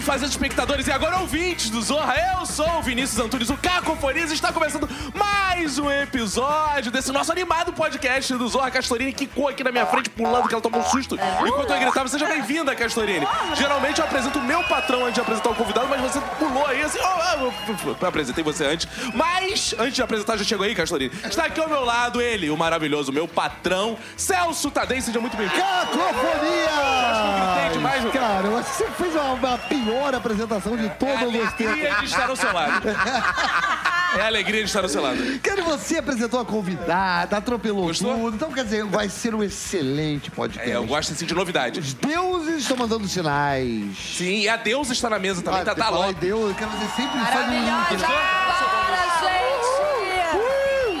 fazendo 0.00 0.30
espectadores 0.30 0.86
e 0.86 0.92
agora 0.92 1.18
ouvintes 1.18 1.68
do 1.70 1.80
Zorra? 1.82 2.14
Eu 2.38 2.46
sou 2.46 2.68
o 2.78 2.82
Vinícius 2.82 3.18
Antunes, 3.18 3.50
o 3.50 3.56
Cacofonias, 3.56 4.30
e 4.30 4.34
está 4.34 4.52
começando 4.52 4.88
mais 5.14 5.78
um 5.78 5.90
episódio 5.90 6.90
desse 6.90 7.12
nosso 7.12 7.30
animado 7.30 7.72
podcast 7.72 8.32
do 8.34 8.48
Zorra. 8.48 8.70
Castorini 8.70 9.12
quicou 9.12 9.48
aqui 9.48 9.62
na 9.62 9.70
minha 9.70 9.86
frente, 9.86 10.08
pulando, 10.10 10.48
que 10.48 10.54
ela 10.54 10.62
tomou 10.62 10.80
um 10.80 10.84
susto. 10.84 11.16
Enquanto 11.46 11.70
eu 11.70 11.80
gritava, 11.80 12.08
seja 12.08 12.26
bem-vinda, 12.26 12.74
Castorini. 12.74 13.26
Geralmente 13.54 13.98
eu 13.98 14.04
apresento 14.04 14.38
o 14.38 14.42
meu 14.42 14.62
patrão 14.64 15.02
antes 15.02 15.14
de 15.14 15.20
apresentar 15.20 15.50
o 15.50 15.54
convidado, 15.54 15.88
mas 15.88 16.00
você 16.00 16.20
pulou 16.38 16.66
aí 16.66 16.82
assim. 16.82 16.98
Oh, 16.98 17.90
eu 18.00 18.08
apresentei 18.08 18.42
você 18.42 18.64
antes. 18.64 18.88
Mas, 19.14 19.74
antes 19.78 19.94
de 19.94 20.02
apresentar, 20.02 20.36
já 20.36 20.44
chegou 20.44 20.64
aí, 20.64 20.74
Castorini. 20.74 21.12
Está 21.24 21.44
aqui 21.44 21.60
ao 21.60 21.68
meu 21.68 21.84
lado 21.84 22.22
ele, 22.22 22.50
o 22.50 22.56
maravilhoso, 22.56 23.12
meu 23.12 23.28
patrão, 23.28 23.98
Celso 24.16 24.70
Tadei. 24.70 25.00
Seja 25.00 25.20
muito 25.20 25.36
bem-vindo. 25.36 25.60
Cacofonia! 25.60 26.70
Acho 27.10 27.22
que 27.22 27.28
eu 27.28 27.54
gritei 27.54 27.72
demais, 27.72 28.02
meu 28.02 28.12
Cara, 28.12 28.46
eu 28.46 28.58
acho 28.58 28.70
que 28.70 28.76
você 28.76 28.90
fez 28.90 29.14
uma, 29.14 29.32
uma 29.32 29.58
pior 29.90 30.14
apresentação 30.14 30.76
de 30.76 30.86
É 30.86 30.88
todos 30.90 31.14
a 31.22 31.26
os 31.26 31.52
tempos. 31.54 31.66
alegria 31.66 31.94
de 31.96 32.04
estar 32.04 32.28
ao 32.30 32.36
seu 32.36 32.52
lado. 32.52 32.82
É 34.12 34.22
a 34.22 34.26
alegria 34.26 34.58
de 34.62 34.66
estar 34.66 34.82
ao 34.82 34.88
seu 34.88 35.00
lado. 35.00 35.18
Cara, 35.40 35.62
você 35.62 35.98
apresentou 35.98 36.40
a 36.40 36.44
convidada, 36.44 37.36
atropelou 37.36 37.84
Gostou? 37.86 38.12
tudo. 38.12 38.34
Então, 38.34 38.50
quer 38.50 38.64
dizer, 38.64 38.84
vai 38.84 39.08
ser 39.08 39.36
um 39.36 39.40
excelente 39.40 40.32
podcast. 40.32 40.68
É, 40.68 40.74
eu 40.74 40.84
gosto 40.84 41.12
assim 41.12 41.24
de 41.24 41.32
novidade. 41.32 41.78
Os 41.78 41.94
deuses 41.94 42.62
estão 42.62 42.76
mandando 42.76 43.06
sinais. 43.06 43.96
Sim, 43.96 44.40
e 44.40 44.48
a 44.48 44.56
Deus 44.56 44.90
está 44.90 45.08
na 45.08 45.16
mesa 45.20 45.42
também, 45.42 45.62
tá, 45.62 45.76
tá 45.76 45.84
falar 45.84 46.06
em 46.06 46.08
logo. 46.08 46.18
Deus, 46.20 46.56
cara, 46.56 46.72
você 46.72 47.02
sempre 47.02 47.20
faz 47.20 47.48
um 47.48 47.52
link. 47.52 48.02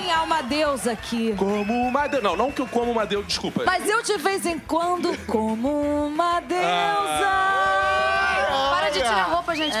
É 0.08 0.18
uma 0.20 0.42
deusa 0.42 0.92
aqui? 0.92 1.34
Como 1.36 1.74
uma 1.88 2.06
Deus. 2.06 2.22
Não, 2.22 2.36
não 2.36 2.52
que 2.52 2.62
eu 2.62 2.66
como 2.68 2.92
uma 2.92 3.04
Deus, 3.04 3.26
desculpa. 3.26 3.64
Mas 3.66 3.88
eu 3.88 4.02
de 4.04 4.16
vez 4.18 4.46
em 4.46 4.56
quando 4.60 5.16
como 5.26 6.06
uma 6.06 6.38
deusa. 6.38 6.62
Ah. 6.64 7.89
Para 9.00 9.08
de 9.08 9.14
tirar 9.14 9.20
a 9.20 9.34
roupa, 9.34 9.54
gente. 9.56 9.76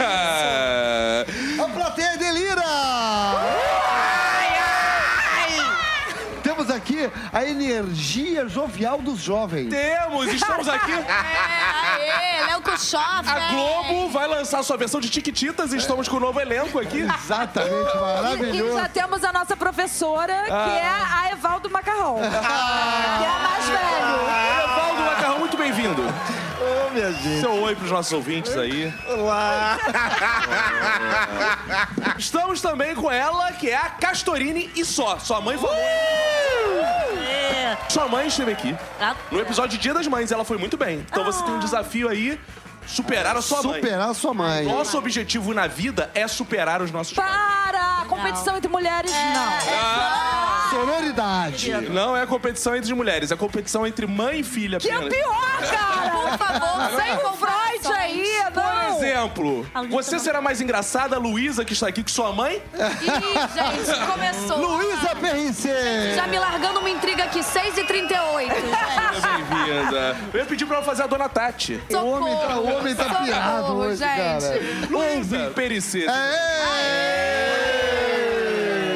Ah, 0.00 1.24
A 1.64 1.68
plateia 1.68 2.16
delira! 2.18 2.62
Temos 6.42 6.70
aqui 6.70 7.10
a 7.32 7.42
energia 7.44 8.46
jovial 8.48 8.98
dos 8.98 9.18
jovens. 9.20 9.70
Temos, 9.70 10.26
estamos 10.32 10.68
aqui. 10.68 10.92
É, 11.96 12.40
aê, 12.40 12.46
Léo 12.46 12.60
Kuchoff, 12.62 13.28
A 13.28 13.52
Globo 13.52 14.08
vai 14.10 14.26
lançar 14.26 14.62
sua 14.62 14.76
versão 14.76 15.00
de 15.00 15.08
Tiquititas 15.08 15.72
e 15.72 15.76
estamos 15.76 16.08
com 16.08 16.16
o 16.16 16.20
novo 16.20 16.40
elenco 16.40 16.78
aqui. 16.80 17.00
Exatamente, 17.00 17.72
E, 17.72 17.96
e 17.96 18.00
maravilhoso. 18.00 18.78
já 18.78 18.88
temos 18.88 19.22
a 19.24 19.32
nossa 19.32 19.56
professora, 19.56 20.42
que 20.44 20.50
é 20.50 20.86
a 20.86 21.30
Evaldo 21.32 21.70
Macarrão. 21.70 22.16
que 22.16 22.24
é 22.24 23.28
a 23.28 23.38
mais 23.38 23.64
velho. 23.66 24.64
Evaldo 24.72 25.02
Macarrão, 25.02 25.38
muito 25.38 25.56
bem-vindo. 25.56 26.02
Ô, 26.64 26.90
minha 26.90 27.12
gente. 27.12 27.40
Seu 27.40 27.52
oi 27.62 27.74
pros 27.76 27.90
nossos 27.90 28.12
ouvintes 28.12 28.56
aí. 28.56 28.92
Olá. 29.08 29.78
Estamos 32.18 32.60
também 32.60 32.94
com 32.94 33.10
ela, 33.10 33.52
que 33.52 33.70
é 33.70 33.76
a 33.76 33.90
Castorini 33.90 34.70
e 34.74 34.84
só. 34.84 35.18
Sua 35.18 35.40
mãe 35.40 35.56
falou. 35.58 35.76
Sua 37.88 38.08
mãe 38.08 38.26
esteve 38.28 38.52
aqui. 38.52 38.76
No 39.30 39.40
episódio 39.40 39.78
Dia 39.78 39.94
das 39.94 40.06
Mães, 40.06 40.32
ela 40.32 40.44
foi 40.44 40.56
muito 40.56 40.76
bem. 40.76 41.04
Então 41.10 41.24
você 41.24 41.42
tem 41.44 41.54
um 41.54 41.58
desafio 41.58 42.08
aí, 42.08 42.40
superar 42.86 43.36
a 43.36 43.42
sua 43.42 43.62
mãe. 43.62 43.82
Superar 43.82 44.10
a 44.10 44.14
sua 44.14 44.34
mãe. 44.34 44.64
Nosso 44.64 44.98
objetivo 44.98 45.52
na 45.52 45.66
vida 45.66 46.10
é 46.14 46.26
superar 46.26 46.80
os 46.82 46.90
nossos 46.90 47.12
pais. 47.12 47.30
Para! 47.30 48.04
Competição 48.08 48.56
entre 48.56 48.70
mulheres, 48.70 49.10
não. 49.10 50.33
Sororidade. 50.74 51.70
Não 51.90 52.16
é 52.16 52.26
competição 52.26 52.74
entre 52.74 52.92
mulheres, 52.94 53.30
é 53.30 53.36
competição 53.36 53.86
entre 53.86 54.06
mãe 54.06 54.40
e 54.40 54.44
filha 54.44 54.78
Que 54.78 54.90
é 54.90 54.94
apenas. 54.94 55.14
pior, 55.14 55.58
cara! 55.70 56.10
Por 56.10 56.38
favor, 56.38 57.00
sem 57.02 57.12
o 57.14 57.32
Freud 57.32 57.96
aí, 57.98 58.24
Por 58.52 58.62
não! 58.62 58.96
exemplo, 58.96 59.66
você 59.90 60.18
será 60.18 60.40
mais 60.40 60.60
engraçada, 60.60 61.16
a 61.16 61.18
Luísa, 61.18 61.64
que 61.64 61.72
está 61.72 61.88
aqui 61.88 62.02
com 62.02 62.08
sua 62.08 62.32
mãe? 62.32 62.60
Ih, 62.74 63.06
gente, 63.54 64.06
começou. 64.12 64.58
Luísa 64.58 65.14
PRC. 65.16 66.14
Já 66.14 66.26
me 66.26 66.38
largando 66.38 66.80
uma 66.80 66.90
intriga 66.90 67.24
aqui, 67.24 67.40
6h38. 67.40 68.50
Seja 69.14 69.28
bem-vinda. 69.38 70.16
Eu 70.32 70.40
ia 70.40 70.46
pedir 70.46 70.66
pra 70.66 70.76
ela 70.76 70.84
fazer 70.84 71.02
a 71.04 71.06
dona 71.06 71.28
Tati. 71.28 71.80
O 71.90 71.96
homem 71.96 72.36
tá, 72.36 72.58
o 72.58 72.76
homem 72.76 72.94
tá 72.94 73.04
Socorro, 73.04 73.24
pirado 73.24 73.74
hoje, 73.76 73.96
gente. 73.96 74.16
cara. 74.16 74.60
Luísa 74.90 75.52
Pericê. 75.54 76.06
Aê! 76.08 77.44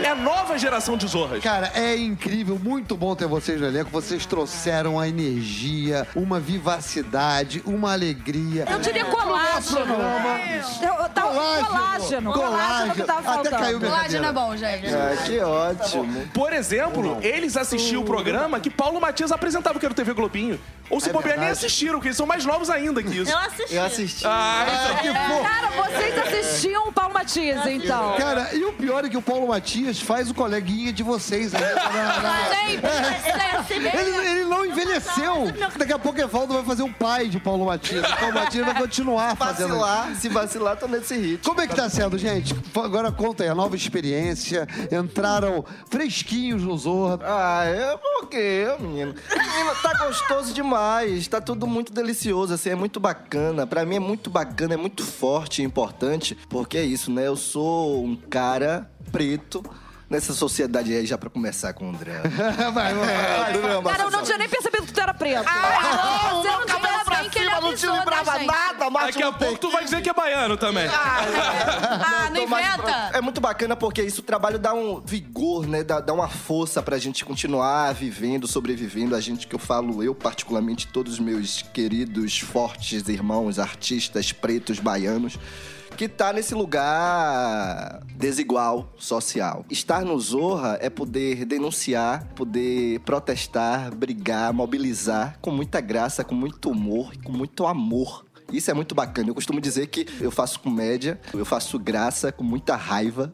É 0.05 0.11
a 0.11 0.15
nova 0.59 0.61
geração 0.61 0.97
de 0.97 1.07
zorras. 1.07 1.43
Cara, 1.43 1.71
é 1.75 1.97
incrível, 1.97 2.59
muito 2.63 2.97
bom 2.97 3.15
ter 3.15 3.27
vocês 3.27 3.61
no 3.61 3.67
elenco. 3.67 3.91
Vocês 3.91 4.27
trouxeram 4.27 4.99
a 4.99 5.09
energia, 5.09 6.07
uma 6.15 6.41
vivacidade, 6.41 7.63
uma 7.65 7.93
alegria. 7.93 8.67
Eu 8.69 8.79
diria 8.81 9.05
colágeno. 9.05 9.95
Eu- 10.83 11.09
tá- 11.11 11.29
Colágeno. 11.29 12.33
Colágeno 12.33 12.95
que 12.95 13.03
tava 13.03 13.19
Até 13.21 13.29
faltando. 13.35 13.57
caiu 13.59 13.79
minha 13.79 13.91
Colágeno 13.91 14.27
é 14.27 14.33
bom, 14.33 14.57
gente. 14.57 14.87
Ah, 14.89 15.17
que 15.25 15.39
ótimo. 15.41 16.29
Por 16.33 16.53
exemplo, 16.53 17.19
eles 17.23 17.57
assistiam 17.57 18.03
o 18.03 18.05
programa 18.05 18.59
que 18.61 18.71
Paulo 18.71 19.01
Matias 19.01 19.31
apresentava, 19.31 19.79
que 19.79 19.85
era 19.87 19.93
o 19.93 19.95
TV 19.97 20.13
Globinho. 20.15 20.59
Ou 20.91 21.01
se 21.01 21.11
É 21.11 21.13
bobear, 21.13 21.39
nem 21.39 21.51
assistiram, 21.51 21.95
porque 21.95 22.09
eles 22.09 22.17
são 22.17 22.27
mais 22.27 22.47
novos 22.47 22.71
ainda 22.71 23.03
que 23.03 23.15
isso. 23.21 23.31
Eu 23.31 23.39
assisti. 23.39 23.75
Eu 23.75 23.83
assisti. 23.85 24.27
Ah, 24.27 24.67
Ah, 24.69 24.95
que 25.03 25.09
fofo. 25.09 25.43
Cara, 25.43 25.71
vocês 25.89 26.19
assistiam 26.19 26.89
o 26.89 26.93
Paulo 26.93 27.13
Matias, 27.13 27.67
então. 27.67 28.15
Cara, 28.17 28.55
e 28.55 28.65
o 28.65 28.73
pior 28.73 29.05
é 29.05 29.09
que 29.11 29.17
o 29.17 29.23
Paulo 29.23 29.49
Matias 29.49 30.01
faz 30.01 30.31
o 30.31 30.35
coleguinha 30.49 30.93
de 30.95 31.03
vocês 31.03 31.55
aí. 31.55 31.63
Sempre. 33.69 33.99
Ele, 33.99 34.29
ele 34.29 34.45
não 34.45 34.65
envelheceu. 34.65 35.53
Daqui 35.77 35.93
a 35.93 35.99
pouco 35.99 36.19
Evaldo 36.19 36.55
vai 36.55 36.65
fazer 36.65 36.83
um 36.83 36.93
pai 36.93 37.29
de 37.29 37.39
Paulo 37.39 37.67
Matias. 37.67 38.11
O 38.11 38.17
Paulo 38.17 38.35
Matias 38.35 38.65
vai 38.65 38.75
continuar 38.75 39.37
fazendo. 39.37 39.77
Vacilar, 39.77 40.15
se 40.17 40.29
vacilar, 40.31 40.77
tô 40.79 40.89
nesse 40.89 41.15
ritmo. 41.15 41.45
Como 41.45 41.61
é 41.61 41.67
que 41.67 41.77
tá 41.77 41.91
sendo, 41.91 42.17
gente? 42.17 42.57
Agora 42.75 43.13
conta 43.13 43.43
aí, 43.43 43.51
a 43.51 43.55
nova 43.55 43.77
experiência. 43.77 44.67
Entraram 44.91 45.65
fresquinhos 45.91 46.63
no 46.63 46.77
Zorra. 46.79 47.19
Ah, 47.23 47.65
é 47.67 47.97
porque, 47.99 48.67
menino. 48.81 49.15
Menino, 49.29 49.75
tá 49.83 50.07
gostoso 50.07 50.55
demais. 50.55 51.29
Tá 51.29 51.43
tudo 51.43 51.67
muito 51.67 51.93
delicioso, 51.93 52.55
assim, 52.55 52.71
é 52.71 52.75
muito 52.75 52.99
bacana. 52.99 53.67
Pra 53.67 53.85
mim 53.85 53.97
é 53.97 54.01
muito 54.01 54.31
bacana, 54.31 54.75
é 54.75 54.79
muito 54.79 55.05
forte 55.05 55.61
e 55.61 55.65
importante. 55.65 56.35
Porque 56.49 56.79
é 56.79 56.85
isso, 56.85 57.13
né? 57.13 57.27
Eu 57.27 57.37
sou 57.37 58.03
um 58.03 58.17
cara 58.17 58.91
preto 59.13 59.63
nessa 60.09 60.33
sociedade 60.33 60.93
aí, 60.93 61.07
já 61.07 61.19
pra 61.19 61.29
começar 61.31 61.73
com 61.73 61.87
o 61.87 61.89
André. 61.91 62.21
vai, 62.73 62.95
vai. 62.95 62.95
Vai, 62.95 63.53
do 63.53 63.63
meu 63.63 63.83
Cara, 63.83 64.05
eu 64.05 64.11
não 64.11 64.23
tinha 64.23 64.39
nem 64.39 64.49
percebido 64.49 64.87
que 64.87 64.93
tu 64.93 65.01
era 65.01 65.15
preto. 65.15 65.45
Você 65.45 66.49
não 66.49 66.67
tinha 66.67 66.79
bem 67.09 67.31
que 67.31 67.39
ele 67.39 67.51
avisou, 67.51 67.95
né, 67.95 68.05
gente? 68.25 68.47
nada, 68.47 68.68
Daqui 68.91 69.23
a 69.23 69.33
pouco 69.33 69.59
tu 69.59 69.71
vai 69.71 69.85
dizer 69.85 70.03
que 70.03 70.09
é 70.09 70.15
baiano 70.15 70.57
também. 70.57 70.87
Ah, 70.89 72.29
não 72.33 72.43
Tô 72.43 72.47
mais 72.47 72.75
inventa. 72.75 73.11
É 73.15 73.21
muito 73.21 73.41
bacana 73.41 73.77
porque 73.77 74.03
isso 74.03 74.21
o 74.21 74.25
trabalho 74.25 74.59
dá 74.59 74.75
um 74.75 75.01
vigor, 75.01 75.67
né? 75.67 75.83
Dá, 75.83 76.01
dá 76.01 76.13
uma 76.13 76.29
força 76.29 76.83
pra 76.83 76.99
gente 76.99 77.25
continuar 77.25 77.93
vivendo, 77.93 78.47
sobrevivendo. 78.47 79.15
A 79.15 79.21
gente 79.21 79.47
que 79.47 79.55
eu 79.55 79.59
falo, 79.59 80.03
eu 80.03 80.15
particularmente, 80.15 80.87
todos 80.89 81.15
os 81.15 81.19
meus 81.19 81.63
queridos, 81.63 82.39
fortes 82.39 83.09
irmãos, 83.09 83.59
artistas 83.59 84.33
pretos, 84.33 84.79
baianos. 84.79 85.39
Que 85.97 86.09
tá 86.09 86.33
nesse 86.33 86.55
lugar 86.55 88.01
desigual 88.15 88.93
social. 88.97 89.65
Estar 89.69 90.05
no 90.05 90.17
Zorra 90.21 90.79
é 90.81 90.89
poder 90.89 91.45
denunciar, 91.45 92.25
poder 92.37 93.01
protestar, 93.01 93.93
brigar, 93.93 94.53
mobilizar 94.53 95.37
com 95.41 95.51
muita 95.51 95.81
graça, 95.81 96.23
com 96.23 96.37
muito 96.37 96.71
humor 96.71 97.11
e 97.15 97.19
com 97.19 97.33
muito 97.33 97.67
amor. 97.67 98.25
Isso 98.53 98.71
é 98.71 98.75
muito 98.75 98.95
bacana. 98.95 99.29
Eu 99.29 99.35
costumo 99.35 99.61
dizer 99.61 99.87
que 99.89 100.07
eu 100.21 100.31
faço 100.31 100.61
comédia, 100.61 101.21
eu 101.35 101.45
faço 101.45 101.79
graça 101.79 102.33
com 102.33 102.43
muita 102.43 102.77
raiva, 102.77 103.33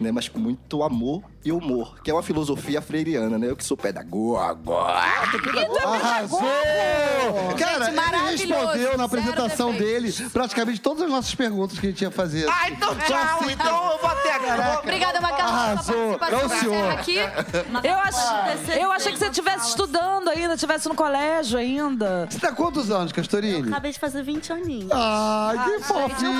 né? 0.00 0.10
Mas 0.10 0.28
com 0.28 0.38
muito 0.38 0.82
amor 0.82 1.22
e 1.44 1.52
humor, 1.52 2.00
que 2.02 2.10
é 2.10 2.14
uma 2.14 2.22
filosofia 2.22 2.80
freiriana, 2.80 3.38
né? 3.38 3.50
Eu 3.50 3.56
que 3.56 3.64
sou 3.64 3.76
pedagogo. 3.76 4.38
Arrasou! 5.84 6.40
Cara, 7.58 7.90
ele 7.90 8.30
respondeu 8.30 8.96
na 8.96 9.04
apresentação 9.04 9.72
dele 9.72 10.10
praticamente 10.32 10.80
todas 10.80 11.02
as 11.02 11.10
nossas 11.10 11.34
perguntas 11.34 11.78
que 11.78 11.86
a 11.86 11.90
gente 11.90 12.00
ia 12.02 12.10
fazer. 12.10 12.48
Ah, 12.48 12.70
então 12.70 12.96
tchau! 12.96 13.50
Então 13.50 13.92
eu 13.92 13.98
vou 13.98 14.10
até 14.10 14.32
agora. 14.34 14.78
Obrigada, 14.80 15.20
Macarrão, 15.20 15.54
Arrasou. 15.54 15.94
pela 15.94 16.18
participação. 16.18 16.56
É 16.56 16.60
senhor. 16.60 16.92
Aqui. 16.92 17.18
Eu, 17.84 17.98
ach... 17.98 18.14
eu 18.80 18.92
achei 18.92 19.12
que 19.12 19.18
você 19.18 19.26
estivesse 19.26 19.68
estudando 19.68 20.28
ainda, 20.28 20.54
estivesse 20.54 20.88
no 20.88 20.94
colégio 20.94 21.58
ainda. 21.58 22.26
Você 22.30 22.38
tá 22.38 22.52
quantos 22.52 22.90
anos, 22.90 23.12
Castorini? 23.12 23.68
Acabei 23.68 23.92
de 23.92 23.98
fazer 23.98 24.22
20 24.22 24.52
aninhos. 24.52 24.90
Ai, 24.92 25.58
que 25.64 25.84
fofinho! 25.84 26.32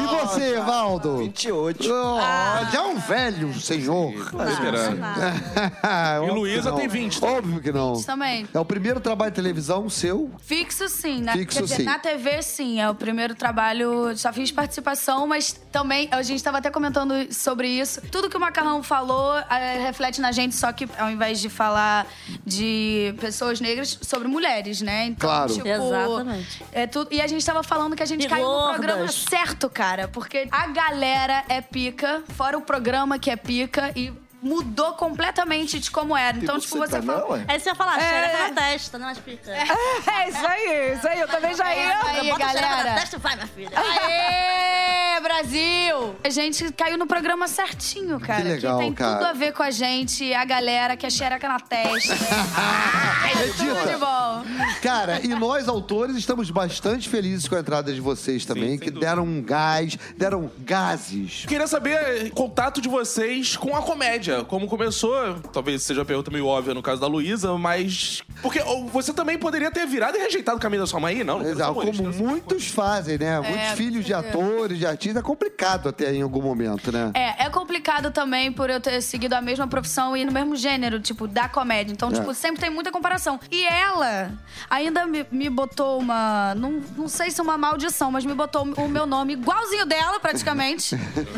E 0.00 0.06
você, 0.06 0.60
Valdo? 0.60 1.16
28. 1.18 1.88
Oh, 1.90 2.70
já 2.70 2.78
é 2.78 2.82
um 2.82 2.98
velho, 2.98 3.60
sem 3.60 3.80
senhor. 3.92 4.30
Tá 4.32 4.50
esperando. 4.50 6.26
E 6.26 6.30
Luísa 6.30 6.72
tem 6.72 6.88
20, 6.88 7.20
tá? 7.20 7.26
Óbvio 7.26 7.60
que 7.60 7.72
não. 7.72 8.00
Também. 8.02 8.48
É 8.52 8.58
o 8.58 8.64
primeiro 8.64 9.00
trabalho 9.00 9.30
de 9.30 9.36
televisão 9.36 9.88
seu? 9.88 10.30
Fixo 10.40 10.88
sim, 10.88 11.20
na, 11.22 11.32
Fixo, 11.32 11.62
dizer, 11.62 11.76
sim. 11.76 11.82
na 11.84 11.98
TV 11.98 12.42
sim, 12.42 12.80
é 12.80 12.88
o 12.88 12.94
primeiro 12.94 13.34
trabalho, 13.34 14.16
só 14.16 14.32
fiz 14.32 14.50
participação, 14.52 15.26
mas 15.26 15.52
também 15.72 16.08
a 16.10 16.22
gente 16.22 16.36
estava 16.36 16.58
até 16.58 16.70
comentando 16.70 17.32
sobre 17.32 17.68
isso. 17.68 18.00
Tudo 18.10 18.28
que 18.28 18.36
o 18.36 18.40
Macarrão 18.40 18.82
falou 18.82 19.36
é, 19.36 19.78
reflete 19.84 20.20
na 20.20 20.32
gente, 20.32 20.54
só 20.54 20.72
que 20.72 20.88
ao 20.98 21.10
invés 21.10 21.40
de 21.40 21.48
falar 21.48 22.06
de 22.44 23.14
pessoas 23.20 23.60
negras, 23.60 23.98
sobre 24.02 24.28
mulheres, 24.28 24.80
né? 24.80 25.06
Então, 25.06 25.28
Claro. 25.28 25.52
tipo, 25.52 25.66
Exatamente. 25.68 26.64
É 26.72 26.86
tudo, 26.86 27.12
e 27.12 27.20
a 27.20 27.26
gente 27.26 27.44
tava 27.44 27.62
falando 27.62 27.94
que 27.96 28.02
a 28.02 28.06
gente 28.06 28.24
E 28.24 28.28
caiu 28.28 28.44
no 28.46 28.50
gordas. 28.52 28.76
programa 28.76 29.08
certo, 29.08 29.68
cara, 29.70 30.08
porque 30.08 30.48
a 30.50 30.66
galera 30.68 31.44
é 31.48 31.60
pica, 31.60 32.22
fora 32.36 32.56
o 32.56 32.62
programa 32.62 33.18
que 33.18 33.30
é 33.30 33.36
pica 33.36 33.77
e 33.94 34.12
mudou 34.42 34.92
completamente 34.94 35.78
de 35.80 35.90
como 35.90 36.16
era. 36.16 36.36
Então, 36.38 36.58
tipo, 36.58 36.76
você 36.78 37.00
tá, 37.00 37.02
fala, 37.02 37.20
não, 37.20 37.36
é? 37.36 37.44
Aí 37.48 37.58
você 37.60 37.68
ia 37.70 37.74
falar, 37.74 37.98
É. 37.98 38.10
xereca 38.10 38.38
na 38.48 38.54
testa, 38.54 38.98
não 38.98 39.08
as 39.08 39.18
pica. 39.18 39.50
É 39.50 40.28
isso 40.28 40.46
aí, 40.46 40.94
isso 40.96 41.08
aí. 41.08 41.20
Eu 41.20 41.28
também 41.28 41.54
já 41.54 41.72
É, 41.72 41.78
ia. 41.78 41.88
aí, 42.04 42.28
Bota 42.30 42.44
a 42.44 42.48
xereca 42.48 42.68
na 42.70 42.76
galera. 42.76 43.00
testa 43.00 43.18
vai, 43.18 43.34
minha 43.34 43.46
filha. 43.48 43.70
Aê, 43.74 45.20
Brasil! 45.20 46.14
A 46.24 46.30
gente 46.30 46.72
caiu 46.72 46.96
no 46.98 47.06
programa 47.06 47.48
certinho, 47.48 48.18
cara. 48.20 48.42
Que 48.42 48.48
legal, 48.48 48.78
tem 48.78 48.92
cara. 48.92 49.16
tudo 49.16 49.26
a 49.26 49.32
ver 49.32 49.52
com 49.52 49.62
a 49.62 49.70
gente, 49.70 50.32
a 50.32 50.44
galera 50.44 50.96
que 50.96 51.04
é 51.06 51.10
xereca 51.10 51.48
na 51.48 51.58
testa. 51.60 52.14
é 52.14 53.48
tudo 53.56 53.90
de 53.90 53.96
bom. 53.96 54.44
Cara, 54.82 55.20
e 55.24 55.28
nós, 55.28 55.68
autores, 55.68 56.16
estamos 56.16 56.50
bastante 56.50 57.08
felizes 57.08 57.48
com 57.48 57.56
a 57.56 57.60
entrada 57.60 57.92
de 57.92 58.00
vocês 58.00 58.44
também, 58.44 58.70
sem 58.70 58.78
que 58.78 58.90
dúvida. 58.90 59.06
deram 59.10 59.24
um 59.24 59.42
gás, 59.42 59.96
deram 60.16 60.50
gases. 60.60 61.44
Queria 61.46 61.66
saber 61.66 62.26
o 62.26 62.30
contato 62.30 62.80
de 62.80 62.88
vocês 62.88 63.56
com 63.56 63.74
a 63.76 63.82
comédia. 63.82 64.27
Como 64.46 64.66
começou, 64.66 65.34
talvez 65.52 65.82
seja 65.82 66.00
uma 66.00 66.06
pergunta 66.06 66.30
meio 66.30 66.46
óbvia 66.46 66.74
no 66.74 66.82
caso 66.82 67.00
da 67.00 67.06
Luísa, 67.06 67.56
mas. 67.56 68.22
Porque 68.42 68.60
você 68.92 69.12
também 69.12 69.38
poderia 69.38 69.70
ter 69.70 69.86
virado 69.86 70.16
e 70.16 70.20
rejeitado 70.20 70.56
o 70.56 70.60
caminho 70.60 70.82
da 70.82 70.86
sua 70.86 71.00
mãe, 71.00 71.24
não? 71.24 71.38
não 71.38 71.48
Exato, 71.48 71.74
como 71.74 71.90
humorista, 71.90 72.22
muitos 72.22 72.68
fazem, 72.68 73.18
né? 73.18 73.40
Muitos 73.40 73.70
com 73.70 73.76
filhos 73.76 74.04
de 74.04 74.14
atores, 74.14 74.78
de 74.78 74.86
artistas, 74.86 75.22
é 75.22 75.24
complicado 75.24 75.88
até 75.88 76.14
em 76.14 76.22
algum 76.22 76.42
momento, 76.42 76.92
né? 76.92 77.10
É, 77.14 77.46
é 77.46 77.50
complicado 77.50 78.10
também 78.10 78.52
por 78.52 78.70
eu 78.70 78.80
ter 78.80 79.00
seguido 79.00 79.34
a 79.34 79.40
mesma 79.40 79.66
profissão 79.66 80.16
e 80.16 80.24
no 80.24 80.32
mesmo 80.32 80.54
gênero, 80.56 81.00
tipo, 81.00 81.26
da 81.26 81.48
comédia. 81.48 81.92
Então, 81.92 82.12
tipo, 82.12 82.32
sempre 82.34 82.60
tem 82.60 82.70
muita 82.70 82.90
comparação. 82.92 83.40
E 83.50 83.64
ela 83.64 84.32
ainda 84.70 85.06
me, 85.06 85.26
me 85.30 85.50
botou 85.50 85.98
uma. 85.98 86.54
Não, 86.54 86.80
não 86.96 87.08
sei 87.08 87.30
se 87.30 87.40
é 87.40 87.42
uma 87.42 87.58
maldição, 87.58 88.10
mas 88.10 88.24
me 88.24 88.34
botou 88.34 88.62
o 88.62 88.88
meu 88.88 89.06
nome 89.06 89.32
igualzinho 89.34 89.86
dela, 89.86 90.20
praticamente. 90.20 90.96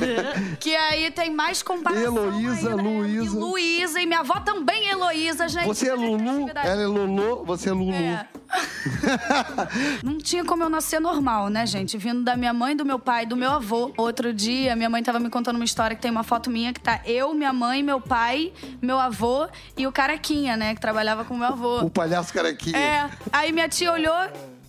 que 0.61 0.75
aí 0.75 1.11
tem 1.11 1.31
mais 1.31 1.63
comparação. 1.63 2.17
Heloísa. 2.17 2.71
Luísa. 2.81 3.37
E 3.37 3.39
Luísa, 3.39 4.01
e 4.01 4.07
minha 4.07 4.21
avó 4.21 4.41
também 4.41 4.89
é 4.89 4.93
Heloísa, 4.93 5.49
gente. 5.49 5.67
Você 5.67 5.89
é 5.89 5.95
Lulu, 5.95 6.49
ela 6.49 6.83
é 6.83 6.87
Lulu, 6.87 7.45
você 7.45 7.69
é 7.69 7.73
Lulu. 7.73 7.93
É. 7.93 8.27
Não 10.03 10.19
tinha 10.19 10.45
como 10.45 10.63
eu 10.63 10.69
nascer 10.69 11.01
normal, 11.01 11.49
né, 11.49 11.67
gente? 11.67 11.97
Vindo 11.97 12.23
da 12.23 12.37
minha 12.37 12.53
mãe, 12.53 12.75
do 12.75 12.85
meu 12.85 12.99
pai, 12.99 13.25
do 13.27 13.37
meu 13.37 13.51
avô. 13.51 13.93
Outro 13.97 14.33
dia, 14.33 14.75
minha 14.75 14.91
mãe 14.91 15.03
tava 15.03 15.19
me 15.21 15.31
contando 15.31 15.57
uma 15.57 15.65
história 15.65 15.95
que 15.95 16.03
tem 16.03 16.11
uma 16.11 16.25
foto 16.25 16.51
minha 16.51 16.73
que 16.73 16.81
tá 16.81 17.01
eu, 17.05 17.33
minha 17.35 17.53
mãe, 17.53 17.83
meu 17.83 18.01
pai, 18.01 18.53
meu 18.83 18.99
avô 18.99 19.47
e 19.77 19.87
o 19.87 19.93
Caraquinha, 19.93 20.57
né? 20.57 20.75
Que 20.75 20.81
trabalhava 20.81 21.25
com 21.25 21.37
meu 21.37 21.49
avô. 21.49 21.81
O 21.81 21.91
palhaço 21.91 22.33
carequinha. 22.33 22.77
É. 22.77 23.11
Aí 23.33 23.53
minha 23.53 23.69
tia 23.69 23.93
olhou. 23.93 24.15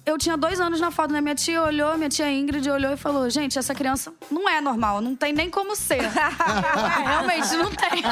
Eu 0.03 0.17
tinha 0.17 0.35
dois 0.35 0.59
anos 0.59 0.79
na 0.81 0.89
foto, 0.89 1.11
né? 1.13 1.21
Minha 1.21 1.35
tia 1.35 1.61
olhou, 1.61 1.95
minha 1.97 2.09
tia 2.09 2.31
Ingrid 2.31 2.67
olhou 2.69 2.91
e 2.93 2.97
falou: 2.97 3.29
Gente, 3.29 3.57
essa 3.59 3.73
criança 3.75 4.11
não 4.31 4.49
é 4.49 4.59
normal, 4.59 4.99
não 4.99 5.15
tem 5.15 5.31
nem 5.31 5.49
como 5.49 5.75
ser. 5.75 6.01
É, 6.91 7.03
realmente, 7.07 7.55
não 7.55 7.69
tem. 7.71 8.03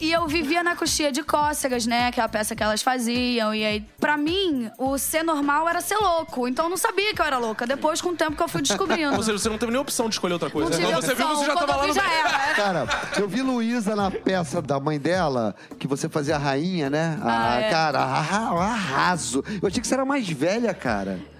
E 0.00 0.10
eu 0.12 0.26
vivia 0.26 0.62
na 0.62 0.74
coxia 0.76 1.10
de 1.12 1.22
cócegas, 1.22 1.86
né? 1.86 2.10
Que 2.12 2.20
é 2.20 2.22
a 2.24 2.28
peça 2.28 2.54
que 2.54 2.62
elas 2.62 2.82
faziam. 2.82 3.54
E 3.54 3.64
aí, 3.64 3.80
pra 3.98 4.16
mim, 4.16 4.70
o 4.78 4.96
ser 4.98 5.22
normal 5.22 5.68
era 5.68 5.80
ser 5.80 5.96
louco. 5.96 6.46
Então 6.48 6.66
eu 6.66 6.70
não 6.70 6.76
sabia 6.76 7.12
que 7.14 7.20
eu 7.20 7.24
era 7.26 7.38
louca. 7.38 7.66
Depois, 7.66 8.00
com 8.00 8.10
o 8.10 8.14
tempo 8.16 8.36
que 8.36 8.42
eu 8.42 8.48
fui 8.48 8.62
descobrindo. 8.62 9.14
Ou 9.16 9.22
seja, 9.22 9.38
você 9.38 9.48
não 9.48 9.58
teve 9.58 9.72
nem 9.72 9.80
opção 9.80 10.08
de 10.08 10.14
escolher 10.14 10.34
outra 10.34 10.48
coisa. 10.50 10.70
não 10.70 10.76
tive 10.76 10.92
Quando 10.92 11.04
você 11.04 11.14
viu, 11.14 11.28
você 11.28 11.46
já 11.46 11.52
Quando 11.54 11.66
tava 11.66 11.76
lá 11.76 11.84
eu 11.84 11.88
no 11.88 11.94
vi, 11.94 12.00
já 12.00 12.12
era. 12.12 12.30
Cara, 12.54 12.86
eu 13.18 13.28
vi 13.28 13.42
Luísa 13.42 13.94
na 13.96 14.10
peça 14.10 14.62
da 14.62 14.78
mãe 14.80 14.98
dela, 14.98 15.54
que 15.78 15.86
você 15.86 16.08
fazia 16.08 16.36
a 16.36 16.38
rainha, 16.38 16.88
né? 16.88 17.18
Ah, 17.22 17.52
Ah, 17.54 17.60
é. 17.60 17.70
Cara, 17.70 17.98
arra- 18.00 18.54
um 18.54 18.58
arraso. 18.60 19.44
Eu 19.60 19.68
achei 19.68 19.80
que 19.80 19.86
você 19.86 19.94
era 19.94 20.04
mais 20.04 20.28
velha, 20.28 20.72
cara. 20.72 20.83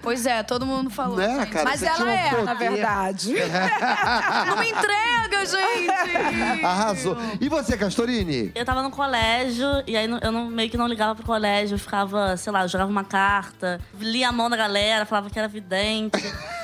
Pois 0.01 0.25
é, 0.25 0.41
todo 0.43 0.65
mundo 0.65 0.89
falou. 0.89 1.17
Gente. 1.21 1.49
cara? 1.51 1.63
Mas 1.65 1.81
ela 1.83 2.03
um 2.03 2.07
é, 2.09 2.41
na 2.43 2.53
verdade. 2.53 3.33
Não 4.47 4.57
me 4.57 4.69
entrega, 4.69 5.45
gente! 5.45 6.65
Arrasou. 6.65 7.17
E 7.39 7.47
você, 7.49 7.77
Castorini? 7.77 8.51
Eu 8.55 8.65
tava 8.65 8.81
no 8.83 8.91
colégio, 8.91 9.67
e 9.87 9.95
aí 9.95 10.09
eu 10.21 10.31
não- 10.31 10.49
meio 10.49 10.69
que 10.69 10.77
não 10.77 10.87
ligava 10.87 11.15
pro 11.15 11.25
colégio. 11.25 11.75
Eu 11.75 11.79
ficava, 11.79 12.35
sei 12.37 12.51
lá, 12.51 12.63
eu 12.63 12.67
jogava 12.67 12.89
uma 12.89 13.03
carta, 13.03 13.79
lia 13.99 14.29
a 14.29 14.31
mão 14.31 14.49
da 14.49 14.57
galera, 14.57 15.05
falava 15.05 15.29
que 15.29 15.37
era 15.37 15.47
vidente. 15.47 16.23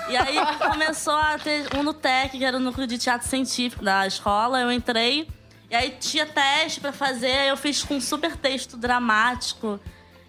E 0.09 0.17
aí 0.17 0.35
começou 0.71 1.15
a 1.15 1.37
ter 1.37 1.65
um 1.77 1.83
no 1.83 1.93
TEC, 1.93 2.37
que 2.37 2.45
era 2.45 2.57
o 2.57 2.59
núcleo 2.59 2.87
de 2.87 2.97
teatro 2.97 3.27
científico 3.27 3.83
da 3.83 4.05
escola. 4.07 4.59
Eu 4.59 4.71
entrei, 4.71 5.27
e 5.69 5.75
aí 5.75 5.95
tinha 5.99 6.25
teste 6.25 6.79
pra 6.79 6.91
fazer, 6.91 7.31
aí 7.31 7.49
eu 7.49 7.57
fiz 7.57 7.83
com 7.83 7.95
um 7.95 8.01
super 8.01 8.35
texto 8.35 8.77
dramático. 8.77 9.79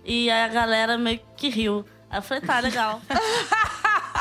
E 0.04 0.30
aí 0.30 0.42
a 0.42 0.48
galera 0.48 0.98
meio 0.98 1.20
que 1.36 1.48
riu. 1.48 1.84
Aí 2.12 2.18
eu 2.18 2.22
falei, 2.22 2.42
tá, 2.42 2.60
legal. 2.60 3.00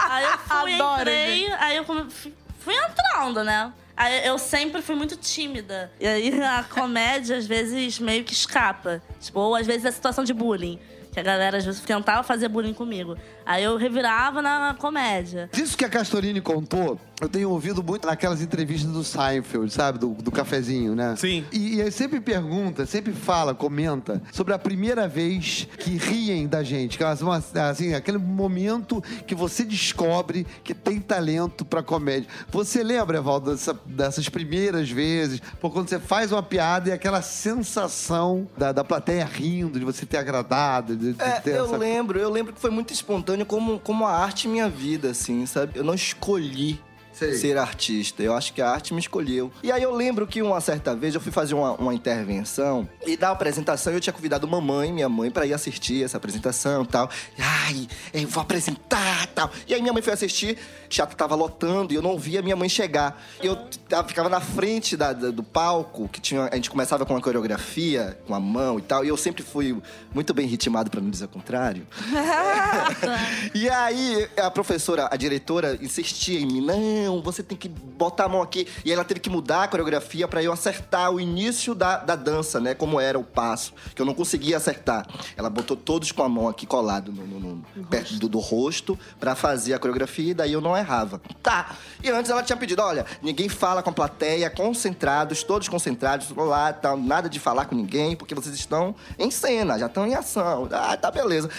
aí 0.10 0.24
eu 0.24 0.38
fui, 0.40 0.74
Adoro, 0.76 1.02
entrei, 1.02 1.52
aí 1.54 1.76
eu 1.76 1.84
fui 1.84 2.34
fui 2.62 2.76
entrando, 2.76 3.44
né? 3.44 3.72
Aí 3.98 4.26
eu 4.26 4.38
sempre 4.38 4.82
fui 4.82 4.96
muito 4.96 5.16
tímida. 5.18 5.92
E 6.00 6.08
aí 6.08 6.42
a 6.42 6.64
comédia, 6.64 7.38
às 7.38 7.46
vezes, 7.46 8.00
meio 8.00 8.24
que 8.24 8.34
escapa. 8.34 9.02
Tipo, 9.20 9.40
ou 9.40 9.56
às 9.56 9.68
vezes 9.68 9.86
é 9.86 9.92
situação 9.92 10.24
de 10.24 10.34
bullying. 10.34 10.80
Que 11.12 11.20
a 11.20 11.24
galera 11.24 11.58
às 11.58 11.66
vezes 11.66 11.82
tentava 11.82 12.24
fazer 12.24 12.48
bullying 12.48 12.74
comigo. 12.74 13.18
Aí 13.46 13.64
eu 13.64 13.76
revirava 13.78 14.42
na 14.42 14.76
comédia. 14.78 15.50
Isso 15.54 15.78
que 15.78 15.86
a 15.86 15.90
Castorini 15.90 16.42
contou, 16.42 17.00
eu 17.20 17.28
tenho 17.30 17.50
ouvido 17.50 17.84
muito 17.84 18.08
naquelas 18.08 18.42
entrevistas 18.42 18.92
do 18.92 19.04
Seinfeld, 19.04 19.72
sabe? 19.72 20.00
Do, 20.00 20.10
do 20.10 20.32
cafezinho, 20.32 20.96
né? 20.96 21.16
Sim. 21.16 21.46
E, 21.52 21.76
e 21.76 21.82
aí 21.82 21.92
sempre 21.92 22.20
pergunta, 22.20 22.86
sempre 22.86 23.14
fala, 23.14 23.54
comenta 23.54 24.22
sobre 24.32 24.54
a 24.54 24.60
primeira 24.60 25.08
vez 25.08 25.68
que 25.78 25.92
riem 25.98 26.48
da 26.48 26.64
gente. 26.64 26.98
Que 26.98 27.04
é 27.04 27.08
uma- 27.22 27.44
assim, 27.70 27.94
aquele 27.94 28.18
momento 28.18 29.04
que 29.28 29.36
você 29.36 29.64
descobre 29.64 30.46
que 30.64 30.74
tem 30.74 31.00
talento 31.00 31.64
pra 31.66 31.84
comédia. 31.84 32.28
Você 32.52 32.84
lembra, 32.84 33.18
Evaldo, 33.18 33.52
dessa- 33.52 33.80
dessas 33.86 34.28
primeiras 34.30 34.90
vezes? 34.90 35.42
Por 35.60 35.72
quando 35.72 35.90
você 35.90 36.00
faz 36.00 36.32
uma 36.32 36.42
piada 36.44 36.90
e 36.90 36.92
aquela 36.92 37.22
sensação 37.22 38.48
da, 38.58 38.72
da 38.72 38.84
plateia 38.84 39.26
rindo, 39.26 39.80
de 39.80 39.86
você 39.86 40.06
ter 40.06 40.18
agradado, 40.18 40.96
de, 40.96 41.14
de 41.14 41.22
É, 41.22 41.40
ter 41.40 41.56
eu 41.56 41.66
essa... 41.66 41.78
lembro, 41.78 42.20
eu 42.20 42.30
lembro 42.30 42.54
que 42.54 42.60
foi 42.60 42.70
muito 42.72 42.92
espontâneo 42.94 43.41
como, 43.46 43.80
como 43.80 44.06
a 44.06 44.12
arte 44.12 44.48
minha 44.48 44.70
vida, 44.70 45.12
assim, 45.12 45.46
sabe? 45.46 45.78
Eu 45.78 45.84
não 45.84 45.94
escolhi 45.94 46.80
Sei. 47.13 47.34
ser 47.36 47.58
artista. 47.58 48.24
Eu 48.24 48.34
acho 48.36 48.54
que 48.54 48.62
a 48.62 48.69
arte 48.69 48.94
me 48.94 49.00
escolheu. 49.00 49.52
E 49.63 49.72
aí 49.72 49.84
eu 49.84 49.94
lembro 49.94 50.25
que 50.25 50.42
uma 50.42 50.60
certa 50.62 50.96
vez 50.96 51.13
eu 51.16 51.22
fui 51.22 51.31
fazer 51.31 51.54
uma, 51.54 51.74
uma 51.74 51.94
intervenção 51.94 52.88
e 53.06 53.16
da 53.18 53.30
apresentação 53.31 53.94
eu 53.94 54.00
tinha 54.00 54.13
convidado 54.13 54.48
mamãe, 54.48 54.92
minha 54.92 55.10
mãe, 55.10 55.30
pra 55.30 55.46
ir 55.46 55.54
assistir 55.54 56.04
essa 56.04 56.18
apresentação 56.18 56.84
e 56.84 56.88
tal. 56.88 57.10
Ai, 57.38 57.88
eu 58.14 58.28
vou 58.28 58.42
apresentar 58.42 59.24
e 59.24 59.28
tal. 59.28 59.52
E 59.68 59.74
aí 59.74 59.81
minha 59.81 59.94
mãe 59.94 60.02
foi 60.02 60.14
assistir, 60.14 60.57
o 60.85 60.88
teatro 60.90 61.16
tava 61.16 61.35
lotando 61.35 61.94
e 61.94 61.95
eu 61.95 62.02
não 62.02 62.18
via 62.18 62.42
minha 62.42 62.56
mãe 62.56 62.68
chegar. 62.69 63.21
E 63.42 63.45
eu 63.47 63.56
t- 63.56 63.80
ficava 64.07 64.30
na 64.30 64.40
frente 64.40 64.95
da- 64.97 65.14
da- 65.14 65.31
do 65.31 65.44
palco, 65.44 66.07
que 66.07 66.19
tinha, 66.21 66.50
a 66.52 66.56
gente 66.56 66.69
começava 66.69 67.06
com 67.06 67.14
uma 67.14 67.21
coreografia, 67.21 68.18
com 68.28 68.33
a 68.33 68.40
mão 68.40 68.80
e 68.80 68.81
tal. 68.81 69.04
E 69.06 69.07
eu 69.09 69.18
sempre 69.18 69.44
fui 69.44 69.80
muito 70.14 70.33
bem 70.33 70.47
ritmado, 70.47 70.90
pra 70.90 71.00
não 71.02 71.09
dizer 71.09 71.26
o 71.26 71.30
contrário. 71.30 71.85
E 73.54 73.69
aí, 73.69 74.28
a 74.38 74.50
professora, 74.50 75.07
a 75.12 75.16
diretora, 75.16 75.78
insistia 75.81 76.40
em 76.40 76.45
mim: 76.45 76.62
não, 76.62 77.01
você 77.24 77.42
tem 77.44 77.58
que 77.58 77.68
botar 77.70 78.26
a 78.26 78.30
mão 78.30 78.42
aqui. 78.42 78.68
E 78.86 78.90
aí 78.90 78.94
ela 78.94 79.04
teve 79.04 79.20
que 79.20 79.30
mudar 79.30 79.64
a 79.64 79.68
coreografia 79.68 80.28
pra 80.28 80.42
eu 80.44 80.52
acertar 80.52 81.12
o 81.12 81.20
início 81.20 81.74
da, 81.74 81.98
da 81.98 82.16
dança, 82.16 82.60
né? 82.60 82.74
Como 82.74 83.00
era 83.00 83.18
o 83.18 83.24
passo, 83.24 83.74
que 83.96 84.02
eu 84.02 84.06
não 84.06 84.14
conseguia 84.14 84.58
acertar. 84.58 85.08
Ela 85.38 85.50
botou 85.50 85.76
todos 85.78 86.12
com 86.12 86.24
a 86.24 86.30
mão 86.30 86.48
aqui 86.48 86.66
colado 86.66 87.12
no, 87.12 87.26
no- 87.26 87.40
no- 87.40 87.84
perto 87.90 88.16
do, 88.18 88.28
do 88.30 88.40
rosto 88.40 88.98
pra 89.20 89.36
fazer 89.36 89.74
a 89.74 89.80
coreografia 89.80 90.31
e 90.31 90.34
daí 90.34 90.54
eu 90.54 90.62
não 90.62 90.76
errava. 90.78 91.22
Tá. 91.42 91.76
E 92.04 92.10
antes 92.10 92.30
ela 92.31 92.44
tinha 92.44 92.58
pedido: 92.58 92.81
olha, 92.81 93.06
ninguém 93.22 93.48
fala 93.50 93.81
com 93.81 93.90
a 93.90 93.94
plateia, 93.94 94.50
concentrados, 94.50 95.44
todos 95.44 95.68
concentrados, 95.70 96.30
lá, 96.36 96.74
tal, 96.74 96.98
nada 96.98 97.30
de 97.30 97.40
falar 97.40 97.66
com 97.66 97.76
ninguém, 97.76 98.16
porque 98.16 98.34
vocês 98.36 98.56
estão 98.56 98.96
em 99.18 99.30
cena, 99.31 99.78
já 99.80 99.86
estão 99.88 100.06
em 100.08 100.14
ação. 100.16 100.68
Ah, 100.72 100.96
tá 100.98 101.10
beleza. 101.12 101.50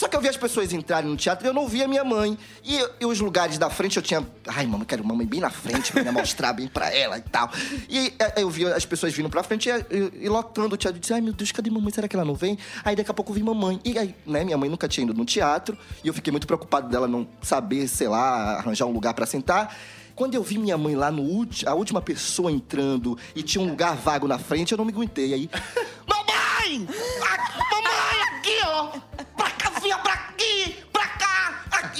Só 0.00 0.08
que 0.08 0.16
eu 0.16 0.20
via 0.22 0.30
as 0.30 0.36
pessoas 0.38 0.72
entrarem 0.72 1.10
no 1.10 1.14
teatro 1.14 1.46
e 1.46 1.48
eu 1.50 1.52
não 1.52 1.68
via 1.68 1.86
minha 1.86 2.02
mãe. 2.02 2.38
E, 2.64 2.78
e 3.00 3.04
os 3.04 3.20
lugares 3.20 3.58
da 3.58 3.68
frente 3.68 3.98
eu 3.98 4.02
tinha. 4.02 4.26
Ai, 4.48 4.64
mamãe, 4.66 4.86
quero 4.86 5.04
mamãe 5.04 5.26
bem 5.26 5.40
na 5.40 5.50
frente 5.50 5.92
pra 5.92 6.10
mostrar 6.10 6.54
bem 6.54 6.66
pra 6.68 6.90
ela 6.90 7.18
e 7.18 7.20
tal. 7.20 7.50
E 7.86 8.14
é, 8.18 8.40
eu 8.42 8.48
via 8.48 8.74
as 8.74 8.86
pessoas 8.86 9.12
vindo 9.12 9.28
pra 9.28 9.42
frente 9.42 9.68
e, 9.68 10.24
e- 10.24 10.28
lotando 10.30 10.74
o 10.74 10.78
teatro. 10.78 10.96
Eu 10.96 11.00
disse, 11.02 11.12
ai 11.12 11.20
meu 11.20 11.34
Deus, 11.34 11.52
cadê 11.52 11.68
mamãe? 11.70 11.92
Será 11.92 12.08
que 12.08 12.16
ela 12.16 12.24
não 12.24 12.34
vem? 12.34 12.56
Aí 12.82 12.96
daqui 12.96 13.10
a 13.10 13.12
pouco 13.12 13.30
eu 13.30 13.34
vi 13.34 13.42
mamãe. 13.42 13.78
E 13.84 13.98
aí, 13.98 14.14
né, 14.24 14.42
minha 14.42 14.56
mãe 14.56 14.70
nunca 14.70 14.88
tinha 14.88 15.04
ido 15.04 15.12
no 15.12 15.26
teatro. 15.26 15.76
E 16.02 16.08
eu 16.08 16.14
fiquei 16.14 16.30
muito 16.30 16.46
preocupado 16.46 16.88
dela 16.88 17.06
não 17.06 17.28
saber, 17.42 17.86
sei 17.86 18.08
lá, 18.08 18.54
arranjar 18.56 18.86
um 18.86 18.92
lugar 18.92 19.12
pra 19.12 19.26
sentar. 19.26 19.76
Quando 20.16 20.34
eu 20.34 20.42
vi 20.42 20.56
minha 20.56 20.78
mãe 20.78 20.94
lá 20.96 21.10
no 21.10 21.20
último, 21.20 21.70
a 21.70 21.74
última 21.74 22.00
pessoa 22.00 22.50
entrando 22.50 23.18
e 23.36 23.42
tinha 23.42 23.62
um 23.62 23.68
lugar 23.68 23.96
vago 23.96 24.26
na 24.26 24.38
frente, 24.38 24.72
eu 24.72 24.78
não 24.78 24.84
me 24.86 24.92
aguentei. 24.92 25.34
Aí, 25.34 25.50
mamãe! 26.08 26.88
A- 27.22 27.74
mamãe, 27.74 28.22
aqui, 28.38 28.58
ó! 28.64 29.09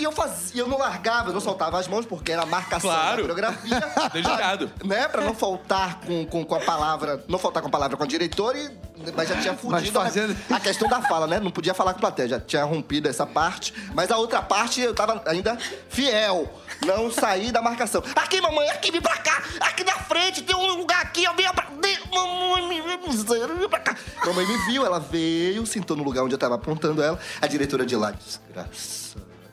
Aqui 0.01 0.07
eu 0.07 0.13
fazia, 0.13 0.63
eu 0.63 0.67
não 0.67 0.79
largava, 0.79 1.29
eu 1.29 1.35
não 1.35 1.43
soltava 1.43 1.79
as 1.79 1.87
mãos, 1.87 2.07
porque 2.07 2.33
era 2.33 2.41
a 2.41 2.47
marcação 2.47 2.89
Claro. 2.89 3.17
da 3.17 3.35
coreografia. 3.35 3.81
Dedicado. 4.15 4.71
né? 4.83 5.07
Pra 5.09 5.21
não 5.21 5.35
faltar 5.35 6.01
com, 6.01 6.25
com, 6.25 6.43
com 6.43 6.55
a 6.55 6.61
palavra, 6.61 7.23
não 7.29 7.39
faltar 7.39 7.61
com 7.63 7.69
a 7.69 7.71
palavra 7.71 7.99
com 7.99 8.03
a 8.03 8.07
diretora, 8.07 8.57
e, 8.57 8.71
mas 9.15 9.29
já 9.29 9.37
tinha 9.37 9.55
fudido 9.55 9.99
a- 9.99 10.05
fazendo- 10.05 10.35
a, 10.49 10.59
questão 10.59 10.89
da 10.89 11.03
fala, 11.03 11.27
né? 11.27 11.39
Não 11.39 11.51
podia 11.51 11.75
falar 11.75 11.93
com 11.93 11.99
a 11.99 12.01
plateia, 12.01 12.29
já 12.31 12.41
tinha 12.41 12.65
rompido 12.65 13.11
essa 13.11 13.27
parte, 13.27 13.75
mas 13.95 14.11
a 14.11 14.17
outra 14.17 14.41
parte 14.41 14.81
eu 14.81 14.95
tava 14.95 15.23
ainda 15.27 15.59
fiel. 15.91 16.51
Não 16.87 17.11
saí 17.11 17.53
da 17.53 17.61
marcação. 17.61 18.03
Aqui, 18.17 18.41
mamãe, 18.41 18.71
aqui, 18.71 18.91
vem 18.91 19.03
pra 19.03 19.19
cá, 19.19 19.43
aqui 19.61 19.85
na 19.85 19.93
frente, 19.97 20.41
tem 20.43 20.57
um 20.57 20.77
lugar 20.77 21.03
aqui, 21.03 21.27
ó, 21.29 21.35
venha 21.35 21.53
pra 21.53 21.67
mamãe, 22.11 22.83
vem 22.83 23.69
pra 23.69 23.79
cá. 23.81 23.95
Mamãe 24.25 24.47
me 24.47 24.57
viu, 24.65 24.87
ela 24.87 24.99
veio, 24.99 25.67
sentou 25.67 25.95
no 25.95 26.03
lugar 26.03 26.23
onde 26.25 26.35
eu 26.35 26.39
tava 26.39 26.55
apontando 26.55 27.03
ela, 27.03 27.19
a 27.43 27.47
diretora 27.47 27.85
de 27.85 27.95
lá, 27.97 28.13
desgraça. 28.13 29.00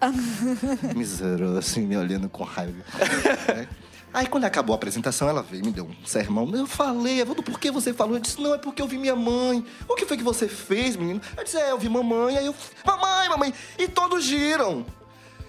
Miserável, 0.95 1.57
assim, 1.57 1.81
me 1.81 1.97
olhando 1.97 2.29
com 2.29 2.43
raiva. 2.43 2.83
né? 3.47 3.67
Aí, 4.13 4.25
quando 4.25 4.45
acabou 4.45 4.73
a 4.73 4.77
apresentação, 4.77 5.27
ela 5.29 5.43
veio 5.43 5.61
e 5.61 5.65
me 5.65 5.71
deu 5.71 5.85
um 5.85 6.05
sermão. 6.05 6.49
Eu 6.55 6.65
falei, 6.65 7.19
Evandro, 7.19 7.43
por 7.43 7.59
que 7.59 7.69
você 7.69 7.93
falou? 7.93 8.15
Eu 8.15 8.19
disse, 8.19 8.41
não, 8.41 8.55
é 8.55 8.57
porque 8.57 8.81
eu 8.81 8.87
vi 8.87 8.97
minha 8.97 9.15
mãe. 9.15 9.63
O 9.87 9.95
que 9.95 10.05
foi 10.05 10.17
que 10.17 10.23
você 10.23 10.47
fez, 10.47 10.95
menino? 10.95 11.21
Eu 11.37 11.43
disse, 11.43 11.57
é, 11.57 11.71
eu 11.71 11.77
vi 11.77 11.89
mamãe. 11.89 12.37
Aí 12.37 12.45
eu, 12.45 12.55
mamãe, 12.85 13.29
mamãe. 13.29 13.53
E 13.77 13.87
todos 13.87 14.23
giram. 14.23 14.85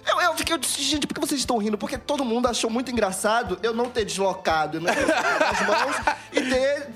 Eu, 0.07 0.21
eu 0.21 0.35
fiquei, 0.35 0.53
eu 0.53 0.57
disse, 0.57 0.81
gente, 0.81 1.07
por 1.07 1.13
que 1.13 1.19
vocês 1.19 1.39
estão 1.39 1.57
rindo? 1.57 1.77
Porque 1.77 1.97
todo 1.97 2.23
mundo 2.25 2.47
achou 2.47 2.69
muito 2.69 2.91
engraçado 2.91 3.59
eu 3.61 3.73
não 3.73 3.89
ter 3.89 4.05
deslocado, 4.05 4.77
eu 4.77 4.81
não 4.81 4.93
ter 4.93 5.03
as 5.03 5.67
mãos 5.67 5.95
e 6.31 6.41
ter 6.41 6.87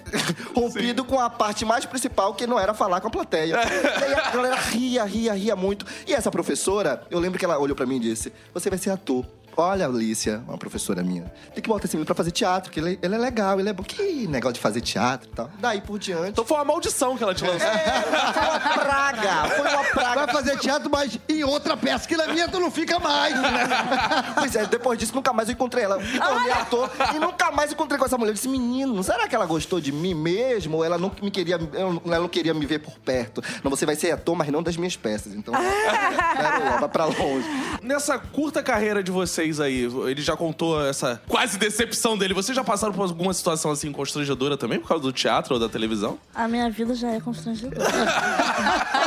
rompido 0.56 1.04
com 1.04 1.20
a 1.20 1.30
parte 1.30 1.66
mais 1.66 1.86
principal, 1.86 2.34
que 2.34 2.48
não 2.48 2.60
era 2.60 2.74
falar 2.74 3.02
com 3.02 3.08
a 3.08 3.12
plateia. 3.12 3.58
E 3.94 4.06
aí 4.06 4.14
a 4.14 4.32
galera 4.32 4.56
ria, 4.56 5.04
ria, 5.04 5.34
ria 5.34 5.56
muito. 5.56 5.86
E 6.08 6.14
essa 6.14 6.32
professora, 6.32 7.06
eu 7.10 7.20
lembro 7.20 7.38
que 7.38 7.46
ela 7.46 7.58
olhou 7.58 7.76
pra 7.76 7.86
mim 7.86 7.98
e 7.98 8.00
disse: 8.00 8.34
Você 8.54 8.70
vai 8.70 8.80
ser 8.80 8.90
ator. 8.90 9.26
Olha, 9.56 9.86
Alicia, 9.86 10.42
uma 10.48 10.58
professora 10.58 11.04
minha, 11.04 11.24
tem 11.54 11.62
que 11.62 11.70
botar 11.70 11.86
esse 11.86 11.96
menino 11.96 12.06
pra 12.06 12.16
fazer 12.16 12.32
teatro, 12.32 12.72
que 12.72 12.80
ele, 12.80 13.00
ele 13.02 13.16
é 13.16 13.18
legal, 13.18 13.60
ele 13.60 13.70
é 13.70 13.74
bom. 13.74 13.84
Que 13.84 14.28
negócio 14.28 14.54
de 14.54 14.60
fazer 14.60 14.82
teatro 14.82 15.30
e 15.32 15.36
tal. 15.36 15.50
Daí 15.60 15.82
por 15.82 16.00
diante. 16.00 16.30
Então 16.30 16.46
foi 16.46 16.58
uma 16.58 16.66
maldição 16.66 17.16
que 17.16 17.24
ela 17.24 17.34
te 17.34 17.44
lançou. 17.44 17.68
Foi 17.70 18.44
uma 18.44 18.60
praga, 18.60 19.50
foi 19.50 19.68
uma 19.68 19.84
praga. 19.84 20.26
Vai 20.26 20.34
fazer 20.34 20.58
teatro, 20.60 20.90
mas 20.90 21.20
em 21.30 21.44
outra 21.44 21.78
peça, 21.78 22.08
que 22.08 22.18
na 22.18 22.28
minha 22.28 22.48
tu 22.48 22.60
não 22.60 22.72
fica 22.72 23.00
mais. 23.00 23.34
Pois 24.36 24.56
é, 24.56 24.66
depois 24.66 24.98
disso, 25.00 25.14
nunca 25.16 25.32
mais 25.32 25.48
eu 25.48 25.54
encontrei 25.54 25.84
ela. 25.84 25.98
Me 25.98 26.20
tornei 26.20 26.52
ator 26.52 26.90
e 27.16 27.20
nunca 27.20 27.52
mais 27.52 27.72
encontrei 27.72 27.98
com 28.00 28.06
essa 28.06 28.18
mulher. 28.18 28.32
Eu 28.32 28.34
disse, 28.36 28.48
menino, 28.50 29.02
será 29.04 29.28
que 29.28 29.36
ela 29.36 29.46
gostou 29.46 29.80
de 29.80 29.92
mim 29.92 30.14
mesmo? 30.14 30.78
Ou 30.78 30.84
ela 30.84 30.98
não 30.98 31.12
me 31.22 31.32
queria, 31.32 31.60
ela 31.74 32.20
não 32.20 32.28
queria 32.28 32.54
me 32.54 32.66
ver 32.66 32.80
por 32.80 32.98
perto? 33.00 33.42
Não, 33.64 33.70
você 33.70 33.86
vai 33.86 33.96
ser 33.96 34.12
ator, 34.12 34.36
mas 34.36 34.48
não 34.50 34.62
das 34.64 34.76
minhas 34.76 34.96
peças. 34.96 35.34
Então, 35.34 35.54
quero 36.36 36.64
leva 36.64 36.90
pra 36.90 37.06
longe. 37.06 37.48
Nessa 37.82 38.18
curta 38.18 38.62
carreira 38.64 39.04
de 39.04 39.12
vocês 39.44 39.60
aí, 39.60 39.90
ele 40.10 40.22
já 40.22 40.38
contou 40.38 40.82
essa 40.86 41.22
quase 41.28 41.58
decepção 41.58 42.18
dele. 42.18 42.34
Vocês 42.34 42.56
já 42.56 42.64
passaram 42.64 42.94
por 42.94 43.04
alguma 43.04 43.34
situação 43.34 43.72
assim 43.72 43.92
constrangedora 43.92 44.56
também 44.56 44.80
por 44.80 44.88
causa 44.88 45.04
do 45.04 45.12
teatro 45.12 45.56
ou 45.56 45.60
da 45.60 45.68
televisão? 45.68 46.18
A 46.34 46.48
minha 46.48 46.70
vida 46.70 46.96
já 46.96 47.12
é 47.12 47.20
constrangedora. 47.20 47.84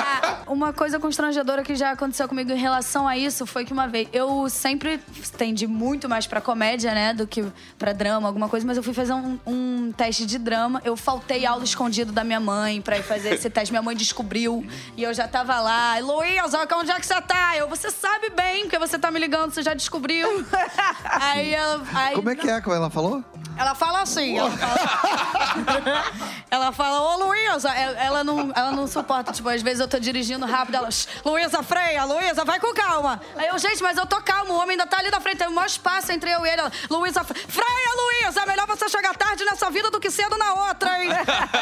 Uma 0.46 0.72
coisa 0.72 1.00
constrangedora 1.00 1.62
que 1.62 1.74
já 1.74 1.90
aconteceu 1.90 2.28
comigo 2.28 2.52
em 2.52 2.56
relação 2.56 3.06
a 3.08 3.16
isso 3.16 3.44
foi 3.46 3.64
que 3.64 3.72
uma 3.72 3.88
vez 3.88 4.08
eu 4.12 4.48
sempre 4.48 5.00
tendi 5.36 5.66
muito 5.66 6.08
mais 6.08 6.26
pra 6.26 6.40
comédia, 6.40 6.94
né, 6.94 7.12
do 7.12 7.26
que 7.26 7.44
pra 7.78 7.92
drama, 7.92 8.28
alguma 8.28 8.48
coisa, 8.48 8.66
mas 8.66 8.76
eu 8.76 8.82
fui 8.82 8.94
fazer 8.94 9.12
um, 9.12 9.38
um 9.46 9.92
teste 9.92 10.24
de 10.24 10.38
drama. 10.38 10.80
Eu 10.84 10.96
faltei 10.96 11.44
aula 11.44 11.64
escondido 11.64 12.12
da 12.12 12.22
minha 12.22 12.40
mãe 12.40 12.80
pra 12.80 12.98
ir 12.98 13.02
fazer 13.02 13.34
esse 13.34 13.50
teste. 13.50 13.72
Minha 13.72 13.82
mãe 13.82 13.96
descobriu 13.96 14.64
e 14.96 15.02
eu 15.02 15.12
já 15.12 15.26
tava 15.26 15.60
lá. 15.60 15.98
Luísa, 15.98 16.66
onde 16.74 16.90
é 16.90 17.00
que 17.00 17.06
você 17.06 17.20
tá? 17.22 17.56
Eu, 17.56 17.68
você 17.68 17.90
sabe 17.90 18.30
bem 18.30 18.62
porque 18.62 18.78
você 18.78 18.98
tá 18.98 19.10
me 19.10 19.18
ligando, 19.18 19.52
você 19.52 19.62
já 19.62 19.74
descobriu. 19.74 20.44
aí 21.04 21.54
ela. 21.54 21.82
Aí, 21.92 22.14
Como 22.14 22.30
é 22.30 22.36
que 22.36 22.48
é? 22.48 22.60
Como 22.60 22.74
ela 22.76 22.90
falou? 22.90 23.24
ela 23.56 23.74
fala 23.74 24.02
assim, 24.02 24.38
ela 24.38 24.50
fala, 24.50 26.04
ela 26.50 26.72
fala, 26.72 27.00
ô 27.00 27.26
Luísa, 27.26 27.70
ela 27.70 28.22
não, 28.22 28.52
ela 28.54 28.70
não 28.70 28.86
suporta, 28.86 29.32
tipo, 29.32 29.48
às 29.48 29.62
vezes 29.62 29.80
eu 29.80 29.88
tô 29.88 29.98
dirigindo 29.98 30.35
rápido, 30.44 30.74
ela, 30.76 30.90
"Shh, 30.90 31.06
Luísa, 31.24 31.62
freia, 31.62 32.04
Luísa, 32.04 32.44
vai 32.44 32.60
com 32.60 32.74
calma. 32.74 33.20
Aí 33.36 33.46
eu, 33.48 33.58
gente, 33.58 33.82
mas 33.82 33.96
eu 33.96 34.04
tô 34.06 34.20
calmo, 34.20 34.52
o 34.52 34.56
homem 34.56 34.72
ainda 34.72 34.86
tá 34.86 34.98
ali 34.98 35.10
da 35.10 35.20
frente, 35.20 35.38
tem 35.38 35.48
um 35.48 35.52
maior 35.52 35.66
espaço 35.66 36.12
entre 36.12 36.30
eu 36.30 36.44
e 36.44 36.48
ele. 36.50 36.60
Ela, 36.60 36.72
Luísa, 36.90 37.24
fre- 37.24 37.38
freia, 37.48 37.90
Luísa, 38.24 38.42
é 38.42 38.46
melhor 38.46 38.66
você 38.66 38.88
chegar 38.88 39.16
tarde 39.16 39.44
nessa 39.44 39.70
vida 39.70 39.90
do 39.90 39.98
que 40.00 40.10
cedo 40.10 40.36
na 40.36 40.52
outra, 40.68 41.02
hein? 41.02 41.10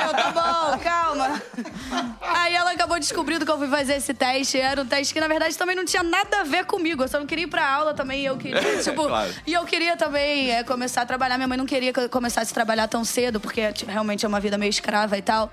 Eu, 0.06 0.12
tá 0.14 0.30
bom, 0.32 0.78
calma. 1.14 1.42
Aí 2.20 2.54
ela 2.54 2.72
acabou 2.72 2.98
descobrindo 2.98 3.44
que 3.44 3.50
eu 3.50 3.58
fui 3.58 3.68
fazer 3.68 3.94
esse 3.94 4.12
teste, 4.14 4.58
era 4.58 4.80
um 4.82 4.86
teste 4.86 5.14
que, 5.14 5.20
na 5.20 5.28
verdade, 5.28 5.56
também 5.56 5.76
não 5.76 5.84
tinha 5.84 6.02
nada 6.02 6.40
a 6.40 6.44
ver 6.44 6.64
comigo, 6.64 7.02
eu 7.02 7.08
só 7.08 7.18
não 7.18 7.26
queria 7.26 7.44
ir 7.44 7.48
pra 7.48 7.66
aula 7.68 7.94
também, 7.94 8.24
eu 8.24 8.36
queria, 8.36 8.60
tipo, 8.82 9.04
Claro. 9.06 9.32
e 9.46 9.52
eu 9.52 9.64
queria 9.64 9.96
também 9.96 10.50
é, 10.50 10.62
começar 10.64 11.02
a 11.02 11.06
trabalhar. 11.06 11.36
Minha 11.36 11.48
mãe 11.48 11.58
não 11.58 11.66
queria 11.66 11.92
que 11.92 12.00
eu 12.00 12.08
começasse 12.08 12.50
a 12.50 12.54
trabalhar 12.54 12.88
tão 12.88 13.04
cedo, 13.04 13.40
porque 13.40 13.72
t- 13.72 13.84
realmente 13.86 14.24
é 14.24 14.28
uma 14.28 14.40
vida 14.40 14.58
meio 14.58 14.70
escrava 14.70 15.16
e 15.16 15.22
tal. 15.22 15.52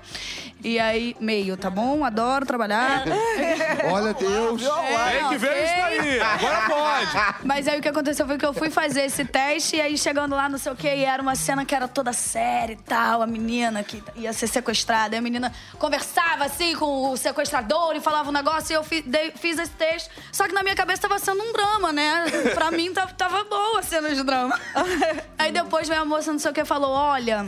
E 0.64 0.78
aí, 0.78 1.16
meio, 1.20 1.56
tá 1.56 1.68
bom? 1.68 2.04
Adoro 2.04 2.46
trabalhar. 2.46 3.04
Olha, 3.92 4.14
Deus. 4.14 4.62
Tem 4.62 5.28
que 5.30 5.38
ver 5.38 5.64
isso 5.64 5.82
aí. 5.82 6.20
Agora 6.20 6.60
pode. 6.68 7.36
Mas 7.44 7.66
aí 7.68 7.78
o 7.78 7.82
que 7.82 7.88
aconteceu 7.88 8.26
foi 8.26 8.38
que 8.38 8.46
eu 8.46 8.52
fui 8.52 8.70
fazer 8.70 9.02
esse 9.02 9.24
teste, 9.24 9.76
e 9.76 9.80
aí 9.80 9.98
chegando 9.98 10.34
lá, 10.36 10.48
não 10.48 10.58
sei 10.58 10.72
o 10.72 10.76
quê, 10.76 10.94
e 10.96 11.04
era 11.04 11.20
uma 11.22 11.34
cena 11.34 11.64
que 11.64 11.74
era 11.74 11.88
toda 11.88 12.12
séria 12.12 12.72
e 12.74 12.76
tal, 12.76 13.22
a 13.22 13.26
menina 13.26 13.82
que 13.82 14.02
ia 14.16 14.32
ser 14.32 14.46
sequestrada. 14.46 15.16
E 15.16 15.18
a 15.18 15.22
menina 15.22 15.51
conversava 15.78 16.44
assim 16.44 16.74
com 16.76 17.10
o 17.10 17.16
sequestrador 17.16 17.94
e 17.96 18.00
falava 18.00 18.28
um 18.28 18.32
negócio, 18.32 18.72
e 18.72 18.76
eu 18.76 18.84
fi- 18.84 19.02
dei- 19.02 19.32
fiz 19.32 19.58
esse 19.58 19.72
texto. 19.72 20.10
Só 20.32 20.46
que 20.46 20.52
na 20.54 20.62
minha 20.62 20.74
cabeça 20.76 21.02
tava 21.02 21.18
sendo 21.18 21.42
um 21.42 21.52
drama, 21.52 21.92
né? 21.92 22.24
Pra 22.54 22.70
mim 22.70 22.92
tava, 22.92 23.12
tava 23.14 23.44
boa 23.44 23.80
a 23.80 23.82
cena 23.82 24.14
de 24.14 24.22
drama. 24.22 24.58
aí 25.38 25.52
depois 25.52 25.88
veio 25.88 26.00
a 26.00 26.04
moça, 26.04 26.32
não 26.32 26.38
sei 26.38 26.50
o 26.50 26.54
que, 26.54 26.64
falou: 26.64 26.90
olha. 26.90 27.46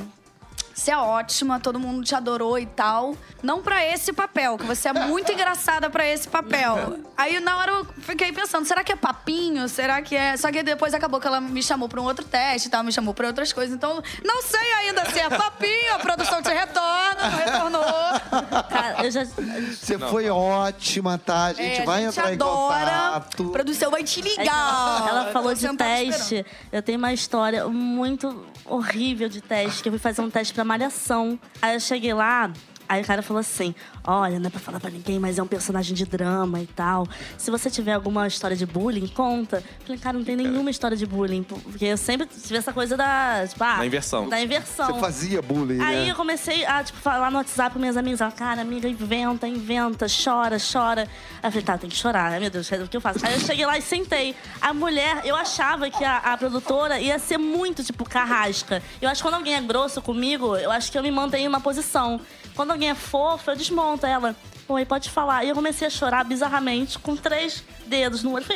Você 0.74 0.90
é 0.90 0.96
ótima, 0.98 1.60
todo 1.60 1.78
mundo 1.78 2.04
te 2.04 2.14
adorou 2.14 2.58
e 2.58 2.66
tal. 2.66 3.16
Não 3.42 3.62
pra 3.62 3.84
esse 3.86 4.12
papel, 4.12 4.58
que 4.58 4.64
você 4.64 4.88
é 4.88 4.92
muito 4.92 5.30
engraçada 5.32 5.88
pra 5.88 6.06
esse 6.06 6.26
papel. 6.28 6.98
Aí 7.16 7.38
na 7.40 7.56
hora 7.56 7.70
eu 7.72 7.86
fiquei 8.00 8.32
pensando, 8.32 8.66
será 8.66 8.82
que 8.82 8.92
é 8.92 8.96
papinho? 8.96 9.68
Será 9.68 10.02
que 10.02 10.16
é. 10.16 10.36
Só 10.36 10.50
que 10.50 10.62
depois 10.62 10.92
acabou 10.92 11.20
que 11.20 11.26
ela 11.26 11.40
me 11.40 11.62
chamou 11.62 11.88
pra 11.88 12.00
um 12.00 12.04
outro 12.04 12.24
teste 12.24 12.68
e 12.68 12.70
tal, 12.70 12.82
me 12.82 12.92
chamou 12.92 13.14
pra 13.14 13.26
outras 13.28 13.52
coisas. 13.52 13.74
Então, 13.74 14.02
não 14.24 14.42
sei 14.42 14.72
ainda 14.80 15.04
se 15.10 15.20
é 15.20 15.28
papinho, 15.30 15.94
a 15.94 15.98
produção 16.00 16.42
te 16.42 16.48
retorna, 16.50 17.30
não 17.30 17.38
retornou. 17.38 17.84
Cara, 18.68 19.04
eu 19.04 19.10
já. 19.10 19.24
Você 19.24 19.98
foi 19.98 20.28
ótima, 20.28 21.18
tá? 21.18 21.44
A 21.46 21.52
gente 21.52 21.82
É, 21.82 21.84
vai 21.84 22.04
a 22.04 22.10
gente 22.10 22.18
entrar 22.18 22.30
em 22.32 22.34
adora. 22.34 22.90
contato. 23.20 23.48
A 23.48 23.52
produção 23.52 23.90
vai 23.90 24.02
te 24.02 24.20
É 24.20 24.22
ligar. 24.22 25.08
Ela 25.08 25.32
falou 25.32 25.54
de 25.54 25.66
não 25.66 25.76
teste. 25.76 26.44
Eu 26.72 26.82
tenho 26.82 26.98
uma 26.98 27.12
história 27.12 27.66
muito 27.68 28.44
horrível 28.64 29.28
de 29.28 29.40
teste, 29.40 29.82
que 29.82 29.88
eu 29.88 29.92
fui 29.92 29.98
fazer 29.98 30.22
um 30.22 30.30
teste 30.30 30.54
pra 30.54 30.63
malhação. 30.64 31.38
Aí 31.60 31.74
eu 31.74 31.80
cheguei 31.80 32.12
lá, 32.14 32.50
aí 32.94 33.02
o 33.02 33.04
cara 33.04 33.22
falou 33.22 33.40
assim: 33.40 33.74
Olha, 34.06 34.38
não 34.38 34.46
é 34.46 34.50
pra 34.50 34.60
falar 34.60 34.80
pra 34.80 34.90
ninguém, 34.90 35.18
mas 35.18 35.38
é 35.38 35.42
um 35.42 35.46
personagem 35.46 35.94
de 35.94 36.04
drama 36.04 36.60
e 36.60 36.66
tal. 36.66 37.06
Se 37.36 37.50
você 37.50 37.70
tiver 37.70 37.92
alguma 37.92 38.26
história 38.26 38.56
de 38.56 38.66
bullying, 38.66 39.06
conta. 39.06 39.56
Eu 39.56 39.86
falei, 39.86 40.00
cara, 40.00 40.18
não 40.18 40.24
tem 40.24 40.36
nenhuma 40.36 40.70
história 40.70 40.96
de 40.96 41.06
bullying. 41.06 41.42
Porque 41.42 41.84
eu 41.84 41.96
sempre 41.96 42.26
tive 42.26 42.56
essa 42.56 42.72
coisa 42.72 42.96
da. 42.96 43.46
Tipo, 43.48 43.64
ah, 43.64 43.76
Da 43.78 43.86
inversão. 43.86 44.28
Da 44.28 44.40
inversão. 44.40 44.94
Você 44.94 45.00
fazia 45.00 45.42
bullying, 45.42 45.80
Aí 45.80 46.04
né? 46.04 46.10
eu 46.10 46.14
comecei 46.14 46.64
a, 46.66 46.82
tipo, 46.82 46.98
falar 46.98 47.30
no 47.30 47.38
WhatsApp 47.38 47.72
com 47.72 47.78
minhas 47.78 47.96
amigas. 47.96 48.20
Cara, 48.34 48.62
amiga, 48.62 48.88
inventa, 48.88 49.46
inventa, 49.46 50.06
chora, 50.06 50.56
chora. 50.58 51.02
Aí 51.42 51.48
eu 51.48 51.50
falei, 51.50 51.64
tá, 51.64 51.78
tem 51.78 51.90
que 51.90 51.96
chorar. 51.96 52.32
Ai, 52.32 52.40
meu 52.40 52.50
Deus, 52.50 52.70
o 52.70 52.88
que 52.88 52.96
eu 52.96 53.00
faço? 53.00 53.24
Aí 53.24 53.34
eu 53.34 53.40
cheguei 53.40 53.66
lá 53.66 53.76
e 53.78 53.82
sentei. 53.82 54.34
A 54.60 54.72
mulher, 54.72 55.22
eu 55.24 55.36
achava 55.36 55.90
que 55.90 56.04
a, 56.04 56.18
a 56.18 56.36
produtora 56.36 57.00
ia 57.00 57.18
ser 57.18 57.38
muito, 57.38 57.82
tipo, 57.82 58.04
carrasca. 58.04 58.82
Eu 59.00 59.08
acho 59.08 59.22
que 59.22 59.28
quando 59.28 59.34
alguém 59.34 59.54
é 59.54 59.60
grosso 59.60 60.00
comigo, 60.02 60.56
eu 60.56 60.70
acho 60.70 60.90
que 60.90 60.98
eu 60.98 61.02
me 61.02 61.10
mantenho 61.10 61.44
em 61.44 61.48
uma 61.48 61.60
posição. 61.60 62.20
Quando 62.56 62.70
alguém 62.70 62.90
é 62.90 62.94
fofo, 62.94 63.50
eu 63.50 63.56
desmonto 63.56 64.06
ela. 64.06 64.34
Oi, 64.68 64.84
pode 64.86 65.10
falar. 65.10 65.44
E 65.44 65.48
eu 65.50 65.54
comecei 65.54 65.86
a 65.86 65.90
chorar 65.90 66.24
bizarramente, 66.24 66.98
com 66.98 67.14
três 67.16 67.62
dedos 67.86 68.22
no 68.22 68.32
olho. 68.32 68.46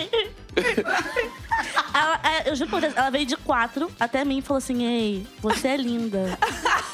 Ela, 1.95 2.21
é, 2.23 2.51
eu 2.51 2.57
juro 2.57 2.71
por 2.71 2.81
Deus, 2.81 2.97
ela 2.97 3.11
veio 3.11 3.27
de 3.27 3.37
quatro 3.37 3.91
até 3.99 4.25
mim 4.25 4.39
e 4.39 4.43
falou 4.43 4.59
assim: 4.59 4.85
Ei, 4.85 5.27
você 5.41 5.69
é 5.69 5.77
linda. 5.77 6.39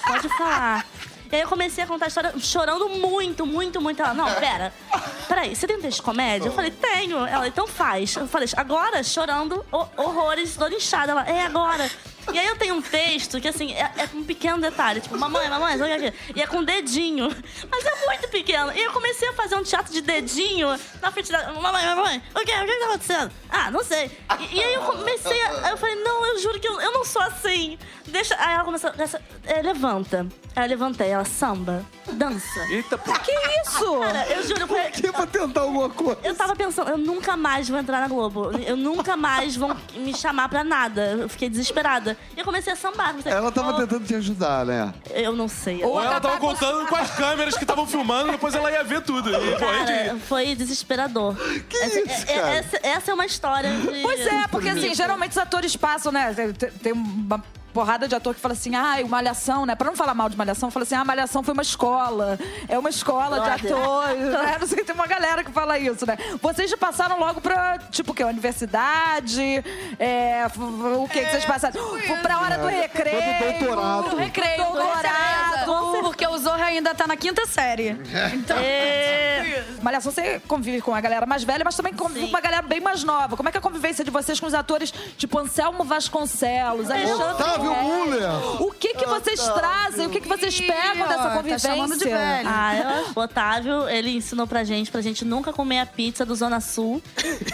Pode 0.06 0.28
falar. 0.36 0.86
E 1.30 1.36
aí 1.36 1.42
eu 1.42 1.48
comecei 1.48 1.82
a 1.82 1.86
contar 1.86 2.04
a 2.04 2.08
história 2.08 2.32
chorando 2.38 2.88
muito, 2.88 3.44
muito, 3.44 3.80
muito. 3.80 4.00
Ela, 4.00 4.14
não, 4.14 4.32
pera. 4.34 4.72
Peraí, 5.28 5.54
você 5.54 5.66
tem 5.66 5.80
texto 5.80 5.96
de 5.98 6.02
comédia? 6.02 6.48
Eu 6.48 6.52
falei, 6.52 6.70
tenho. 6.70 7.26
Ela, 7.26 7.48
então 7.48 7.66
faz. 7.66 8.14
Eu 8.14 8.28
falei, 8.28 8.48
agora, 8.56 9.02
chorando 9.02 9.64
ho- 9.72 9.88
horrores, 9.96 10.56
dor 10.56 10.72
inchada. 10.72 11.10
Ela, 11.12 11.22
é 11.28 11.44
agora. 11.44 11.90
E 12.32 12.38
aí 12.38 12.46
eu 12.46 12.56
tenho 12.56 12.74
um 12.74 12.82
texto 12.82 13.40
que, 13.40 13.48
assim, 13.48 13.72
é, 13.74 13.90
é 13.98 14.06
com 14.06 14.18
um 14.18 14.24
pequeno 14.24 14.60
detalhe. 14.60 15.00
Tipo, 15.00 15.18
mamãe, 15.18 15.48
mamãe, 15.48 15.78
sabe 15.78 15.92
o 15.92 16.00
que 16.00 16.06
é? 16.06 16.14
E 16.36 16.42
é 16.42 16.46
com 16.46 16.64
dedinho. 16.64 17.28
Mas 17.70 17.84
é 17.84 18.06
muito 18.06 18.28
pequeno. 18.28 18.72
E 18.72 18.82
eu 18.82 18.92
comecei 18.92 19.28
a 19.28 19.32
fazer 19.32 19.56
um 19.56 19.62
teatro 19.62 19.92
de 19.92 20.00
dedinho 20.00 20.68
na 21.00 21.10
frente 21.10 21.30
da... 21.30 21.52
Mamãe, 21.52 21.86
mamãe, 21.86 22.22
o 22.34 22.38
que? 22.40 22.52
O 22.52 22.66
que 22.66 22.78
tá 22.78 22.86
acontecendo? 22.86 23.32
Ah, 23.48 23.70
não 23.70 23.84
sei. 23.84 24.10
E, 24.40 24.56
e 24.56 24.62
aí 24.62 24.74
eu 24.74 24.82
comecei 24.82 25.40
a... 25.42 25.66
Aí 25.66 25.70
eu 25.72 25.76
falei, 25.76 25.96
não, 25.96 26.26
eu 26.26 26.38
juro 26.38 26.58
que 26.58 26.68
eu, 26.68 26.80
eu 26.80 26.92
não 26.92 27.04
sou 27.04 27.22
assim. 27.22 27.78
Deixa... 28.06 28.34
Aí 28.38 28.54
ela 28.54 28.64
começou... 28.64 28.90
Essa, 28.98 29.20
é, 29.44 29.62
levanta. 29.62 30.26
Aí 30.56 30.64
eu 30.64 30.68
levantei. 30.68 31.10
Ela, 31.10 31.24
samba, 31.24 31.84
dança. 32.12 32.60
Eita, 32.70 32.96
pô. 32.96 33.12
Que 33.12 33.32
isso? 33.62 33.98
Cara, 34.00 34.26
eu 34.28 34.42
juro, 34.42 34.66
falei... 34.66 34.90
Que 34.90 35.12
pra 35.12 35.26
tentar 35.26 35.62
alguma 35.62 35.90
coisa. 35.90 36.18
Eu 36.22 36.34
tava 36.34 36.56
pensando, 36.56 36.90
eu 36.90 36.98
nunca 36.98 37.36
mais 37.36 37.68
vou 37.68 37.78
entrar 37.78 38.00
na 38.00 38.08
Globo. 38.08 38.50
Eu 38.66 38.76
nunca 38.76 39.16
mais 39.16 39.56
vão 39.56 39.76
me 39.94 40.16
chamar 40.16 40.48
pra 40.48 40.64
nada. 40.64 41.16
Eu 41.20 41.28
fiquei 41.28 41.48
desesperada. 41.48 42.13
E 42.36 42.40
eu 42.40 42.44
comecei 42.44 42.72
a 42.72 42.76
sambar. 42.76 43.10
Comecei, 43.10 43.32
Ela 43.32 43.50
tava 43.52 43.70
oh, 43.70 43.76
tentando 43.80 44.06
te 44.06 44.14
ajudar, 44.14 44.64
né? 44.64 44.92
Eu 45.10 45.32
não 45.32 45.48
sei. 45.48 45.82
Ou 45.84 46.02
ela 46.02 46.20
tava 46.20 46.38
contando 46.38 46.86
com 46.86 46.96
as 46.96 47.10
câmeras 47.12 47.56
que 47.56 47.64
estavam 47.64 47.86
filmando, 47.86 48.32
depois 48.32 48.54
ela 48.54 48.70
ia 48.70 48.82
ver 48.84 49.02
tudo. 49.02 49.30
E, 49.30 49.52
pô, 49.52 49.66
Cara, 49.66 50.16
foi 50.28 50.54
desesperador. 50.54 51.34
Que 51.68 51.76
essa, 51.76 52.00
isso, 52.00 52.30
é- 52.30 52.34
cara? 52.34 52.54
essa, 52.54 52.80
essa 52.82 53.10
é 53.10 53.14
uma 53.14 53.26
história 53.26 53.70
de... 53.70 54.02
Pois 54.02 54.20
é, 54.20 54.46
porque 54.48 54.68
assim, 54.68 54.94
geralmente 54.94 55.32
os 55.32 55.38
atores 55.38 55.76
passam, 55.76 56.12
né? 56.12 56.34
Tem, 56.58 56.70
tem 56.70 56.92
uma 56.92 57.42
porrada 57.74 58.06
de 58.06 58.14
ator 58.14 58.34
que 58.34 58.40
fala 58.40 58.54
assim, 58.54 58.74
ah, 58.76 58.96
Malhação, 59.08 59.66
né? 59.66 59.74
Pra 59.74 59.88
não 59.90 59.96
falar 59.96 60.14
mal 60.14 60.28
de 60.28 60.36
Malhação, 60.36 60.70
fala 60.70 60.84
assim, 60.84 60.94
ah, 60.94 61.04
Malhação 61.04 61.42
foi 61.42 61.52
uma 61.52 61.62
escola. 61.62 62.38
É 62.68 62.78
uma 62.78 62.88
escola 62.88 63.40
de 63.40 63.50
atores, 63.50 64.20
né? 64.30 64.56
Não 64.60 64.66
sei, 64.66 64.84
tem 64.84 64.94
uma 64.94 65.06
galera 65.08 65.42
que 65.42 65.50
fala 65.50 65.76
isso, 65.78 66.06
né? 66.06 66.16
Vocês 66.40 66.70
já 66.70 66.76
passaram 66.76 67.18
logo 67.18 67.40
pra, 67.40 67.78
tipo, 67.90 68.12
o 68.12 68.14
quê? 68.14 68.22
Universidade? 68.24 69.64
É, 69.98 70.46
o 70.96 71.08
que 71.08 71.20
que 71.24 71.30
vocês 71.30 71.44
passaram? 71.44 71.80
Foi 71.82 72.16
pra 72.22 72.40
hora 72.40 72.58
do 72.58 72.66
recreio. 72.68 73.20
Foi 73.22 73.34
pro 73.58 73.66
doutorado. 73.66 74.10
Do 74.10 74.16
recreio, 74.16 74.56
Doutorado. 74.56 75.64
doutorado. 75.66 76.02
Porque 76.04 76.26
o 76.26 76.38
Zorro 76.38 76.62
ainda 76.62 76.94
tá 76.94 77.06
na 77.06 77.16
quinta 77.16 77.44
série. 77.46 77.98
Então, 78.34 78.56
É, 78.58 79.64
Malhação, 79.82 80.10
você 80.12 80.40
convive 80.46 80.80
com 80.80 80.94
a 80.94 81.00
galera 81.00 81.26
mais 81.26 81.42
velha, 81.44 81.62
mas 81.64 81.76
também 81.76 81.92
convive 81.92 82.20
Sim. 82.20 82.26
com 82.26 82.30
uma 82.36 82.40
galera 82.40 82.62
bem 82.62 82.80
mais 82.80 83.02
nova. 83.04 83.36
Como 83.36 83.48
é 83.48 83.52
que 83.52 83.58
é 83.58 83.60
a 83.60 83.62
convivência 83.62 84.04
de 84.04 84.10
vocês 84.10 84.38
com 84.38 84.46
os 84.46 84.54
atores 84.54 84.92
tipo 85.16 85.38
Anselmo 85.38 85.84
Vasconcelos, 85.84 86.90
Alexandre 86.90 87.24
Otávio 87.34 87.63
Guedes? 87.68 87.82
Muller. 87.84 88.62
O 88.62 88.70
que 88.72 88.94
que 88.94 89.06
vocês 89.06 89.40
trazem? 89.48 90.06
O 90.06 90.10
que 90.10 90.20
que 90.20 90.28
vocês 90.28 90.58
pegam 90.60 91.06
dessa 91.08 91.28
ó, 91.28 91.36
convivência? 91.36 91.68
Tá 91.68 91.74
chamando 91.74 91.98
de 91.98 92.04
velho. 92.04 92.48
Ah, 92.50 92.76
eu- 92.76 93.12
o 93.16 93.20
Otávio, 93.24 93.88
ele 93.88 94.10
ensinou 94.16 94.46
pra 94.46 94.64
gente, 94.64 94.90
pra 94.90 95.00
gente 95.00 95.24
nunca 95.24 95.52
comer 95.52 95.80
a 95.80 95.86
pizza 95.86 96.24
do 96.24 96.34
Zona 96.34 96.60
Sul. 96.60 97.02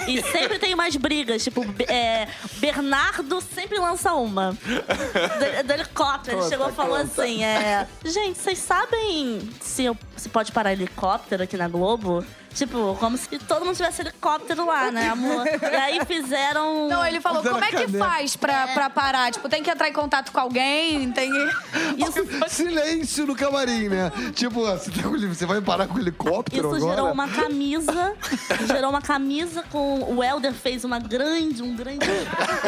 E 0.09 0.23
sempre 0.23 0.59
tem 0.59 0.75
umas 0.75 0.97
brigas, 0.97 1.43
tipo, 1.45 1.65
é, 1.89 2.29
Bernardo 2.59 3.41
sempre 3.41 3.79
lança 3.79 4.13
uma. 4.15 4.53
Do, 4.53 5.67
do 5.67 5.73
helicóptero. 5.73 6.39
Ele 6.41 6.49
chegou 6.49 6.69
e 6.69 6.73
falou 6.73 6.99
conta. 6.99 7.23
assim: 7.23 7.45
é, 7.45 7.87
Gente, 8.05 8.39
vocês 8.39 8.59
sabem 8.59 9.49
se, 9.61 9.85
eu- 9.85 9.97
se 10.17 10.29
pode 10.29 10.53
parar 10.53 10.73
helicóptero 10.73 11.43
aqui 11.43 11.57
na 11.57 11.69
Globo? 11.69 12.25
Tipo, 12.55 12.97
como 12.99 13.17
se 13.17 13.39
todo 13.41 13.65
mundo 13.65 13.77
tivesse 13.77 14.03
helicóptero 14.03 14.67
lá, 14.67 14.91
né, 14.91 15.09
amor? 15.09 15.47
E 15.47 15.77
aí 15.77 16.05
fizeram. 16.05 16.89
Não, 16.89 17.07
ele 17.07 17.21
falou, 17.21 17.39
Fizeram 17.43 17.55
como 17.61 17.65
é 17.65 17.69
que 17.71 17.87
caneca. 17.87 18.05
faz 18.05 18.37
pra, 18.37 18.67
pra 18.69 18.91
parar? 18.91 19.31
Tipo, 19.33 19.49
tem 19.49 19.63
que 19.63 19.71
entrar 19.71 19.89
em 19.89 19.93
contato 19.93 20.33
com 20.33 20.41
alguém, 20.41 21.11
tem 21.13 21.31
que... 21.31 21.51
Silêncio 22.49 23.27
no 23.27 23.35
camarim, 23.37 23.89
né? 23.89 24.11
Tipo, 24.35 24.61
você, 24.63 24.91
tá 24.91 25.03
com- 25.03 25.17
você 25.19 25.47
vai 25.47 25.61
parar 25.61 25.87
com 25.87 25.95
o 25.95 25.99
helicóptero 26.01 26.69
Isso 26.69 26.77
agora? 26.77 26.97
gerou 26.97 27.13
uma 27.13 27.29
camisa. 27.29 28.15
gerou 28.67 28.91
uma 28.91 29.03
camisa 29.03 29.63
com. 29.71 30.03
O 30.15 30.23
Helder 30.23 30.53
fez 30.53 30.85
uma 30.85 30.99
grande, 30.99 31.63
um 31.63 31.75
grande 31.75 32.07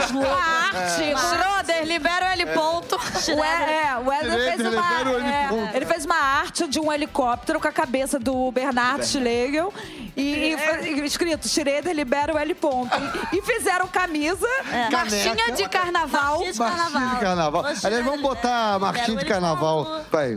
slogan. 0.07 0.29
A 0.29 0.79
arte. 0.79 1.03
Schroeder, 1.19 1.85
libera 1.87 2.27
o 2.27 2.29
L 2.29 2.47
ponto. 2.55 2.97
O, 2.97 3.45
é, 3.45 3.85
é, 3.87 3.97
o 3.97 4.13
Eder 4.13 4.31
Direito, 4.31 4.57
fez 4.57 4.61
ele 4.61 4.77
uma, 4.77 4.93
é, 4.93 5.01
helicóptero. 5.01 5.77
ele 5.77 5.87
fez 5.87 6.05
uma 6.05 6.17
arte 6.17 6.69
de 6.69 6.81
um 6.81 6.93
helicóptero 6.93 7.61
com 7.61 7.69
a 7.69 7.73
cabeça 7.73 8.19
do 8.19 8.51
Bernard 8.53 9.05
Schlegel 9.07 9.72
e, 10.17 10.55
e 10.55 10.59
foi 10.59 11.07
escrito 11.07 11.49
Schroeder 11.49 11.95
libera 11.95 12.35
o 12.35 12.39
L 12.39 12.55
ponto. 12.55 12.91
E, 13.33 13.39
e 13.39 13.43
fizeram 13.43 13.87
camisa. 13.89 14.47
Marchinha 14.91 15.53
de 15.55 15.69
carnaval. 15.69 16.39
Marchinha 16.41 16.53
de 16.53 16.59
Marchinha 16.59 17.15
de 17.15 17.21
carnaval. 17.21 17.63
Marchinha 17.63 17.87
Aliás, 17.89 18.05
vamos 18.05 18.21
botar 18.21 18.75
a 18.75 18.79
marchinha 18.79 19.19
de 19.19 19.25
carnaval. 19.25 20.05
Vai. 20.11 20.37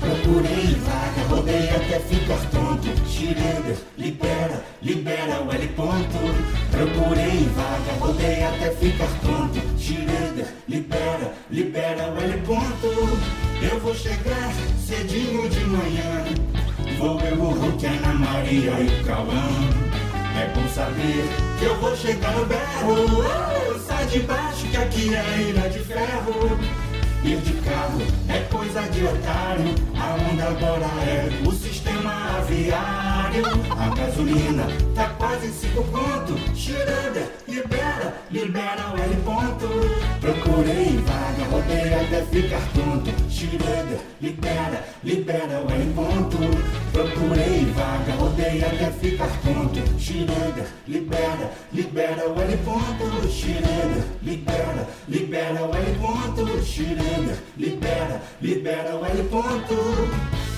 Procurei 0.00 0.74
vaga, 0.74 1.28
rodei 1.28 1.70
até 1.70 2.00
ficar 2.00 2.50
tonto. 2.50 2.88
Schroeder, 3.08 3.78
libera, 3.98 4.64
libera 4.82 5.42
o 5.42 5.52
L 5.52 5.68
ponto. 5.68 6.18
Procurei 6.70 7.48
vaga, 7.54 7.92
rodei 7.98 8.44
até 8.44 8.70
ficar 8.72 9.08
tonto. 9.20 9.60
Schroeder, 9.78 10.46
libera, 10.68 11.34
libera 11.50 12.12
o 12.12 12.20
L 12.20 12.42
ponto. 12.42 13.40
Eu 13.62 13.78
vou 13.80 13.94
chegar 13.94 14.52
cedinho. 14.86 15.39
Vou 17.00 17.16
o 17.16 17.50
Hulk, 17.54 17.86
a 17.86 17.90
Ana 17.92 18.12
Maria 18.12 18.72
e 18.78 19.00
o 19.00 19.04
Cauã. 19.06 19.32
É 20.38 20.52
bom 20.54 20.68
saber 20.68 21.24
que 21.58 21.64
eu 21.64 21.74
vou 21.76 21.96
chegar 21.96 22.30
no 22.36 22.44
berro. 22.44 22.94
Oh, 23.16 23.78
sai 23.78 24.04
de 24.04 24.20
baixo 24.20 24.66
que 24.66 24.76
aqui 24.76 25.14
é 25.14 25.40
ilha 25.40 25.70
de 25.70 25.78
ferro. 25.78 26.60
Ir 27.24 27.38
de 27.38 27.54
carro 27.62 28.02
é 28.28 28.40
coisa 28.54 28.82
de 28.82 29.04
otário. 29.04 29.74
A 29.98 30.30
onda 30.30 30.44
agora 30.44 30.86
é 31.08 31.30
o 31.48 31.52
sistema 31.52 31.99
aviário. 32.08 33.44
A 33.78 33.94
gasolina 33.94 34.66
tá 34.94 35.08
quase 35.18 35.50
cinco 35.52 35.84
conto. 35.84 36.36
Schroeder, 36.56 37.30
libera, 37.46 38.14
libera 38.30 38.92
o 38.92 38.96
L 38.96 39.16
ponto. 39.24 39.68
Procurei 40.20 40.96
vaga, 40.98 41.44
rodei 41.50 41.94
até 41.94 42.22
ficar 42.22 42.60
tonto. 42.74 43.10
Schroeder, 43.30 44.00
libera, 44.20 44.84
libera 45.02 45.60
o 45.60 45.70
L 45.70 45.92
ponto. 45.94 46.38
Procurei 46.92 47.64
vaga, 47.66 48.14
rodei 48.18 48.62
até 48.62 48.90
ficar 48.90 49.30
tonto. 49.42 49.80
Schroeder, 49.98 50.66
libera, 50.86 51.52
libera 51.72 52.28
o 52.28 52.40
L 52.40 52.56
ponto. 52.58 53.28
Schroeder, 53.28 54.04
libera, 54.22 54.88
libera 55.08 55.62
o 55.64 55.74
L 55.74 55.98
ponto. 55.98 56.64
Schroeder, 56.64 57.38
libera, 57.56 58.20
libera 58.40 58.96
o 58.96 59.04
L 59.06 59.22
ponto. 59.24 60.49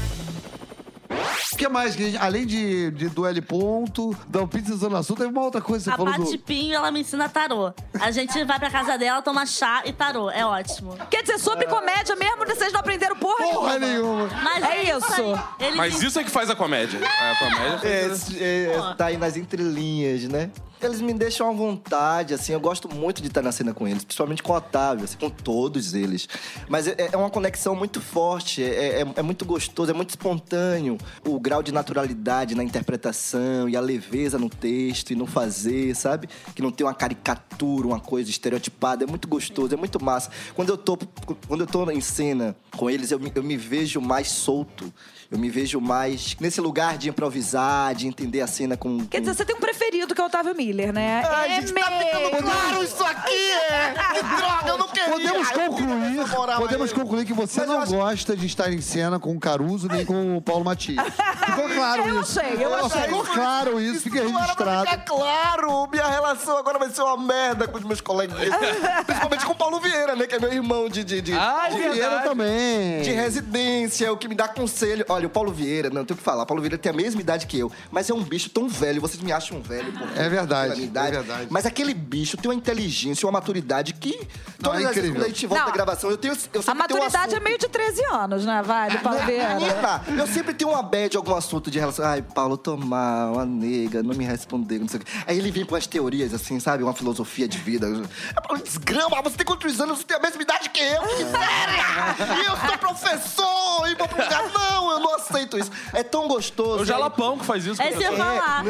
O 1.63 1.65
que 1.65 1.69
mais? 1.73 1.95
que 1.95 2.17
a 2.17 2.25
além 2.25 2.45
de, 2.45 2.91
de 2.91 3.09
do 3.09 3.25
L 3.25 3.41
ponto, 3.43 4.17
da 4.27 4.45
pizza 4.47 4.75
Zona 4.77 5.01
Sul, 5.03 5.15
teve 5.15 5.31
uma 5.31 5.43
outra 5.43 5.61
coisa 5.61 5.85
que 5.85 5.91
você 5.91 5.95
A 5.95 5.97
falou 5.97 6.13
Pati 6.25 6.37
do... 6.37 6.43
Pinho, 6.43 6.75
ela 6.75 6.91
me 6.91 7.01
ensina 7.01 7.29
tarô. 7.29 7.73
A 8.01 8.11
gente 8.11 8.43
vai 8.45 8.59
pra 8.59 8.69
casa 8.71 8.99
dela, 8.99 9.23
toma 9.23 9.47
chá 9.47 9.83
e 9.85 9.93
tarô. 9.93 10.29
É 10.31 10.45
ótimo. 10.45 10.97
Quer 11.09 11.23
dizer, 11.23 11.39
sobre 11.39 11.67
comédia 11.67 12.17
mesmo, 12.17 12.45
vocês 12.45 12.73
não 12.73 12.81
aprenderam 12.81 13.15
porra, 13.17 13.45
Porra 13.53 13.79
nenhuma. 13.79 14.29
Mas 14.43 14.65
É 14.65 14.97
isso. 14.97 15.13
aí. 15.13 15.67
Eles 15.67 15.77
Mas 15.77 16.03
isso 16.03 16.19
é 16.19 16.25
que 16.25 16.31
faz 16.31 16.51
a 16.51 16.57
comédia. 16.57 16.99
A 16.99 17.39
comédia. 17.39 17.89
É, 17.89 18.07
esse- 18.07 18.43
é, 18.43 18.95
tá 18.97 19.07
aí 19.07 19.17
nas 19.17 19.37
entrelinhas, 19.37 20.25
né? 20.25 20.51
Eles 20.83 21.01
me 21.01 21.15
deixam 21.15 21.49
à 21.49 21.53
vontade, 21.53 22.35
assim, 22.35 22.53
eu 22.53 22.59
gosto 22.59 22.93
muito 22.93 23.23
de 23.23 23.29
estar 23.29 23.41
na 23.41 23.53
cena 23.53 23.73
com 23.73 23.87
eles, 23.87 24.05
principalmente 24.05 24.43
com 24.43 24.53
o 24.53 24.57
Otávio, 24.57 25.05
assim, 25.05 25.17
com 25.17 25.31
todos 25.31 25.95
eles. 25.95 26.29
Mas 26.69 26.89
é, 26.89 27.11
é 27.13 27.17
uma 27.17 27.31
conexão 27.31 27.77
muito 27.77 28.01
forte, 28.01 28.65
é, 28.65 29.01
é- 29.03 29.07
é 29.17 29.23
muito 29.23 29.45
gostoso, 29.45 29.93
é 29.93 29.95
muito 29.95 30.11
espontâneo. 30.11 30.99
O 31.25 31.39
grau 31.39 31.63
de 31.63 31.71
naturalidade 31.71 32.57
na 32.57 32.65
interpretação 32.65 33.69
e 33.69 33.77
a 33.77 33.81
leveza 33.81 34.39
no 34.41 34.51
texto 34.51 35.13
e 35.13 35.15
no 35.15 35.25
fazer, 35.25 35.95
sabe? 35.95 36.29
Que 36.53 36.61
não 36.61 36.73
tem 36.73 36.85
uma 36.85 36.95
caricatura, 36.95 37.87
uma 37.87 38.01
coisa 38.01 38.29
estereotipada, 38.29 39.05
é 39.05 39.07
muito 39.07 39.29
gostoso, 39.29 39.73
é 39.73 39.77
muito 39.77 40.03
massa. 40.03 40.31
Quando 40.53 40.71
eu 40.71 40.77
tô, 40.77 40.99
quando 41.47 41.61
eu 41.61 41.67
tô 41.67 41.89
em 41.93 42.01
cena 42.01 42.57
com 42.77 42.91
eles, 42.91 43.13
eu 43.13 43.21
me, 43.21 43.31
eu 43.35 43.43
me 43.45 43.57
vejo 43.57 44.01
mais 44.01 44.29
solto. 44.29 44.93
Eu 45.33 45.39
me 45.39 45.49
vejo 45.49 45.81
mais 45.81 46.37
nesse 46.39 46.61
lugar 46.61 46.99
de 46.99 47.09
improvisar, 47.09 47.95
de 47.95 48.07
entender 48.07 48.43
a 48.43 48.47
cena 48.47 48.77
com. 48.77 48.99
Quer 49.07 49.21
dizer, 49.21 49.35
você 49.35 49.45
tem 49.47 49.57
um 49.57 49.61
preferido 49.61 50.15
que 50.15 50.21
é 50.21 50.25
o 50.25 50.27
Otávio 50.27 50.55
Miller, 50.55 50.93
né? 50.93 51.23
Ai, 51.27 51.53
é 51.53 51.61
gente, 51.63 51.73
tá 51.73 51.91
ficando 51.91 52.43
claro 52.43 52.85
isso 52.85 53.03
aqui! 53.03 53.51
É. 53.71 53.95
Que 54.13 54.23
droga, 54.37 54.69
eu 54.69 54.77
não 54.79 54.89
queria! 54.89 55.09
Podemos 55.09 55.51
concluir, 55.51 56.59
podemos 56.59 56.93
concluir 56.93 57.25
que 57.25 57.33
você 57.33 57.61
Mas 57.61 57.69
não 57.69 57.81
acho- 57.81 57.93
gosta 57.93 58.37
de 58.37 58.45
estar 58.47 58.71
em 58.71 58.81
cena 58.83 59.19
com 59.19 59.35
o 59.35 59.41
Caruso 59.41 59.89
nem 59.89 60.05
com 60.05 60.37
o 60.37 60.43
Paulo 60.43 60.65
Matias. 60.67 61.03
Ficou 61.47 61.69
claro 61.71 62.09
Eu 62.09 62.21
isso. 62.21 62.39
achei, 62.39 62.65
eu 62.65 62.75
achei. 62.75 63.01
Ficou 63.03 63.25
claro 63.25 63.81
isso, 63.81 64.01
fica 64.03 64.19
era 64.21 64.29
pra 64.29 64.41
registrado. 64.41 64.91
ficar 64.91 65.05
claro! 65.07 65.89
Minha 65.91 66.09
relação 66.09 66.59
agora 66.59 66.79
vai 66.79 66.91
ser 66.91 67.01
uma 67.01 67.17
merda 67.17 67.67
com 67.67 67.79
os 67.79 67.85
meus 67.85 68.03
coleguinhas. 68.03 68.55
Principalmente 69.07 69.47
com 69.47 69.53
o 69.53 69.57
Paulo 69.57 69.81
Vieira, 69.81 70.15
né? 70.15 70.27
Que 70.27 70.35
é 70.35 70.39
meu 70.39 70.53
irmão 70.53 70.91
de, 70.91 71.03
de, 71.03 71.23
de, 71.23 71.33
Ah, 71.33 71.69
de, 71.71 71.77
é 71.77 71.79
Vieira 71.79 71.95
verdade. 72.11 72.25
também. 72.29 73.01
de 73.03 73.11
residência, 73.13 74.13
o 74.13 74.17
que 74.19 74.29
me 74.29 74.35
dá 74.35 74.47
conselho. 74.47 75.05
Olha, 75.09 75.22
o 75.27 75.31
Paulo 75.31 75.53
Vieira, 75.53 75.89
não 75.91 76.05
tenho 76.05 76.15
o 76.17 76.19
que 76.19 76.25
falar. 76.25 76.43
O 76.43 76.47
Paulo 76.47 76.63
Vieira 76.63 76.79
tem 76.79 76.91
a 76.91 76.95
mesma 76.95 77.21
idade 77.21 77.47
que 77.47 77.59
eu, 77.59 77.71
mas 77.91 78.09
é 78.11 78.15
um 78.15 78.23
bicho 78.23 78.49
tão 78.51 78.69
velho. 78.69 79.01
Vocês 79.01 79.23
me 79.23 79.33
acham 79.33 79.59
um 79.59 79.63
velho, 79.63 79.93
porque 79.93 80.19
É 80.19 80.29
verdade, 80.29 80.63
pela 80.65 80.75
minha 80.77 80.87
idade. 80.87 81.17
é 81.17 81.21
verdade. 81.21 81.47
Mas 81.51 81.67
aquele 81.67 81.95
bicho 81.95 82.37
tem 82.37 82.51
uma 82.51 82.55
inteligência, 82.57 83.27
uma 83.27 83.33
maturidade 83.33 83.95
que. 83.95 84.17
Não, 84.61 84.73
é 84.75 84.77
todas 84.77 84.77
as 84.77 84.83
vezes 84.83 84.97
incrível. 84.99 85.15
quando 85.15 85.25
a 85.25 85.29
gente 85.29 85.47
volta 85.47 85.65
Não, 85.65 85.71
da 85.71 85.75
gravação, 85.77 86.11
eu 86.11 86.17
tenho. 86.17 86.35
Eu 86.53 86.61
A 86.61 86.63
tenho 86.63 86.75
um 86.75 86.79
maturidade 86.79 87.35
é 87.35 87.41
meio 87.41 87.59
de 87.59 87.69
13 87.69 88.05
anos, 88.07 88.45
né? 88.45 88.63
Vai, 88.63 88.91
do 88.91 88.99
Paulo 88.99 89.19
Vieira. 89.27 89.55
Menina, 89.55 90.03
eu 90.19 90.27
sempre 90.27 90.55
tenho 90.55 90.71
uma 90.71 90.83
bad, 90.83 91.17
algum 91.17 91.35
assunto 91.35 91.71
de 91.71 91.79
relação. 91.79 92.05
Ai, 92.05 92.23
Paulo, 92.23 92.57
tô 92.57 92.77
mal, 92.77 93.39
a 93.39 93.45
nega, 93.47 94.03
não 94.03 94.15
me 94.15 94.25
respondeu, 94.25 94.81
não 94.81 94.89
sei 94.89 95.01
o 95.01 95.05
quê. 95.05 95.13
Aí 95.27 95.39
ele 95.39 95.51
vem 95.51 95.65
com 95.65 95.75
as 95.77 95.87
teorias, 95.87 96.33
assim, 96.35 96.59
sabe? 96.61 96.83
Uma 96.83 96.95
filosofia 96.95 97.47
de 97.49 97.59
vida. 97.59 97.87
Eu 97.87 98.05
falo, 98.47 98.63
desgrama, 98.63 99.23
você 99.23 99.37
tem 99.37 99.47
quantos 99.47 99.81
anos? 99.81 99.99
Você 99.99 100.05
tem 100.05 100.17
a 100.17 100.21
mesma 100.21 100.43
idade 100.43 100.69
que 100.71 100.81
eu, 100.81 101.03
que 101.03 101.25
séria! 101.25 102.37
E 102.43 102.45
eu 102.47 102.57
sou 102.69 102.79
professor! 102.79 103.89
E 103.91 103.95
vou 103.95 104.09
pro 104.09 104.23
lugar. 104.23 104.43
Não, 104.53 104.91
eu 104.93 105.01
não 105.01 105.12
aceito 105.15 105.59
isso. 105.59 105.71
É 105.93 106.03
tão 106.03 106.29
gostoso. 106.29 106.83
O 106.83 106.87
Jalapão 106.87 107.39
que 107.39 107.45
faz 107.45 107.65
isso. 107.67 107.81
com 107.81 107.89
É 107.89 107.93
que 107.93 108.03
eu 108.03 108.17
falar. 108.17 108.65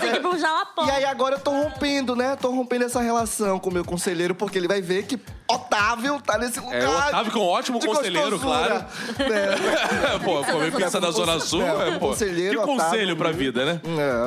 Tem 0.00 0.10
que 0.10 0.16
ir 0.16 0.20
pro 0.20 0.38
jalapão. 0.38 0.86
E 0.86 0.90
aí 0.90 1.04
agora 1.04 1.36
eu 1.36 1.40
tô 1.40 1.50
rompendo, 1.50 2.14
né? 2.16 2.36
Tô 2.36 2.50
rompendo 2.50 2.84
essa 2.84 3.00
relação 3.00 3.58
com 3.58 3.70
o 3.70 3.72
meu 3.72 3.84
conselheiro, 3.84 4.34
porque 4.34 4.58
ele 4.58 4.68
vai 4.68 4.80
ver 4.80 5.04
que 5.04 5.18
Otávio 5.54 6.20
tá 6.20 6.38
nesse 6.38 6.60
lugar. 6.60 6.80
É, 6.80 6.88
o 6.88 6.96
Otávio 7.08 7.32
que 7.32 7.38
é 7.38 7.40
um 7.40 7.44
ótimo 7.46 7.78
de 7.78 7.86
conselheiro, 7.86 8.38
gostosura. 8.38 8.86
É. 9.18 10.18
pô, 10.18 10.44
comer 10.44 10.72
pizza 10.72 11.00
da 11.00 11.10
Zona 11.10 11.38
Sul, 11.40 11.62
É, 11.62 11.88
é, 11.88 11.98
pô. 11.98 12.08
conselheiro, 12.08 12.60
Que 12.60 12.66
conselho 12.66 12.92
Otávio, 12.92 13.16
pra 13.16 13.32
vida, 13.32 13.64
né? 13.64 13.80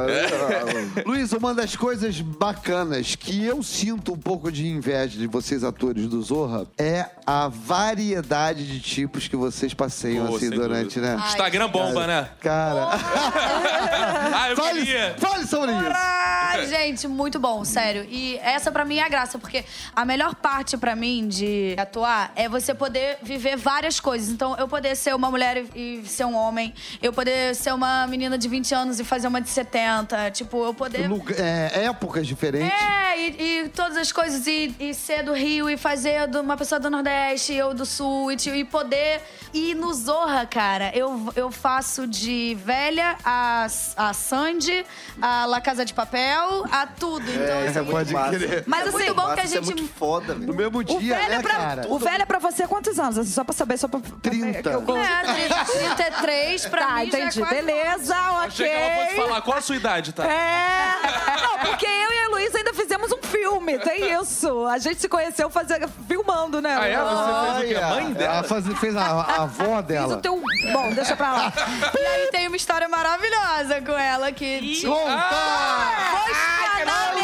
É, 0.08 1.00
é. 1.00 1.04
Luiz, 1.06 1.32
uma 1.34 1.54
das 1.54 1.76
coisas 1.76 2.20
bacanas 2.22 3.16
que 3.16 3.44
eu 3.44 3.62
sinto 3.64 4.14
um 4.14 4.18
pouco 4.18 4.52
de 4.52 4.68
inveja 4.68 5.18
de 5.18 5.28
vocês, 5.28 5.64
atores 5.64 6.08
do 6.08 6.22
Zorra, 6.22 6.66
é 6.78 7.06
a 7.26 7.48
variedade 7.48 8.66
de 8.66 8.80
tipos 8.80 9.28
que 9.28 9.36
vocês 9.36 9.74
passeiam 9.74 10.28
Pô, 10.28 10.36
assim 10.36 10.50
durante, 10.50 10.96
dúvida. 11.00 11.16
né? 11.18 11.24
Instagram 11.28 11.70
bomba, 11.70 12.08
né? 12.08 12.30
Cara, 12.40 12.90
Ah, 14.36 14.50
eu 14.50 14.56
fale, 14.56 14.86
queria. 14.86 15.16
fale 15.18 15.46
sobre 15.48 15.72
isso. 15.72 15.92
Ai, 15.94 16.68
gente, 16.68 17.08
muito 17.08 17.40
bom, 17.40 17.64
sério. 17.64 18.06
E 18.10 18.38
essa 18.38 18.72
pra 18.72 18.86
mim 18.86 18.98
é 18.98 19.04
a 19.04 19.10
graça, 19.10 19.38
porque 19.38 19.64
a 19.96 20.06
melhor 20.06 20.36
parte 20.36 20.78
pra 20.78 20.96
mim 20.96 21.15
de 21.28 21.76
atuar 21.78 22.32
é 22.36 22.50
você 22.50 22.74
poder 22.74 23.18
viver 23.22 23.56
várias 23.56 24.00
coisas. 24.00 24.30
Então, 24.30 24.56
eu 24.58 24.68
poder 24.68 24.96
ser 24.96 25.14
uma 25.16 25.30
mulher 25.30 25.64
e 25.76 25.86
e 25.86 26.04
ser 26.08 26.26
um 26.26 26.36
homem, 26.36 26.74
eu 27.02 27.14
poder 27.14 27.54
ser 27.56 27.72
uma 27.74 28.08
menina 28.08 28.38
de 28.40 28.48
20 28.48 28.74
anos 28.74 29.00
e 29.00 29.04
fazer 29.04 29.28
uma 29.28 29.40
de 29.40 29.50
70, 29.50 30.32
tipo, 30.32 30.64
eu 30.66 30.74
poder 30.74 31.08
Lugar- 31.08 31.40
é, 31.40 31.86
épocas 31.86 32.26
diferentes. 32.26 32.72
é, 32.72 33.20
e, 33.20 33.62
e 33.66 33.70
todas 33.70 33.96
as 33.98 34.12
coisas, 34.12 34.48
e, 34.48 34.74
e 34.80 34.94
ser 34.94 35.22
do 35.24 35.32
Rio, 35.34 35.70
e 35.70 35.78
fazer 35.78 36.28
de 36.28 36.38
uma 36.38 36.58
pessoa 36.58 36.80
do 36.80 36.90
Nordeste, 36.90 37.54
eu 37.54 37.74
do 37.74 37.86
Sul, 37.86 38.32
e, 38.32 38.36
e 38.36 38.64
poder 38.66 39.22
ir 39.54 39.76
no 39.76 39.94
Zorra, 39.94 40.46
cara. 40.46 40.92
Eu, 40.96 41.32
eu 41.36 41.52
faço 41.52 42.08
de 42.08 42.58
velha 42.66 43.16
a, 43.24 43.68
a 43.96 44.14
Sandy, 44.14 44.86
a 45.22 45.46
La 45.46 45.62
Casa 45.62 45.86
de 45.86 45.94
Papel, 45.94 46.66
a 46.72 46.88
tudo. 46.88 47.30
Então, 47.30 47.44
É, 47.46 47.66
é 47.66 47.68
assim, 47.70 47.80
muito 47.82 48.12
massa. 48.12 48.64
Mas, 48.66 48.80
É 48.86 48.90
assim, 48.90 48.98
muito 48.98 49.12
o 49.12 49.16
bom 49.16 49.22
massa, 49.22 49.34
que 49.36 49.40
a 49.42 49.44
isso 49.46 49.58
é 49.58 49.62
gente- 49.64 49.76
muito 49.82 49.94
foda, 49.94 50.34
No 50.34 50.40
velho. 50.54 50.56
mesmo 50.56 50.80
O 50.80 50.95
dia, 51.00 51.16
velho, 51.16 51.30
né, 51.30 51.36
é 51.36 51.42
pra, 51.42 51.54
cara? 51.56 51.86
o 51.90 52.00
velho 52.00 52.22
é 52.22 52.26
pra 52.26 52.40
você 52.40 52.64
há 52.64 52.68
quantos 52.68 53.00
anos? 53.00 53.18
Assim, 53.18 53.32
Só 53.32 53.44
pra 53.44 53.54
saber, 53.54 53.78
só 53.78 53.88
pra... 53.88 54.00
30. 54.22 54.62
que 54.62 54.68
eu- 54.70 54.98
É, 54.98 55.24
33 55.24 56.66
pra 56.68 56.82
Tá, 56.88 56.94
mim 56.96 57.12
já 57.12 57.18
é 57.18 57.22
entendi. 57.22 57.40
quase- 57.40 57.56
Beleza, 57.56 58.16
Achei 58.16 58.68
que 58.68 58.74
ela 58.76 58.96
fosse 58.96 59.14
ok. 59.14 59.24
falar 59.28 59.42
qual 59.42 59.58
a 59.58 59.62
sua 59.62 59.76
idade, 59.76 60.14
tá? 60.14 60.24
É. 60.26 61.42
Não, 61.42 61.60
porque 61.60 61.86
eu 61.86 62.12
e 62.14 62.20
a 62.26 62.28
Luísa 62.30 62.58
ainda 62.58 62.74
fizemos 62.74 63.12
um 63.12 63.22
filme, 63.22 63.80
tem 63.80 64.14
isso. 64.22 64.66
A 64.68 64.78
gente 64.78 65.00
se 65.02 65.08
conheceu 65.10 65.50
fazendo, 65.50 65.88
filmando, 66.08 66.62
né? 66.62 66.78
Ah, 66.80 66.88
é? 66.88 66.98
Você 66.98 67.62
fez 67.62 67.72
o 67.72 67.74
quê? 67.80 67.84
A 67.84 67.88
mãe 67.90 68.14
dela? 68.14 68.34
Ela 68.36 68.44
faz- 68.44 68.66
fez 68.80 68.96
a, 68.96 69.02
a 69.06 69.44
avó 69.44 69.78
Fiz 69.78 69.86
dela. 69.88 70.16
o 70.18 70.22
teu... 70.22 70.42
Bom, 70.74 70.92
deixa 70.94 71.16
pra 71.16 71.32
lá. 71.34 71.54
E 72.00 72.06
aí 72.06 72.28
tem 72.32 72.48
uma 72.48 72.58
história 72.58 72.88
maravilhosa 72.88 73.82
com 73.82 73.92
ela 73.98 74.32
que. 74.32 74.82
Conta! 74.86 75.30
Vou 76.12 76.30
explanar 76.32 77.16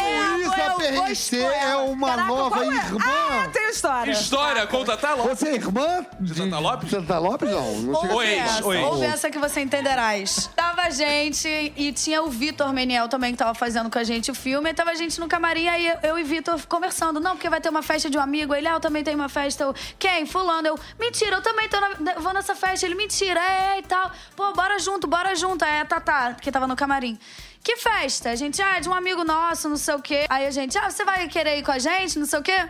PRC 0.90 1.36
é 1.38 1.76
uma 1.76 2.08
Caraca, 2.08 2.28
nova 2.28 2.64
é? 2.64 2.68
irmã. 2.68 2.98
Ah, 3.04 3.48
tem 3.52 3.68
história. 3.70 4.12
História, 4.12 4.66
conta 4.66 4.96
tá. 4.96 5.14
Você 5.16 5.48
é 5.48 5.54
irmã 5.54 6.04
de 6.20 6.34
Santa 6.34 6.58
Lopes? 6.58 6.90
Santa 6.90 7.18
Lopes, 7.18 7.50
não. 7.50 7.72
Não 7.82 8.00
Oi, 8.00 8.08
Ouve 8.12 8.34
essa, 8.34 8.64
oi. 8.66 8.76
ouve 8.82 9.04
essa 9.06 9.30
que 9.30 9.38
você 9.38 9.60
entenderás. 9.60 10.50
Tava 10.56 10.82
a 10.82 10.90
gente 10.90 11.48
e 11.76 11.92
tinha 11.92 12.22
o 12.22 12.28
Vitor 12.28 12.72
Meniel 12.72 13.08
também 13.08 13.32
que 13.32 13.38
tava 13.38 13.54
fazendo 13.54 13.90
com 13.90 13.98
a 13.98 14.04
gente 14.04 14.30
o 14.30 14.34
filme. 14.34 14.70
E 14.70 14.74
tava 14.74 14.90
a 14.90 14.94
gente 14.94 15.18
no 15.20 15.28
camarim, 15.28 15.68
aí 15.68 15.92
eu 16.02 16.18
e 16.18 16.22
Vitor 16.24 16.60
conversando. 16.66 17.20
Não, 17.20 17.32
porque 17.36 17.48
vai 17.48 17.60
ter 17.60 17.68
uma 17.68 17.82
festa 17.82 18.08
de 18.10 18.18
um 18.18 18.20
amigo. 18.20 18.54
Ele, 18.54 18.66
ah, 18.68 18.72
eu 18.72 18.80
também 18.80 19.04
tenho 19.04 19.16
uma 19.18 19.28
festa. 19.28 19.64
Eu, 19.64 19.74
Quem? 19.98 20.26
Fulano. 20.26 20.68
Eu, 20.68 20.78
mentira, 20.98 21.36
eu 21.36 21.42
também 21.42 21.68
tô 21.68 21.80
na- 21.80 22.14
vou 22.18 22.32
nessa 22.32 22.54
festa. 22.54 22.86
Ele, 22.86 22.94
mentira, 22.94 23.40
é, 23.40 23.78
e 23.78 23.82
tal. 23.82 24.10
Pô, 24.36 24.52
bora 24.52 24.78
junto, 24.78 25.06
bora 25.06 25.34
junto. 25.34 25.64
Aí 25.64 25.80
a 25.80 25.84
Tatá, 25.84 26.34
que 26.40 26.50
tava 26.50 26.66
no 26.66 26.76
camarim. 26.76 27.18
Que 27.62 27.76
festa? 27.76 28.30
A 28.30 28.34
gente, 28.34 28.60
ah, 28.60 28.76
é 28.78 28.80
de 28.80 28.88
um 28.88 28.94
amigo 28.94 29.22
nosso, 29.24 29.68
não 29.68 29.76
sei 29.76 29.94
o 29.94 30.00
quê. 30.02 30.26
Aí 30.28 30.46
a 30.46 30.50
gente, 30.50 30.76
ah, 30.78 30.90
você 30.90 31.04
vai 31.04 31.28
querer 31.28 31.58
ir 31.58 31.62
com 31.62 31.70
a 31.72 31.78
gente, 31.78 32.18
não 32.18 32.26
sei 32.26 32.38
o 32.40 32.42
quê? 32.42 32.68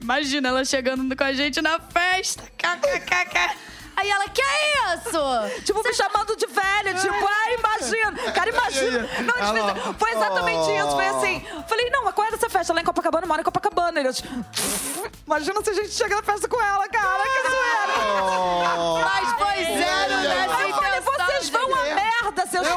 Imagina 0.00 0.48
ela 0.50 0.64
chegando 0.64 1.16
com 1.16 1.24
a 1.24 1.32
gente 1.32 1.62
na 1.62 1.80
festa. 1.80 2.42
KKKK. 2.58 3.56
Aí 3.96 4.10
ela, 4.10 4.28
que 4.28 4.42
é 4.42 4.94
isso? 4.96 5.62
Tipo, 5.64 5.80
me 5.82 5.94
chamando 5.94 6.36
de 6.36 6.46
velha, 6.46 6.94
tipo, 6.94 7.14
ah, 7.26 7.52
imagina. 7.52 8.32
Cara, 8.32 8.50
imagina. 8.50 9.08
Não, 9.22 9.34
a 9.34 9.46
gente 9.54 9.72
fez- 9.82 9.96
foi 9.98 10.10
exatamente 10.10 10.70
isso. 10.76 10.90
Foi 10.90 11.06
assim. 11.06 11.46
Falei, 11.68 11.90
não, 11.90 12.04
mas 12.04 12.12
qual 12.14 12.26
era 12.26 12.36
essa 12.36 12.50
festa? 12.50 12.74
Lá 12.74 12.80
em 12.80 12.84
Copacabana, 12.84 13.24
mora 13.26 13.40
em 13.40 13.44
Copacabana. 13.44 14.00
Ele, 14.00 14.08
imagina 15.26 15.62
se 15.62 15.70
a 15.70 15.74
gente 15.74 15.90
chega 15.92 16.16
na 16.16 16.22
festa 16.24 16.48
com 16.48 16.60
ela, 16.60 16.88
cara. 16.88 17.22
Que 17.22 17.48
zoeira. 17.48 19.04
Mas 19.04 19.23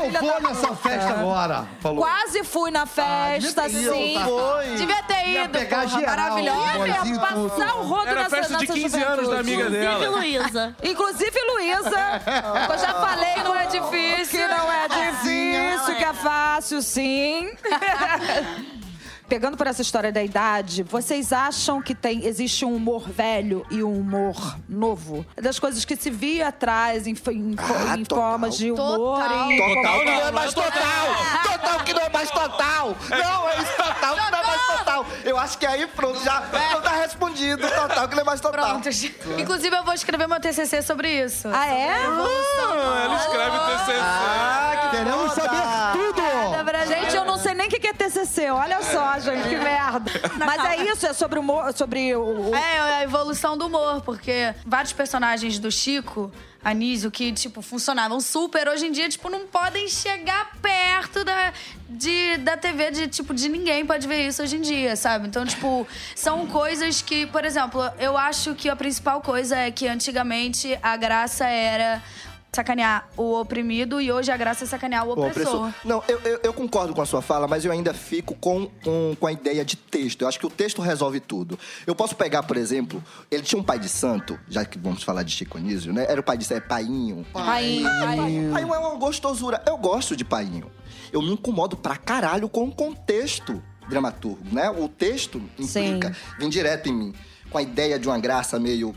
Eu 0.05 0.11
vou 0.21 0.41
nessa 0.41 0.75
festa 0.75 1.09
agora. 1.11 1.67
Falou. 1.79 2.03
Quase 2.03 2.43
fui 2.43 2.71
na 2.71 2.85
festa, 2.85 3.67
devia 3.69 3.91
ter 3.91 3.93
sim. 3.93 4.13
tá? 4.19 4.25
Foi. 4.25 4.65
Devia 4.75 5.03
ter 5.03 5.27
Ia 5.27 5.43
ido, 5.45 5.51
pegar 5.59 5.81
porra, 5.83 5.99
geral, 5.99 6.15
maravilhosa. 6.15 6.87
Ia 6.87 7.19
passar 7.19 7.75
o 7.75 7.83
rodo 7.83 8.07
Era 8.07 8.23
nessa, 8.23 8.35
festa 8.35 8.57
de 8.57 8.61
nessa 8.67 8.73
15 8.73 9.03
anos 9.03 9.29
da 9.29 9.37
juventude. 9.37 9.39
amiga 9.39 9.63
Inclusive, 9.63 9.99
dela. 9.99 10.09
Luísa. 10.17 10.75
Inclusive, 10.83 11.39
Luísa, 11.51 12.21
que 12.65 12.71
eu 12.73 12.77
já 12.77 12.93
falei, 13.01 13.35
não 13.43 13.55
é 13.55 13.65
difícil. 13.65 14.39
Que 14.39 14.47
não 14.47 14.71
é 14.71 14.87
difícil, 14.87 15.95
que 15.95 16.03
é 16.03 16.13
fácil, 16.13 16.81
sim. 16.81 17.49
Pegando 19.27 19.57
por 19.57 19.67
essa 19.67 19.81
história 19.81 20.09
da 20.09 20.23
idade, 20.23 20.83
vocês 20.83 21.33
acham 21.33 21.81
que 21.81 21.93
tem, 21.93 22.25
existe 22.25 22.63
um 22.63 22.73
humor 22.73 23.09
velho 23.09 23.65
e 23.69 23.83
um 23.83 23.99
humor 23.99 24.55
novo? 24.69 25.25
Das 25.35 25.59
coisas 25.59 25.83
que 25.83 25.97
se 25.97 26.09
via 26.09 26.47
atrás 26.47 27.05
em, 27.05 27.11
em, 27.11 27.55
Ah, 27.57 27.97
em 27.97 28.03
total. 28.05 28.31
formas 28.31 28.57
de 28.57 28.71
humor. 28.71 29.19
Total. 29.19 29.51
em- 29.51 29.57
Total 29.57 29.99
que 29.99 30.05
não 30.05 30.13
é 30.13 30.17
Total, 30.19 30.33
mais 30.33 30.53
total. 30.53 30.71
total! 30.71 31.57
Total 31.59 31.79
que 31.83 31.93
não 31.93 32.01
é 32.03 32.09
mais 32.09 32.31
total! 32.31 32.95
Não, 33.09 33.49
é 33.49 33.57
isso, 33.61 33.75
total 33.77 34.15
que 34.15 34.31
não 34.31 34.39
é 34.39 34.43
mais 34.45 34.67
total! 34.67 35.05
Eu 35.25 35.37
acho 35.37 35.57
que 35.57 35.65
aí, 35.65 35.87
pronto, 35.87 36.23
já 36.23 36.39
não 36.73 36.81
tá 36.81 36.91
respondido. 36.95 37.67
Total 37.69 38.07
que 38.07 38.15
não 38.15 38.21
é 38.21 38.25
mais 38.25 38.39
total. 38.39 38.65
Pronto. 38.81 38.89
Inclusive, 39.37 39.75
eu 39.75 39.83
vou 39.83 39.93
escrever 39.93 40.27
meu 40.27 40.39
TCC 40.39 40.81
sobre 40.81 41.25
isso. 41.25 41.49
Ah, 41.51 41.67
é? 41.67 41.91
Ah, 41.91 43.01
ela 43.03 43.17
escreve 43.17 43.57
TCC. 43.59 43.99
Ah, 44.01 44.89
que 44.89 44.97
Queremos 44.97 45.33
saber 45.33 45.91
tudo! 45.93 46.16
Nem 47.67 47.77
o 47.77 47.81
que 47.81 47.87
é 47.87 47.93
TCC. 47.93 48.49
Olha 48.49 48.81
só, 48.81 49.19
gente, 49.19 49.47
que 49.49 49.55
merda. 49.57 50.11
Mas 50.45 50.65
é 50.65 50.85
isso, 50.91 51.05
é 51.05 51.13
sobre 51.13 51.39
o 51.39 51.41
humor, 51.41 51.73
sobre 51.73 52.15
o... 52.15 52.49
o- 52.49 52.55
É, 52.55 52.79
a 52.99 53.03
evolução 53.03 53.57
do 53.57 53.67
humor, 53.67 54.01
porque 54.01 54.53
vários 54.65 54.93
personagens 54.93 55.59
do 55.59 55.71
Chico, 55.71 56.31
Anísio, 56.63 57.09
que, 57.11 57.31
tipo, 57.31 57.61
funcionavam 57.61 58.19
super, 58.19 58.67
hoje 58.67 58.87
em 58.87 58.91
dia, 58.91 59.07
tipo, 59.07 59.29
não 59.29 59.47
podem 59.47 59.87
chegar 59.87 60.51
perto 60.61 61.23
da, 61.23 61.53
de, 61.87 62.37
da 62.37 62.57
TV 62.57 62.91
de, 62.91 63.07
tipo, 63.07 63.33
de 63.33 63.47
ninguém 63.47 63.85
pode 63.85 64.07
ver 64.07 64.27
isso 64.27 64.41
hoje 64.43 64.57
em 64.57 64.61
dia, 64.61 64.95
sabe? 64.95 65.27
Então, 65.27 65.45
tipo, 65.45 65.87
são 66.15 66.45
coisas 66.47 67.01
que, 67.01 67.25
por 67.27 67.45
exemplo, 67.45 67.81
eu 67.99 68.17
acho 68.17 68.53
que 68.55 68.69
a 68.69 68.75
principal 68.75 69.21
coisa 69.21 69.55
é 69.57 69.71
que 69.71 69.87
antigamente 69.87 70.77
a 70.81 70.97
graça 70.97 71.45
era 71.45 72.01
sacanear 72.57 73.07
o 73.15 73.39
oprimido 73.39 74.01
e 74.01 74.11
hoje 74.11 74.31
a 74.31 74.37
graça 74.37 74.63
é 74.63 74.67
sacanear 74.67 75.05
o 75.05 75.09
O 75.09 75.11
opressor. 75.27 75.67
opressor. 75.67 75.73
Não, 75.85 76.03
eu, 76.07 76.19
eu, 76.21 76.39
eu 76.43 76.53
concordo 76.53 76.93
com 76.93 77.01
a 77.01 77.05
sua 77.05 77.21
fala, 77.21 77.47
mas 77.47 77.63
eu 77.63 77.71
ainda 77.71 77.93
fico 77.93 78.33
com, 78.35 78.67
com, 78.83 79.15
com 79.19 79.27
a 79.27 79.31
ideia 79.31 79.63
de 79.63 79.75
texto. 79.75 80.23
Eu 80.23 80.27
acho 80.27 80.39
que 80.39 80.45
o 80.45 80.49
texto 80.49 80.81
resolve 80.81 81.19
tudo. 81.19 81.57
Eu 81.85 81.93
posso 81.93 82.15
pegar, 82.15 82.41
por 82.43 82.57
exemplo, 82.57 83.03
ele 83.29 83.43
tinha 83.43 83.59
um 83.59 83.63
pai 83.63 83.77
de 83.77 83.87
santo, 83.87 84.39
já 84.49 84.65
que 84.65 84.79
vamos 84.79 85.03
falar 85.03 85.21
de 85.23 85.31
Chico 85.31 85.57
Anísio, 85.57 85.93
né? 85.93 86.05
Era 86.09 86.19
o 86.19 86.23
pai 86.23 86.37
de 86.37 86.45
santo, 86.45 86.57
é 86.57 86.61
painho. 86.61 87.25
Painho, 87.31 87.83
painho. 87.89 88.51
Painho 88.53 88.73
é 88.73 88.79
uma 88.79 88.95
gostosura. 88.95 89.61
Eu 89.67 89.77
gosto 89.77 90.15
de 90.15 90.25
painho. 90.25 90.71
Eu 91.13 91.21
me 91.21 91.29
incomodo 91.29 91.77
pra 91.77 91.95
caralho 91.95 92.49
com 92.49 92.63
o 92.65 92.71
contexto 92.73 93.61
dramaturgo, 93.87 94.43
né? 94.51 94.69
O 94.69 94.89
texto 94.89 95.41
implica, 95.59 96.13
vem 96.39 96.49
direto 96.49 96.89
em 96.89 96.93
mim. 96.93 97.13
Com 97.49 97.57
a 97.59 97.61
ideia 97.61 97.97
de 97.97 98.07
uma 98.09 98.19
graça 98.19 98.59
meio 98.59 98.93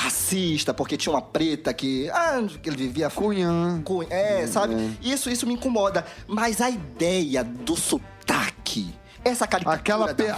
racista, 0.00 0.72
porque 0.72 0.96
tinha 0.96 1.12
uma 1.12 1.22
preta 1.22 1.72
que. 1.74 2.08
Ah, 2.10 2.42
que 2.62 2.68
ele 2.68 2.76
vivia. 2.76 3.10
Cunhã. 3.10 3.80
Cunha, 3.84 4.08
é, 4.10 4.46
sabe? 4.46 4.96
Isso, 5.02 5.28
isso 5.30 5.46
me 5.46 5.54
incomoda. 5.54 6.04
Mas 6.26 6.60
a 6.60 6.70
ideia 6.70 7.44
do 7.44 7.76
sotaque. 7.76 8.94
Essa 9.22 9.46
caricatura 9.46 9.78
Aquela 10.12 10.14
pe- 10.14 10.30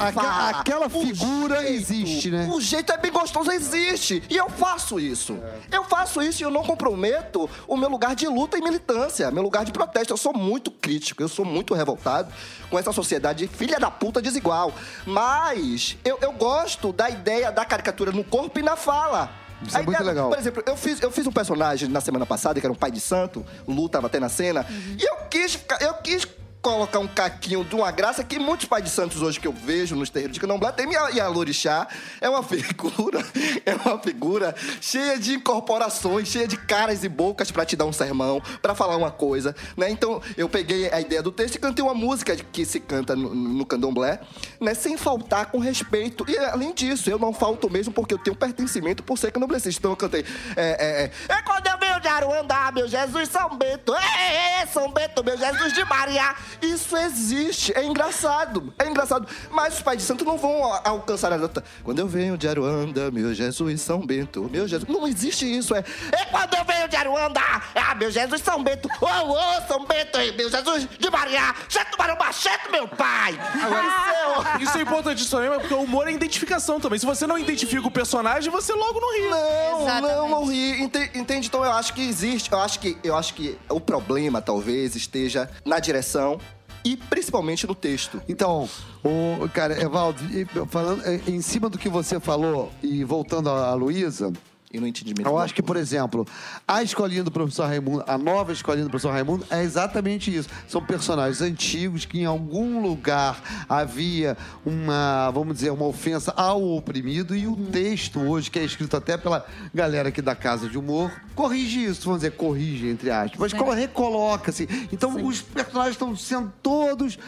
aquela 0.58 0.88
figura 0.90 1.70
existe, 1.70 2.32
né? 2.32 2.50
O 2.52 2.60
jeito 2.60 2.92
é 2.92 2.96
bem 2.96 3.12
gostoso, 3.12 3.48
existe. 3.52 4.20
E 4.28 4.36
eu 4.36 4.50
faço 4.50 4.98
isso. 4.98 5.38
Eu 5.70 5.84
faço 5.84 6.20
isso 6.20 6.42
e 6.42 6.44
eu 6.44 6.50
não 6.50 6.64
comprometo 6.64 7.48
o 7.68 7.76
meu 7.76 7.88
lugar 7.88 8.16
de 8.16 8.26
luta 8.26 8.58
e 8.58 8.60
militância, 8.60 9.30
meu 9.30 9.44
lugar 9.44 9.64
de 9.64 9.70
protesto. 9.70 10.12
Eu 10.12 10.16
sou 10.16 10.34
muito 10.34 10.68
crítico, 10.72 11.22
eu 11.22 11.28
sou 11.28 11.44
muito 11.44 11.74
revoltado 11.74 12.32
com 12.68 12.76
essa 12.76 12.90
sociedade 12.90 13.46
filha 13.46 13.78
da 13.78 13.88
puta 13.88 14.20
desigual. 14.20 14.72
Mas 15.06 15.96
eu, 16.04 16.18
eu 16.20 16.32
gosto 16.32 16.92
da 16.92 17.08
ideia 17.08 17.52
da 17.52 17.64
caricatura 17.64 18.10
no 18.10 18.24
corpo 18.24 18.58
e 18.58 18.62
na 18.62 18.74
fala. 18.74 19.30
Isso 19.66 19.76
é 19.76 19.82
muito 19.82 19.96
ideia- 19.96 20.08
legal. 20.10 20.28
Por 20.30 20.38
exemplo, 20.38 20.62
eu 20.66 20.76
fiz, 20.76 21.00
eu 21.00 21.10
fiz 21.10 21.26
um 21.26 21.32
personagem 21.32 21.88
na 21.88 22.00
semana 22.00 22.26
passada, 22.26 22.58
que 22.60 22.66
era 22.66 22.72
um 22.72 22.76
pai 22.76 22.90
de 22.90 23.00
santo, 23.00 23.44
o 23.66 23.72
Lu 23.72 23.88
tava 23.88 24.06
até 24.06 24.18
na 24.20 24.28
cena, 24.28 24.66
e 24.98 25.02
eu 25.02 25.16
quis, 25.30 25.54
ficar- 25.54 25.80
eu 25.80 25.94
quis 25.94 26.26
colocar 26.62 27.00
um 27.00 27.08
caquinho 27.08 27.64
de 27.64 27.74
uma 27.74 27.90
graça 27.90 28.22
que 28.22 28.38
muitos 28.38 28.66
pais 28.66 28.84
de 28.84 28.90
santos 28.90 29.20
hoje 29.20 29.40
que 29.40 29.48
eu 29.48 29.52
vejo 29.52 29.96
nos 29.96 30.08
terreiros 30.08 30.34
de 30.34 30.40
candomblé 30.40 30.70
tem 30.70 30.88
e 30.92 31.20
a 31.20 31.26
Lorixá 31.26 31.88
é 32.20 32.30
uma 32.30 32.42
figura 32.44 33.18
é 33.66 33.74
uma 33.74 33.98
figura 33.98 34.54
cheia 34.80 35.18
de 35.18 35.34
incorporações 35.34 36.28
cheia 36.28 36.46
de 36.46 36.56
caras 36.56 37.02
e 37.02 37.08
bocas 37.08 37.50
pra 37.50 37.66
te 37.66 37.74
dar 37.74 37.84
um 37.84 37.92
sermão 37.92 38.40
pra 38.60 38.76
falar 38.76 38.96
uma 38.96 39.10
coisa 39.10 39.56
né? 39.76 39.90
Então 39.90 40.22
eu 40.36 40.48
peguei 40.48 40.88
a 40.92 41.00
ideia 41.00 41.20
do 41.20 41.32
texto 41.32 41.56
e 41.56 41.58
cantei 41.58 41.84
uma 41.84 41.94
música 41.94 42.36
que 42.36 42.64
se 42.64 42.78
canta 42.78 43.16
no, 43.16 43.34
no 43.34 43.66
candomblé 43.66 44.20
né? 44.60 44.72
Sem 44.74 44.96
faltar 44.96 45.46
com 45.46 45.58
respeito. 45.58 46.24
E 46.28 46.38
além 46.38 46.72
disso 46.72 47.10
eu 47.10 47.18
não 47.18 47.32
falto 47.32 47.68
mesmo 47.68 47.92
porque 47.92 48.14
eu 48.14 48.18
tenho 48.18 48.36
pertencimento 48.36 49.02
por 49.02 49.18
ser 49.18 49.32
candomblessista 49.32 49.80
então 49.80 49.90
eu 49.90 49.96
cantei 49.96 50.24
é, 50.54 51.10
é, 51.28 51.32
é, 51.32 51.38
é 51.38 51.42
quando 51.42 51.66
eu 51.66 51.78
venho 51.78 52.00
de 52.00 52.06
Aruandá 52.06 52.70
meu 52.70 52.86
Jesus 52.86 53.28
São 53.28 53.56
Bento 53.56 53.92
é, 53.94 54.60
é, 54.60 54.62
é, 54.62 54.66
São 54.66 54.92
Bento 54.92 55.24
meu 55.24 55.36
Jesus 55.36 55.72
de 55.72 55.84
Maria 55.84 56.34
isso 56.60 56.96
existe, 56.96 57.72
é 57.76 57.84
engraçado, 57.84 58.72
é 58.78 58.86
engraçado. 58.86 59.26
Mas 59.50 59.74
os 59.74 59.82
pais 59.82 59.98
de 59.98 60.04
santo 60.04 60.24
não 60.24 60.36
vão 60.36 60.62
alcançar 60.84 61.32
a 61.32 61.38
nota. 61.38 61.62
Quando 61.84 61.98
eu 61.98 62.06
venho 62.08 62.36
de 62.36 62.48
Aruanda, 62.48 63.10
meu 63.10 63.32
Jesus 63.34 63.80
São 63.80 64.04
Bento, 64.04 64.48
meu 64.50 64.66
Jesus. 64.68 64.88
Não 64.90 65.06
existe 65.06 65.44
isso, 65.46 65.74
é. 65.74 65.84
É 66.12 66.24
quando 66.26 66.54
eu 66.54 66.64
venho 66.64 66.88
de 66.88 66.96
Aruanda, 66.96 67.40
ah, 67.74 67.94
meu 67.94 68.10
Jesus 68.10 68.42
São 68.42 68.62
Bento, 68.62 68.88
ô, 69.00 69.06
ô, 69.06 69.66
São 69.68 69.84
Bento, 69.86 70.18
meu 70.36 70.50
Jesus 70.50 70.88
de 70.98 71.10
Maria, 71.10 71.54
Cheto 71.68 71.96
Marambá, 71.98 72.32
Cheto, 72.32 72.70
meu 72.70 72.86
pai. 72.88 73.38
Agora, 73.62 74.58
Isso 74.60 74.76
é 74.78 74.82
importante 74.82 75.28
também, 75.30 75.50
porque 75.60 75.74
o 75.74 75.82
humor 75.82 76.08
é 76.08 76.12
identificação 76.12 76.80
também. 76.80 76.98
Se 76.98 77.06
você 77.06 77.26
não 77.26 77.38
identifica 77.38 77.86
o 77.86 77.90
personagem, 77.90 78.50
você 78.50 78.72
logo 78.72 79.00
não 79.00 79.14
ri. 79.16 79.28
Não, 79.28 79.82
Exatamente. 79.82 80.14
não, 80.16 80.28
não 80.28 80.44
ri. 80.46 80.82
Ente- 80.82 81.10
Entende? 81.14 81.46
Então 81.46 81.64
eu 81.64 81.72
acho 81.72 81.92
que 81.94 82.02
existe. 82.02 82.50
Eu 82.52 82.58
acho 82.60 82.78
que, 82.80 82.96
eu 83.02 83.16
acho 83.16 83.34
que 83.34 83.58
o 83.68 83.80
problema, 83.80 84.40
talvez, 84.42 84.94
esteja 84.96 85.50
na 85.64 85.78
direção 85.78 86.38
e 86.84 86.96
principalmente 86.96 87.66
no 87.66 87.74
texto. 87.74 88.20
Então, 88.28 88.68
o, 89.04 89.48
cara, 89.48 89.80
Evaldo, 89.80 90.22
falando 90.68 91.02
eh, 91.04 91.20
em 91.26 91.40
cima 91.40 91.68
do 91.68 91.78
que 91.78 91.88
você 91.88 92.18
falou 92.20 92.72
e 92.82 93.04
voltando 93.04 93.48
à 93.48 93.74
Luísa, 93.74 94.32
E 94.72 94.80
no 94.80 94.86
entendimento. 94.86 95.28
eu 95.28 95.38
acho 95.38 95.52
que, 95.54 95.62
por 95.62 95.76
exemplo, 95.76 96.26
a 96.66 96.82
escolinha 96.82 97.22
do 97.22 97.30
professor 97.30 97.66
Raimundo, 97.66 98.02
a 98.06 98.16
nova 98.16 98.52
escolinha 98.52 98.84
do 98.84 98.90
professor 98.90 99.10
Raimundo, 99.12 99.44
é 99.50 99.62
exatamente 99.62 100.34
isso. 100.34 100.48
São 100.66 100.82
personagens 100.82 101.42
antigos 101.42 102.06
que 102.06 102.20
em 102.20 102.24
algum 102.24 102.80
lugar 102.80 103.40
havia 103.68 104.36
uma, 104.64 105.30
vamos 105.30 105.56
dizer, 105.56 105.70
uma 105.70 105.84
ofensa 105.86 106.32
ao 106.36 106.62
oprimido 106.74 107.36
e 107.36 107.46
o 107.46 107.54
texto 107.54 108.18
hoje, 108.20 108.50
que 108.50 108.58
é 108.58 108.64
escrito 108.64 108.96
até 108.96 109.18
pela 109.18 109.44
galera 109.74 110.08
aqui 110.08 110.22
da 110.22 110.34
Casa 110.34 110.68
de 110.68 110.78
Humor, 110.78 111.12
corrige 111.34 111.84
isso, 111.84 112.02
vamos 112.04 112.20
dizer, 112.20 112.32
corrige, 112.32 112.88
entre 112.88 113.10
aspas, 113.10 113.38
mas 113.38 113.52
colo- 113.52 113.72
recoloca, 113.72 114.50
assim. 114.50 114.66
Então, 114.90 115.22
os 115.24 115.42
personagens 115.42 115.94
estão 115.96 116.16
sendo 116.16 116.52
todos, 116.62 117.18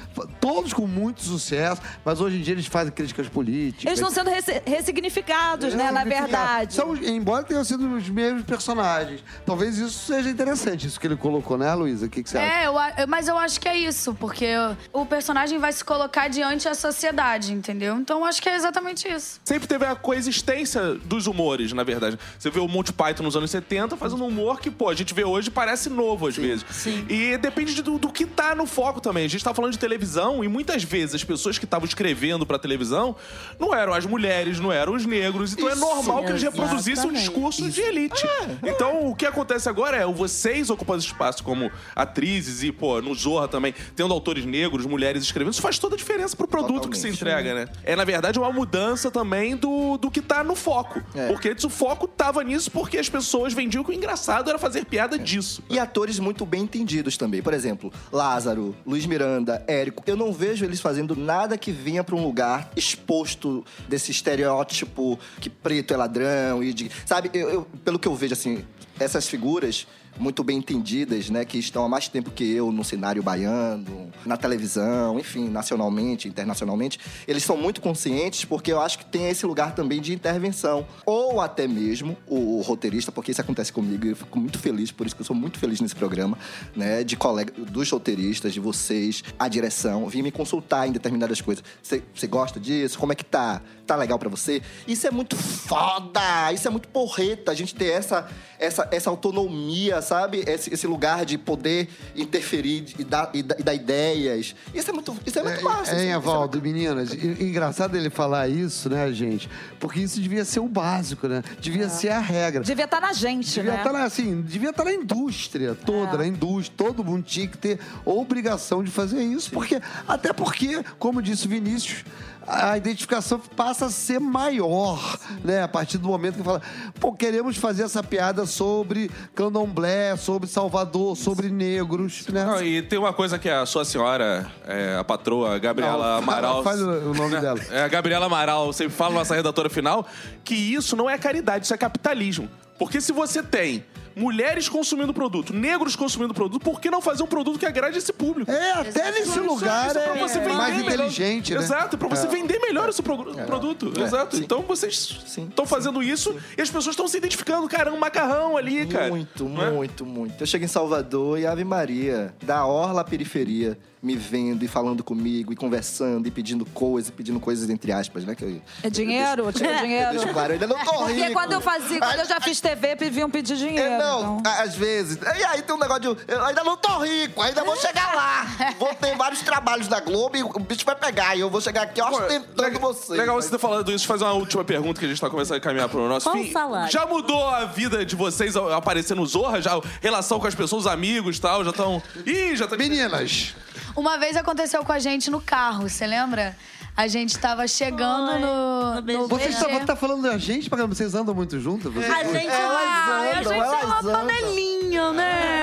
todos 0.41 0.73
com 0.73 0.87
muito 0.87 1.23
sucesso, 1.23 1.83
mas 2.05 2.21
hoje 2.21 2.39
em 2.39 2.41
dia 2.43 2.55
eles 2.55 2.67
fazem 2.67 2.93
críticas 2.93 3.29
políticas. 3.29 3.85
Eles 3.85 3.99
estão 4.01 4.11
sendo 4.11 4.31
ressignificados, 4.67 5.75
né? 5.75 5.91
Na 5.91 6.05
verdade. 6.05 6.75
São, 6.75 6.95
embora 6.97 7.34
tenham 7.43 7.65
sido 7.65 7.89
os 7.97 8.09
mesmos 8.09 8.43
personagens. 8.45 9.23
Talvez 9.45 9.79
isso 9.79 10.07
seja 10.07 10.29
interessante, 10.31 10.87
isso 10.87 11.01
que 11.01 11.07
ele 11.07 11.17
colocou, 11.17 11.57
né, 11.59 11.73
Luísa? 11.75 12.07
O 12.07 12.09
que, 12.09 12.23
que 12.23 12.31
você 12.31 12.39
acha? 12.39 12.47
É, 12.47 12.67
eu 12.67 12.79
a- 12.79 12.93
eu- 12.99 13.09
mas 13.09 13.27
eu 13.29 13.37
acho 13.39 13.61
que 13.61 13.69
é 13.69 13.77
isso, 13.77 14.15
porque 14.15 14.47
o 14.93 15.05
personagem 15.07 15.59
vai 15.59 15.73
se 15.73 15.85
colocar 15.85 16.29
diante 16.29 16.65
da 16.65 16.75
sociedade, 16.75 17.53
entendeu? 17.53 17.97
Então 17.97 18.21
eu 18.21 18.25
acho 18.25 18.41
que 18.43 18.49
é 18.49 18.55
exatamente 18.57 19.09
isso. 19.09 19.41
Sempre 19.45 19.67
teve 19.67 19.85
a 19.85 19.95
coexistência 19.95 20.95
dos 21.05 21.27
humores, 21.27 21.73
na 21.73 21.83
verdade. 21.83 22.19
Você 22.39 22.51
vê 22.51 22.61
o 22.61 22.69
Monty 22.69 22.93
Python 22.93 23.23
nos 23.23 23.37
anos 23.37 23.51
70 23.51 23.97
fazendo 23.97 24.23
um 24.25 24.29
humor 24.29 24.61
que, 24.61 24.71
pô, 24.71 24.89
a 24.89 24.95
gente 24.95 25.15
vê 25.15 25.25
hoje 25.25 25.49
e 25.49 25.51
parece 25.51 25.89
novo 25.91 26.27
às 26.27 26.37
vezes. 26.37 26.65
sim. 26.71 27.05
E 27.09 27.37
depende 27.39 27.75
de- 27.75 27.83
do, 27.83 27.99
do 27.99 28.11
que 28.11 28.27
tá 28.27 28.55
no 28.55 28.67
foco 28.67 29.01
também. 29.01 29.25
A 29.25 29.29
gente 29.29 29.43
tá 29.45 29.55
falando 29.55 29.73
de 29.73 29.79
televisão 29.79 30.43
e 30.45 30.49
muitas 30.49 30.83
vezes 30.83 31.15
as 31.15 31.25
pessoas 31.25 31.59
que 31.59 31.65
estavam 31.65 31.87
escrevendo 31.87 32.45
pra 32.47 32.59
televisão 32.59 33.15
não 33.59 33.75
eram 33.75 33.93
as 33.95 34.05
mulheres, 34.07 34.59
não 34.61 34.73
eram 34.73 34.95
os 34.95 35.07
negros. 35.07 35.53
Então 35.53 35.69
é 35.69 35.75
normal 35.75 36.25
que 36.25 36.31
eles 36.31 36.43
reproduzissem 36.43 37.11
um. 37.11 37.15
Discurso 37.29 37.69
de 37.71 37.81
elite. 37.81 38.27
Então 38.63 39.09
o 39.09 39.15
que 39.15 39.27
acontece 39.27 39.69
agora 39.69 39.97
é 39.97 40.07
vocês 40.07 40.71
ocupando 40.71 41.01
espaço 41.03 41.43
como 41.43 41.71
atrizes 41.95 42.63
e, 42.63 42.73
pô, 42.73 43.01
no 43.01 43.15
Zorra 43.15 43.49
também, 43.49 43.75
tendo 43.95 44.13
autores 44.13 44.45
negros, 44.45 44.87
mulheres 44.87 45.23
escrevendo, 45.23 45.53
isso 45.53 45.63
faz 45.63 45.79
toda 45.79 45.95
a 45.95 45.99
diferença 45.99 46.37
pro 46.37 46.47
produto 46.47 46.89
que 46.89 46.97
se 46.97 47.11
Totalmente. 47.11 47.21
entrega, 47.21 47.55
né? 47.55 47.69
É, 47.85 47.97
na 47.97 48.05
verdade, 48.05 48.39
uma 48.39 48.53
mudança 48.53 49.11
também 49.11 49.57
do, 49.57 49.97
do 49.99 50.11
que 50.11 50.21
tá 50.21 50.43
no 50.45 50.55
foco. 50.55 51.03
É. 51.15 51.29
Porque 51.29 51.49
antes 51.51 51.65
o 51.65 51.71
foco 51.71 52.07
tava 52.07 52.43
nisso 52.43 52.71
porque 52.71 52.99
as 52.99 53.09
pessoas 53.09 53.53
vendiam 53.53 53.83
que 53.85 53.91
o 53.91 53.93
engraçado 53.93 54.49
era 54.49 54.59
fazer 54.59 54.85
piada 54.85 55.19
disso. 55.19 55.63
E 55.69 55.79
atores 55.79 56.19
muito 56.19 56.45
bem 56.47 56.63
entendidos 56.63 57.17
também. 57.17 57.43
Por 57.43 57.55
exemplo, 57.55 57.93
Lázaro, 58.13 58.75
Luiz 58.87 59.07
Miranda, 59.07 59.65
Érico. 59.67 60.03
Eu 60.07 60.17
não 60.17 60.33
vejo 60.33 60.65
eles 60.65 60.81
fazendo 60.81 61.17
nada 61.17 61.57
que 61.57 61.71
venha 61.73 62.03
pra 62.03 62.15
um 62.15 62.23
lugar 62.23 62.71
exposto 62.77 63.65
desse 63.89 64.11
estereótipo 64.11 65.19
que 65.41 65.49
preto 65.49 65.95
é 65.95 65.97
ladrão 65.97 66.63
e 66.63 66.73
de. 66.73 66.91
Sabe, 67.07 67.14
eu, 67.33 67.49
eu- 67.51 67.67
pelo 67.85 67.99
que 67.99 68.09
eu 68.09 68.15
vejo, 68.15 68.33
assim, 68.35 68.65
essas 68.99 69.29
figuras 69.29 69.87
muito 70.19 70.45
bem 70.45 70.59
entendidas, 70.59 71.29
né, 71.31 71.45
que 71.45 71.59
estão 71.59 71.85
há 71.85 71.89
mais 71.89 72.09
tempo 72.09 72.31
que 72.31 72.45
eu 72.53 72.71
no 72.71 72.85
cenário 72.85 73.23
baiano, 73.23 74.11
na 74.25 74.37
televisão, 74.37 75.19
enfim, 75.19 75.49
nacionalmente, 75.49 76.29
internacionalmente, 76.29 77.01
eles 77.27 77.43
são 77.43 77.57
muito 77.57 77.81
conscientes 77.81 78.45
porque 78.45 78.73
eu 78.73 78.81
acho 78.81 78.99
que 78.99 79.05
tem 79.05 79.29
esse 79.29 79.45
lugar 79.45 79.75
também 79.75 80.01
de 80.01 80.13
intervenção. 80.13 80.87
Ou 81.05 81.41
até 81.41 81.67
mesmo 81.67 82.17
o, 82.27 82.61
roteirista, 82.61 83.13
porque 83.13 83.33
isso 83.33 83.41
acontece 83.41 83.73
comigo 83.73 84.07
e 84.07 84.11
eu 84.11 84.17
fico 84.17 84.39
muito 84.39 84.59
feliz, 84.59 84.91
por 84.91 85.07
isso 85.07 85.15
que 85.15 85.23
eu 85.23 85.27
sou 85.27 85.37
muito 85.37 85.59
feliz 85.59 85.81
nesse 85.81 85.95
programa, 85.95 86.39
né, 86.75 87.05
de 87.05 87.17
colega, 87.17 87.53
dos 87.53 87.91
roteiristas, 87.91 88.53
de 88.53 88.61
vocês, 88.61 89.23
a 89.39 89.49
direção, 89.49 90.09
vir 90.09 90.23
me 90.23 90.31
consultar 90.31 90.89
em 90.89 90.93
determinadas 90.93 91.41
coisas. 91.41 91.65
Você 91.83 92.27
gosta 92.27 92.59
disso? 92.61 92.99
Como 92.99 93.13
é 93.13 93.15
que 93.15 93.25
tá? 93.25 93.61
Tá 93.87 93.97
legal 93.97 94.19
pra 94.19 94.29
você? 94.29 94.63
Isso 94.87 95.07
é 95.07 95.11
muito 95.11 95.37
foda! 95.37 96.53
Isso 96.53 96.67
é 96.67 96.71
muito 96.71 96.89
porreta, 96.89 97.53
a 97.53 97.55
gente 97.55 97.75
ter 97.75 97.91
essa, 97.91 98.29
essa, 98.59 98.84
essa 98.91 99.11
autonomia, 99.11 100.01
sabe? 100.03 100.45
Esse, 100.47 100.73
esse 100.73 100.87
lugar 100.87 101.25
de 101.25 101.37
poder 101.39 101.89
interferir 102.17 102.85
e 102.99 103.05
dar, 103.05 103.31
e 103.35 103.39
e 103.41 103.63
dar 103.63 103.75
ideias. 103.75 104.55
Isso 104.75 104.91
é 104.91 104.93
muito, 104.93 105.17
isso 105.27 105.39
é 105.39 105.43
muito 105.43 105.63
massa. 105.63 105.91
É, 105.93 105.95
isso- 105.95 105.95
hein, 105.95 106.01
isso 106.11 106.13
é 106.13 106.17
Evaldo, 106.17 106.63
meninas? 106.63 107.13
E- 107.13 107.37
Engraçado 107.45 107.97
ele 107.97 108.11
falar 108.11 108.49
isso, 108.49 108.89
né, 108.89 109.13
gente? 109.13 109.49
Porque 109.79 110.01
isso 110.01 110.21
devia 110.21 110.45
ser 110.45 110.61
o 110.61 110.69
básico, 110.69 111.29
né? 111.29 111.43
Devia 111.61 111.89
ser 111.89 112.09
a 112.11 112.19
regra. 112.21 112.63
Devia 112.63 112.85
estar 112.85 113.01
na 113.01 113.13
gente, 113.13 113.53
Devia 113.55 113.73
né? 113.73 113.79
estar 113.79 113.93
na, 113.93 114.05
assim, 114.05 114.41
devia 114.43 114.71
estar 114.71 114.85
na 114.85 114.93
indústria 114.93 115.75
toda, 115.75 116.15
É. 116.15 116.19
na 116.19 116.27
indústria. 116.27 116.75
Todo 116.77 117.05
mundo 117.05 117.23
tinha 117.23 117.47
que 117.47 117.59
ter 117.59 117.79
obrigação 118.05 118.83
de 118.83 118.91
fazer 118.91 119.23
isso. 119.23 119.51
Porque, 119.51 119.81
até 120.09 120.33
porque, 120.33 120.83
como 120.99 121.21
disse 121.23 121.47
o 121.47 121.49
Vinícius, 121.51 122.05
a 122.47 122.77
identificação 122.77 123.39
passa 123.39 123.87
a 123.87 123.91
ser 123.91 124.19
maior, 124.21 125.19
né? 125.45 125.63
A 125.63 125.69
partir 125.69 125.99
do 125.99 126.09
momento 126.09 126.37
que 126.37 126.43
fala, 126.43 126.61
pô, 127.01 127.13
queremos 127.13 127.57
fazer 127.57 127.83
essa 127.85 128.03
piada 128.03 128.47
sobre 128.47 129.11
candomblé, 129.35 130.17
sobre 130.17 130.49
Salvador, 130.49 131.17
sobre 131.17 131.49
negros, 131.49 132.27
né? 132.29 132.45
Não, 132.45 132.63
e 132.63 132.83
tem 132.83 132.99
uma 132.99 133.13
coisa 133.13 133.39
que 133.39 133.49
a 133.49 133.65
sua 133.67 133.85
senhora, 133.85 134.51
é, 134.67 134.97
a 134.99 135.05
patroa 135.05 135.59
Gabriela 135.59 136.13
Não, 136.13 136.19
Amaral. 136.23 136.63
faz 136.63 136.81
o- 136.81 136.89
o 137.11 137.15
nome 137.15 137.41
dela. 137.41 137.61
É, 137.71 137.83
a 137.85 137.89
Gabriela 137.89 138.27
Amaral 138.27 138.73
sempre 138.73 138.95
fala, 138.95 139.15
nossa 139.15 139.35
redatora 139.35 139.69
final, 139.71 140.07
que 140.45 140.55
isso 140.55 140.97
não 140.97 141.09
é 141.09 141.17
caridade, 141.19 141.65
isso 141.65 141.75
é 141.75 141.79
capitalismo. 141.79 142.49
Porque 142.79 143.01
se 143.01 143.13
você 143.13 143.43
tem 143.43 143.85
mulheres 144.17 144.69
consumindo 144.69 145.13
produto, 145.13 145.53
negros 145.53 145.97
consumindo 145.97 146.33
produto, 146.35 146.63
por 146.63 146.81
que 146.81 146.91
não 146.91 147.01
fazer 147.01 147.23
um 147.23 147.27
produto 147.27 147.59
que 147.59 147.67
agrade 147.67 147.99
esse 147.99 148.13
público? 148.13 148.51
É, 148.51 148.73
até 148.73 149.11
nesse 149.13 149.39
lugar 149.41 149.89
Isso 149.89 149.99
é 149.99 150.03
pra 150.03 150.17
é, 150.17 150.21
você 150.21 150.39
vender 150.41 150.55
mais 150.55 150.77
melhor. 150.77 150.93
inteligente, 150.93 151.55
né? 151.55 151.61
Exato, 151.61 151.99
pra 151.99 152.09
você 152.09 152.27
É. 152.27 152.31
vender 152.31 152.59
melhor 152.61 152.89
esse 152.89 153.03
pro- 153.03 153.35
produto. 153.47 153.93
Exato. 154.01 154.37
sim. 154.37 154.43
Então 154.43 154.63
vocês 154.63 155.19
estão 155.37 155.67
fazendo 155.67 156.03
isso 156.03 156.35
e 156.57 156.63
as 156.63 156.69
pessoas 156.71 156.93
estão 156.95 157.09
se 157.09 157.17
identificando. 157.17 157.69
Caramba, 157.69 157.97
um 157.97 158.01
macarrão 158.01 158.57
ali, 158.57 158.87
cara. 158.87 159.09
Muito, 159.09 159.45
Não 159.49 159.63
é? 159.63 159.71
muito, 159.71 160.07
muito. 160.07 160.41
Eu 160.43 160.47
chego 160.47 160.65
em 160.65 160.69
Salvador 160.69 161.39
e 161.39 161.47
Ave 161.47 161.65
Maria, 161.65 162.35
da 162.43 162.65
orla 162.67 163.01
à 163.01 163.05
periferia, 163.05 163.79
me 164.05 164.15
vendo 164.17 164.63
e 164.65 164.69
falando 164.69 165.03
comigo, 165.03 165.53
e 165.53 165.57
conversando, 165.57 166.27
e 166.29 166.31
pedindo 166.31 166.65
coisas, 166.67 167.11
pedindo 167.11 167.41
coisas 167.41 167.69
entre 167.71 167.91
aspas, 167.91 168.25
né? 168.25 168.35
Que 168.35 168.45
eu, 168.45 168.63
É 168.83 168.91
dinheiro? 168.91 169.51
Tipo 169.53 169.65
eu 169.71 169.79
dinheiro? 169.81 170.11
deixo 170.11 170.29
claro, 170.33 170.51
eu 170.51 170.55
ainda 170.55 170.67
não 170.67 170.79
tô 170.85 171.05
rico. 171.07 171.19
Porque 171.19 171.31
quando 171.33 171.53
eu 171.53 171.61
fazia, 171.61 171.99
quando 171.99 172.19
eu 172.21 172.27
já 172.27 172.41
fiz 172.41 172.61
TV, 172.61 172.95
vinham 173.11 173.31
pedir 173.31 173.57
dinheiro. 173.57 173.81
É, 173.95 173.99
Não, 173.99 174.39
então. 174.39 174.53
às 174.63 174.75
vezes. 174.75 175.19
E 175.39 175.45
aí 175.45 175.63
tem 175.63 175.75
um 175.75 175.79
negócio 175.79 176.15
de. 176.15 176.25
Eu 176.33 176.45
ainda 176.45 176.63
não 176.63 176.77
tô 176.77 176.99
rico, 176.99 177.41
ainda 177.41 177.65
vou 177.65 177.77
chegar 177.77 178.15
lá. 178.15 178.47
Vou 178.79 178.95
ter 178.95 179.17
vários 179.17 179.41
trabalhos 179.41 179.89
da 179.89 180.01
Globo 180.01 180.37
e 180.37 180.43
o 180.43 180.49
bicho 180.61 180.85
vai 180.85 180.95
pegar. 180.97 181.35
E 181.37 181.41
eu 181.41 181.49
vou 181.49 181.61
chegar 181.61 181.83
aqui 181.83 182.01
ostentando 182.03 182.63
Legal- 182.63 182.81
você. 182.81 183.15
Legal 183.15 183.37
você 183.41 183.51
ter 183.51 183.59
falado 183.59 183.91
isso. 183.93 184.07
Fazer 184.07 184.25
uma 184.25 184.33
última 184.35 184.65
pergunta 184.65 184.99
que 185.01 185.07
a 185.07 185.09
gente 185.09 185.21
tá 185.21 185.31
começando 185.31 185.57
a 185.57 185.61
caminhar 185.61 185.89
pro 185.89 186.07
nosso 186.09 186.29
Qual 186.31 186.43
fim. 186.43 186.53
salário? 186.53 186.93
Já 186.93 187.07
mudou 187.07 187.49
a 187.49 187.65
vida 187.65 188.05
de 188.05 188.15
vocês 188.17 188.55
ao 188.57 188.71
aparecer 188.73 189.15
no 189.15 189.25
Zorra? 189.25 189.63
Já 189.63 189.81
relação 190.03 190.39
com 190.39 190.47
as 190.47 190.55
pessoas, 190.55 190.83
os 190.85 190.93
amigos 190.93 191.37
e 191.37 191.41
tal? 191.41 191.65
Já 191.65 191.71
estão. 191.71 192.03
Ih, 192.27 192.55
já 192.57 192.67
tá. 192.67 192.77
Meninas, 192.77 193.55
Uma 193.97 194.19
vez 194.19 194.37
aconteceu 194.37 194.85
com 194.85 194.93
a 194.93 194.99
gente 194.99 195.31
no 195.31 195.41
carro, 195.41 195.89
você 195.89 196.07
lembra? 196.07 196.57
A 196.97 197.07
gente 197.09 197.37
tava 197.39 197.67
chegando 197.67 198.31
Foi, 198.33 198.39
no, 198.41 198.95
no 198.97 199.03
BG. 199.03 199.19
no 199.19 199.29
você 199.29 199.49
BG. 199.49 199.79
tá, 199.81 199.87
tá 199.87 199.97
falando 199.97 200.23
da 200.23 200.39
gente, 200.39 200.69
porque 200.71 200.87
vocês 200.87 201.15
andam 201.15 201.35
muito 201.35 201.59
juntos? 201.61 201.93
Vocês 201.93 202.13
A 202.13 202.23
gente 202.25 202.51
Ah, 202.51 202.57
a 202.57 203.21
andam, 203.21 203.43
gente 203.43 203.53
elas 203.53 203.73
é 203.83 203.87
uma 203.87 203.99
andam. 204.01 204.13
panelinha, 204.27 205.13
né? 205.13 205.63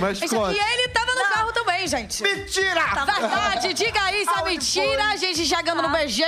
Mas 0.00 0.20
E 0.20 0.28
conte. 0.28 0.58
ele 0.58 0.88
tava 0.88 1.14
no 1.14 1.22
carro 1.32 1.52
também, 1.52 1.86
gente. 1.88 2.22
Mentira! 2.22 2.84
Verdade, 3.06 3.72
diga 3.74 4.02
aí 4.02 4.24
se 4.24 4.38
é 4.38 4.44
mentira. 4.44 5.04
A 5.08 5.16
gente 5.16 5.46
chegando 5.46 5.82
no 5.82 5.88
BG, 5.90 6.22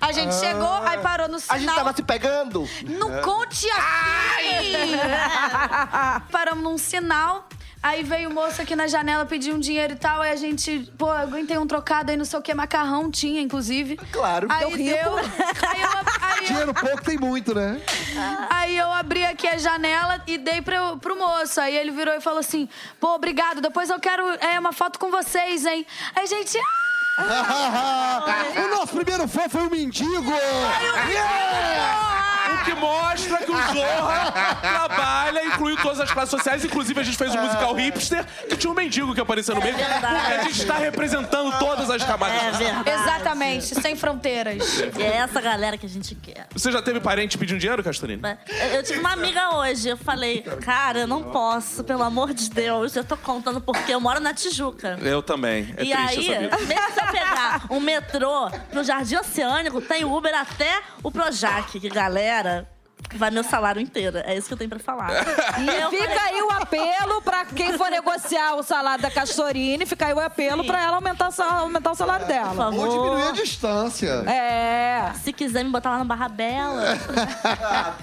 a 0.00 0.12
gente 0.12 0.34
chegou, 0.34 0.72
aí 0.86 0.98
parou 0.98 1.28
no 1.28 1.38
sinal. 1.38 1.56
A 1.56 1.58
gente 1.60 1.74
tava 1.74 1.92
se 1.94 2.02
pegando. 2.02 2.68
Não 2.84 3.20
conte 3.20 3.66
assim! 3.70 4.72
Paramos 6.32 6.64
num 6.64 6.78
sinal. 6.78 7.46
Aí 7.84 8.02
veio 8.02 8.30
o 8.30 8.32
moço 8.32 8.62
aqui 8.62 8.74
na 8.74 8.86
janela 8.86 9.26
pedir 9.26 9.52
um 9.52 9.58
dinheiro 9.58 9.92
e 9.92 9.96
tal. 9.96 10.22
Aí 10.22 10.32
a 10.32 10.36
gente, 10.36 10.90
pô, 10.96 11.08
eu 11.08 11.18
aguentei 11.18 11.58
um 11.58 11.66
trocado 11.66 12.10
aí, 12.10 12.16
não 12.16 12.24
sei 12.24 12.38
o 12.38 12.42
que, 12.42 12.54
macarrão 12.54 13.10
tinha, 13.10 13.42
inclusive. 13.42 13.98
Claro. 14.10 14.48
Aí 14.50 14.60
Deu 14.60 14.70
rico. 14.70 14.84
deu. 14.84 15.18
Aí 15.18 15.82
eu, 15.82 15.90
aí, 16.22 16.38
eu, 16.38 16.44
Dinheiro 16.46 16.72
pouco 16.72 17.04
tem 17.04 17.18
muito, 17.18 17.54
né? 17.54 17.78
aí 18.48 18.74
eu 18.74 18.90
abri 18.90 19.22
aqui 19.26 19.46
a 19.46 19.58
janela 19.58 20.22
e 20.26 20.38
dei 20.38 20.62
pro, 20.62 20.96
pro 20.96 21.14
moço. 21.14 21.60
Aí 21.60 21.76
ele 21.76 21.90
virou 21.90 22.14
e 22.14 22.22
falou 22.22 22.38
assim: 22.38 22.66
pô, 22.98 23.14
obrigado, 23.14 23.60
depois 23.60 23.90
eu 23.90 24.00
quero 24.00 24.26
é, 24.40 24.58
uma 24.58 24.72
foto 24.72 24.98
com 24.98 25.10
vocês, 25.10 25.66
hein? 25.66 25.86
Aí 26.16 26.24
a 26.24 26.26
gente. 26.26 26.58
"Ah!" 27.18 28.24
o 28.64 28.68
nosso 28.78 28.94
primeiro 28.94 29.28
fã 29.28 29.46
foi 29.46 29.66
o 29.66 29.70
mendigo! 29.70 30.32
O 30.32 32.33
que 32.64 32.74
mostra 32.74 33.38
que 33.38 33.50
o 33.50 33.56
Zorra 33.56 34.32
trabalha, 34.60 35.44
incluiu 35.46 35.76
todas 35.76 36.00
as 36.00 36.10
classes 36.10 36.30
sociais. 36.30 36.64
Inclusive, 36.64 37.00
a 37.00 37.02
gente 37.02 37.16
fez 37.16 37.34
um 37.34 37.40
musical 37.40 37.74
hipster 37.74 38.24
que 38.48 38.56
tinha 38.56 38.70
um 38.70 38.74
mendigo 38.74 39.14
que 39.14 39.20
apareceu 39.20 39.54
no 39.54 39.60
meio. 39.60 39.74
Porque 39.76 40.06
a 40.34 40.42
gente 40.42 40.60
está 40.60 40.74
representando 40.76 41.56
todas 41.58 41.90
as 41.90 42.02
camadas. 42.02 42.36
É 42.36 42.50
verdade. 42.52 42.90
Exatamente, 42.90 43.74
sem 43.80 43.96
fronteiras. 43.96 44.78
E 44.98 45.02
é 45.02 45.16
essa 45.16 45.40
galera 45.40 45.76
que 45.78 45.86
a 45.86 45.88
gente 45.88 46.14
quer. 46.14 46.46
Você 46.52 46.70
já 46.72 46.82
teve 46.82 47.00
parente 47.00 47.36
pedindo 47.38 47.58
dinheiro, 47.58 47.82
Castorina? 47.82 48.38
Eu- 48.72 48.82
tive 48.82 49.00
uma 49.00 49.12
amiga 49.12 49.56
hoje, 49.56 49.88
eu 49.88 49.96
falei, 49.96 50.42
cara, 50.62 51.00
eu 51.00 51.06
não 51.06 51.22
posso, 51.22 51.82
pelo 51.84 52.02
amor 52.02 52.34
de 52.34 52.50
Deus. 52.50 52.94
Eu 52.96 53.04
tô 53.04 53.16
contando 53.16 53.60
porque 53.60 53.92
eu 53.94 54.00
moro 54.00 54.20
na 54.20 54.34
Tijuca. 54.34 54.98
Eu 55.00 55.22
também. 55.22 55.74
É 55.76 55.84
e 55.84 55.92
aí, 55.92 56.28
mesmo 56.66 56.92
se 56.92 57.00
eu 57.00 57.06
pegar 57.12 57.62
um 57.70 57.80
metrô 57.80 58.50
pro 58.70 58.84
Jardim 58.84 59.16
Oceânico, 59.16 59.80
tem 59.80 60.04
Uber 60.04 60.34
até 60.34 60.80
o 61.02 61.10
Projac, 61.10 61.78
que 61.80 61.88
galera. 61.88 62.33
data 62.42 62.73
Vai 63.16 63.30
meu 63.30 63.44
salário 63.44 63.80
inteiro. 63.80 64.18
É 64.18 64.34
isso 64.36 64.48
que 64.48 64.54
eu 64.54 64.58
tenho 64.58 64.70
pra 64.70 64.78
falar. 64.78 65.10
E 65.64 65.96
fica 65.96 66.08
falei, 66.08 66.18
aí 66.18 66.42
o 66.42 66.50
apelo 66.50 67.22
pra 67.22 67.44
quem 67.44 67.76
for 67.78 67.88
negociar 67.90 68.54
o 68.56 68.62
salário 68.62 69.02
da 69.02 69.10
Castorine, 69.10 69.86
fica 69.86 70.06
aí 70.06 70.12
o 70.12 70.18
apelo 70.20 70.62
Sim. 70.62 70.66
pra 70.68 70.82
ela 70.82 70.96
aumentar, 70.96 71.30
aumentar 71.60 71.92
o 71.92 71.94
salário 71.94 72.26
Por 72.26 72.32
dela. 72.32 72.48
Ou 72.50 72.56
favor. 72.72 72.88
diminuir 72.88 73.28
a 73.28 73.32
distância. 73.32 74.10
É. 74.28 75.12
Se 75.22 75.32
quiser 75.32 75.64
me 75.64 75.70
botar 75.70 75.90
lá 75.90 75.98
no 75.98 76.04
Barra 76.06 76.28
Bela. 76.28 76.82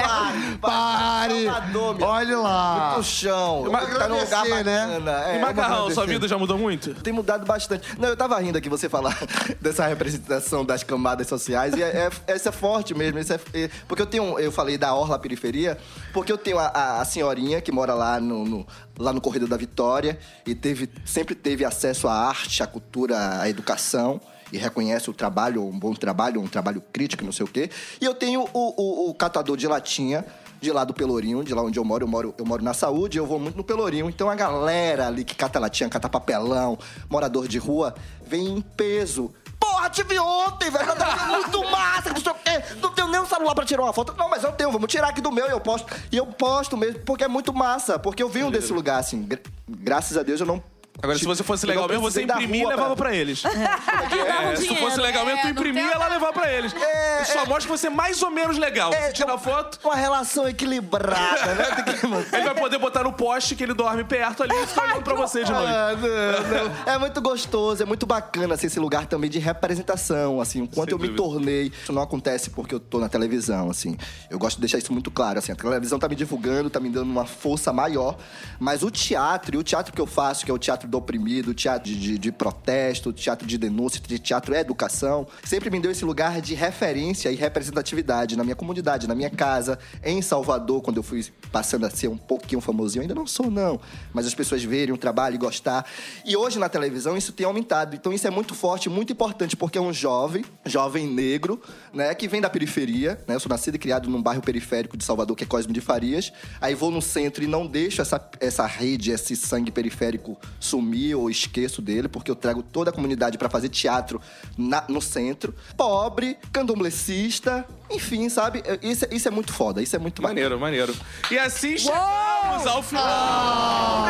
Pare! 0.62 1.46
Salvador, 1.46 1.96
meu. 1.96 2.08
Olha 2.08 2.38
lá! 2.38 2.94
No 2.98 3.04
chão. 3.04 3.66
Tá 3.98 4.08
num 4.08 4.20
lugar 4.20 4.46
né? 4.46 4.88
bacana. 4.88 5.24
É, 5.26 5.36
E 5.38 5.40
macarrão, 5.42 5.92
sua 5.92 6.06
vida 6.06 6.28
já 6.28 6.38
mudou 6.38 6.58
muito? 6.58 6.94
Tem 6.96 7.12
mudado 7.14 7.46
bastante. 7.46 7.88
Não, 8.00 8.10
eu 8.10 8.16
tava 8.18 8.40
rindo 8.40 8.58
aqui 8.58 8.70
você 8.70 8.88
falar 8.88 9.18
dessa 9.60 9.86
representação 9.88 10.64
das 10.64 10.84
camadas 10.84 11.28
sociais. 11.28 11.74
E 11.76 11.84
é, 11.84 12.10
é, 12.28 12.34
essa 12.34 12.50
é 12.50 12.52
forte 12.52 12.94
mesmo. 12.94 13.20
Isso 13.20 13.34
é, 13.34 13.40
é- 13.54 13.70
porque 13.88 14.02
eu 14.02 14.06
tenho. 14.08 14.40
Eu 14.40 14.52
falei 14.52 14.78
da 14.78 14.91
Orla 14.96 15.18
Periferia, 15.20 15.78
porque 16.14 16.32
eu 16.32 16.38
tenho 16.38 16.58
a, 16.60 16.68
a- 16.68 17.02
a 17.02 17.06
senhorinha 17.06 17.62
que 17.62 17.72
mora 17.72 17.94
lá 17.94 18.20
no, 18.20 18.46
no- 18.46 18.68
lá 18.98 19.12
no 19.14 19.22
Corredor 19.22 19.48
da 19.50 19.58
Vitória 19.58 20.18
e 20.46 20.54
teve, 20.56 20.90
sempre 21.06 21.34
teve 21.36 21.64
acesso 21.66 22.08
à 22.08 22.14
arte, 22.14 22.62
à 22.64 22.68
cultura, 22.68 23.40
à 23.42 23.50
educação. 23.50 24.20
E 24.54 24.58
reconhece 24.58 25.10
o 25.10 25.14
trabalho, 25.14 25.66
um 25.66 25.80
bom 25.80 25.94
trabalho, 25.94 26.42
um 26.42 26.48
trabalho 26.48 26.84
crítico, 26.92 27.24
não 27.24 27.32
sei 27.32 27.46
o 27.46 27.48
quê. 27.48 27.70
E 28.02 28.04
eu 28.06 28.14
tenho 28.14 28.42
o, 28.42 28.50
o, 28.54 29.10
o 29.10 29.14
catador 29.14 29.56
de 29.56 29.66
latinha, 29.66 30.26
de 30.60 30.70
lá 30.74 30.84
do 30.84 30.94
Pelourinho, 30.94 31.42
de 31.42 31.54
lá 31.54 31.62
onde 31.64 31.80
eu 31.80 31.86
moro, 31.86 32.04
eu 32.04 32.08
moro, 32.10 32.36
eu 32.38 32.46
moro 32.46 32.62
na 32.62 32.74
saúde, 32.74 33.18
eu 33.18 33.26
vou 33.26 33.40
muito 33.40 33.56
no 33.56 33.64
Pelourinho. 33.64 34.10
Então 34.10 34.30
a 34.30 34.36
galera 34.36 35.08
ali 35.08 35.24
que 35.24 35.36
cata 35.36 35.58
latinha, 35.58 35.88
cata 35.90 36.10
papelão, 36.10 36.78
morador 37.10 37.48
de 37.48 37.58
rua, 37.58 37.96
vem 38.28 38.46
em 38.58 38.60
peso. 38.62 39.32
Porra, 39.62 39.90
te 39.90 40.04
vi 40.04 40.18
ontem, 40.20 40.70
velho. 40.72 40.96
Tá 40.96 41.16
muito 41.30 41.64
massa, 41.72 42.10
não 42.10 42.20
sei 42.20 42.32
o 42.32 42.36
quê. 42.36 42.64
Não 42.82 42.90
tenho 42.92 43.08
nem 43.08 43.22
um 43.22 43.26
celular 43.26 43.54
pra 43.56 43.64
tirar 43.64 43.84
uma 43.84 43.94
foto. 43.94 44.14
Não, 44.18 44.28
mas 44.30 44.44
eu 44.44 44.52
tenho, 44.52 44.72
vamos 44.72 44.92
tirar 44.92 45.08
aqui 45.10 45.22
do 45.22 45.32
meu 45.32 45.48
e 45.48 45.52
eu 45.52 45.60
posto. 45.60 45.88
E 46.12 46.18
eu 46.18 46.26
posto 46.26 46.76
mesmo, 46.76 47.00
porque 47.02 47.24
é 47.24 47.28
muito 47.28 47.54
massa. 47.54 47.98
Porque 48.00 48.22
eu 48.24 48.28
venho 48.30 48.50
desse 48.52 48.74
lugar, 48.74 49.00
assim. 49.00 49.24
gra- 49.24 49.40
graças 49.70 50.18
a 50.18 50.24
Deus 50.24 50.40
eu 50.42 50.46
não. 50.48 50.62
Agora, 51.02 51.18
se 51.18 51.26
você 51.26 51.44
fosse 51.44 51.66
legal 51.66 51.88
mesmo, 51.88 52.02
você 52.04 52.22
imprimia 52.24 52.64
e 52.64 52.68
levava 52.68 52.96
pra 52.96 53.16
eles. 53.16 53.44
Um 53.46 53.50
É, 54.52 54.56
se 54.56 54.76
fosse 54.76 55.00
legal 55.00 55.26
mesmo, 55.26 55.42
tu 55.42 55.48
É, 55.48 55.50
imprimia 55.52 55.84
e 55.84 55.92
ela 55.92 56.08
levava 56.08 56.34
pra 56.34 56.52
eles. 56.52 56.74
É, 56.74 57.24
Só 57.26 57.40
mostra 57.46 57.62
que 57.62 57.68
você 57.68 57.88
é 57.88 57.90
mais 57.90 58.22
ou 58.22 58.30
menos 58.30 58.58
legal. 58.58 58.94
É, 58.94 59.08
Você 59.08 59.14
tira 59.14 59.34
a 59.34 59.38
foto, 59.38 59.80
Uma 59.84 59.96
relação 59.96 60.48
equilibrada, 60.48 61.56
né? 61.56 61.64
Tem 61.76 61.96
que 61.96 62.06
ele 62.36 62.44
vai 62.44 62.56
poder 62.56 62.78
botar 62.78 63.04
no 63.04 63.14
poste 63.14 63.56
que 63.56 63.64
ele 63.64 63.74
dorme 63.74 64.04
perto 64.04 64.44
ali 64.44 64.54
e 64.56 64.68
fica 64.68 64.82
olhando 64.84 65.02
pra 65.02 65.14
você 65.16 65.44
de 65.44 65.52
noite. 65.52 65.68
Ah, 65.72 65.92
não, 65.96 66.70
não. 66.86 66.94
É 66.94 66.98
muito 66.98 67.22
gostoso, 67.22 67.82
é 67.82 67.86
muito 67.86 68.06
bacana 68.06 68.54
assim, 68.56 68.68
esse 68.68 68.80
lugar 68.80 69.06
também 69.06 69.30
de 69.30 69.40
representação, 69.40 70.40
assim, 70.42 70.62
o 70.62 70.68
quanto 70.68 70.90
Sem 70.90 70.94
eu 70.94 71.00
me 71.00 71.08
dúvida. 71.08 71.24
tornei. 71.24 71.72
Isso 71.82 71.92
não 71.94 72.02
acontece 72.02 72.50
porque 72.50 72.76
eu 72.76 72.80
tô 72.80 73.00
na 73.00 73.10
televisão, 73.10 73.70
assim. 73.70 73.98
Eu 74.30 74.38
gosto 74.38 74.58
de 74.58 74.62
deixar 74.62 74.78
isso 74.78 74.92
muito 74.94 75.10
claro, 75.10 75.40
assim, 75.40 75.52
a 75.52 75.56
televisão 75.56 75.98
tá 75.98 76.08
me 76.10 76.16
divulgando, 76.16 76.70
tá 76.70 76.80
me 76.80 76.90
dando 76.90 77.10
uma 77.10 77.26
força 77.26 77.72
maior, 77.74 78.18
mas 78.60 78.84
o 78.84 78.92
teatro, 78.92 79.56
e 79.56 79.58
o 79.58 79.64
teatro 79.64 79.94
que 79.94 80.02
eu 80.02 80.08
faço, 80.08 80.46
que 80.46 80.52
é 80.52 80.54
o 80.54 80.60
teatro 80.60 80.81
do 80.88 80.98
oprimido, 80.98 81.54
teatro 81.54 81.92
de, 81.92 82.00
de, 82.00 82.18
de 82.18 82.32
protesto, 82.32 83.12
teatro 83.12 83.48
de 83.48 83.58
denúncia, 83.58 84.02
de 84.02 84.20
teatro 84.20 84.56
educação, 84.56 85.28
sempre 85.44 85.70
me 85.70 85.80
deu 85.80 85.92
esse 85.92 86.06
lugar 86.06 86.42
de 86.42 86.54
referência 86.54 87.32
e 87.32 87.36
representatividade 87.36 88.36
na 88.36 88.44
minha 88.44 88.56
comunidade, 88.56 89.08
na 89.08 89.16
minha 89.16 89.30
casa, 89.30 89.80
em 90.04 90.22
Salvador, 90.22 90.82
quando 90.82 90.98
eu 90.98 91.04
fui 91.04 91.26
passando 91.52 91.86
a 91.86 91.90
ser 91.90 92.08
um 92.08 92.18
pouquinho 92.18 92.62
famosinho, 92.62 93.02
ainda 93.02 93.16
não 93.16 93.28
sou 93.28 93.50
não, 93.50 93.80
mas 94.14 94.26
as 94.26 94.34
pessoas 94.34 94.64
verem 94.64 94.94
o 94.94 94.98
trabalho 94.98 95.36
e 95.36 95.38
gostar. 95.38 95.86
E 96.26 96.36
hoje 96.36 96.60
na 96.60 96.70
televisão 96.70 97.18
isso 97.18 97.34
tem 97.34 97.46
aumentado, 97.46 97.96
então 97.96 98.14
isso 98.14 98.28
é 98.28 98.30
muito 98.30 98.54
forte, 98.54 98.90
muito 98.90 99.14
importante, 99.14 99.56
porque 99.56 99.78
é 99.78 99.82
um 99.82 99.94
jovem, 99.94 100.46
jovem 100.66 101.08
negro, 101.08 101.62
né, 101.94 102.14
que 102.14 102.28
vem 102.28 102.42
da 102.42 102.50
periferia, 102.50 103.20
né, 103.28 103.36
eu 103.36 103.40
sou 103.40 103.50
nascido 103.50 103.76
e 103.76 103.80
criado 103.80 104.10
num 104.10 104.22
bairro 104.22 104.42
periférico 104.42 104.98
de 104.98 105.04
Salvador, 105.04 105.36
que 105.36 105.44
é 105.44 105.48
Cosme 105.48 105.74
de 105.74 105.82
Farias, 105.82 106.32
aí 106.60 106.76
vou 106.76 106.92
no 106.92 107.02
centro 107.02 107.44
e 107.44 107.48
não 107.48 107.66
deixo 107.66 108.02
essa, 108.02 108.30
essa 108.40 108.66
rede, 108.66 109.12
esse 109.12 109.36
sangue 109.36 109.72
periférico 109.72 110.38
sumir 110.72 111.16
ou 111.16 111.30
esqueço 111.30 111.82
dele, 111.82 112.08
porque 112.08 112.32
eu 112.32 112.36
trago 112.36 112.64
toda 112.64 112.90
a 112.90 112.94
comunidade 112.94 113.38
para 113.38 113.50
fazer 113.50 113.70
teatro 113.70 114.22
na- 114.58 114.84
no 114.88 115.02
centro. 115.02 115.54
Pobre, 115.78 116.38
candomblessista, 116.52 117.66
enfim, 117.90 118.30
sabe? 118.30 118.64
Isso, 118.82 119.06
é- 119.06 119.10
isso 119.14 119.28
é 119.28 119.32
muito 119.32 119.54
foda, 119.54 119.82
isso 119.82 119.96
é 119.96 120.00
muito 120.00 120.22
bacana. 120.22 120.34
Maneiro, 120.40 120.60
maneiro. 120.60 120.96
E 121.30 121.38
assim 121.38 121.78
chegamos 121.78 122.66
ao 122.68 122.82
final. 122.82 124.06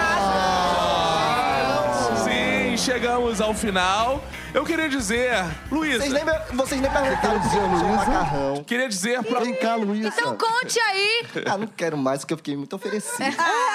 Sim, 2.24 2.78
chegamos 2.78 3.42
ao 3.42 3.54
final. 3.54 4.24
Eu 4.54 4.66
queria 4.66 4.90
dizer, 4.90 5.32
Luísa, 5.72 6.00
Vocês 6.00 6.12
nem, 6.14 6.26
me- 6.26 6.56
vocês 6.58 6.82
nem 6.82 6.92
perguntaram 6.92 7.40
dizer, 7.40 7.60
Luísa? 7.62 7.86
macarrão. 7.86 8.64
queria 8.66 8.90
dizer 8.90 9.24
pra... 9.24 9.40
Vem 9.40 9.56
cá, 9.56 9.76
Luísa. 9.76 10.10
Então 10.10 10.36
conte 10.38 10.78
aí. 10.80 11.26
Ah, 11.46 11.58
não 11.58 11.68
quero 11.68 11.98
mais, 11.98 12.20
porque 12.20 12.34
eu 12.34 12.38
fiquei 12.38 12.58
muito 12.58 12.76
oferecido. 12.76 13.24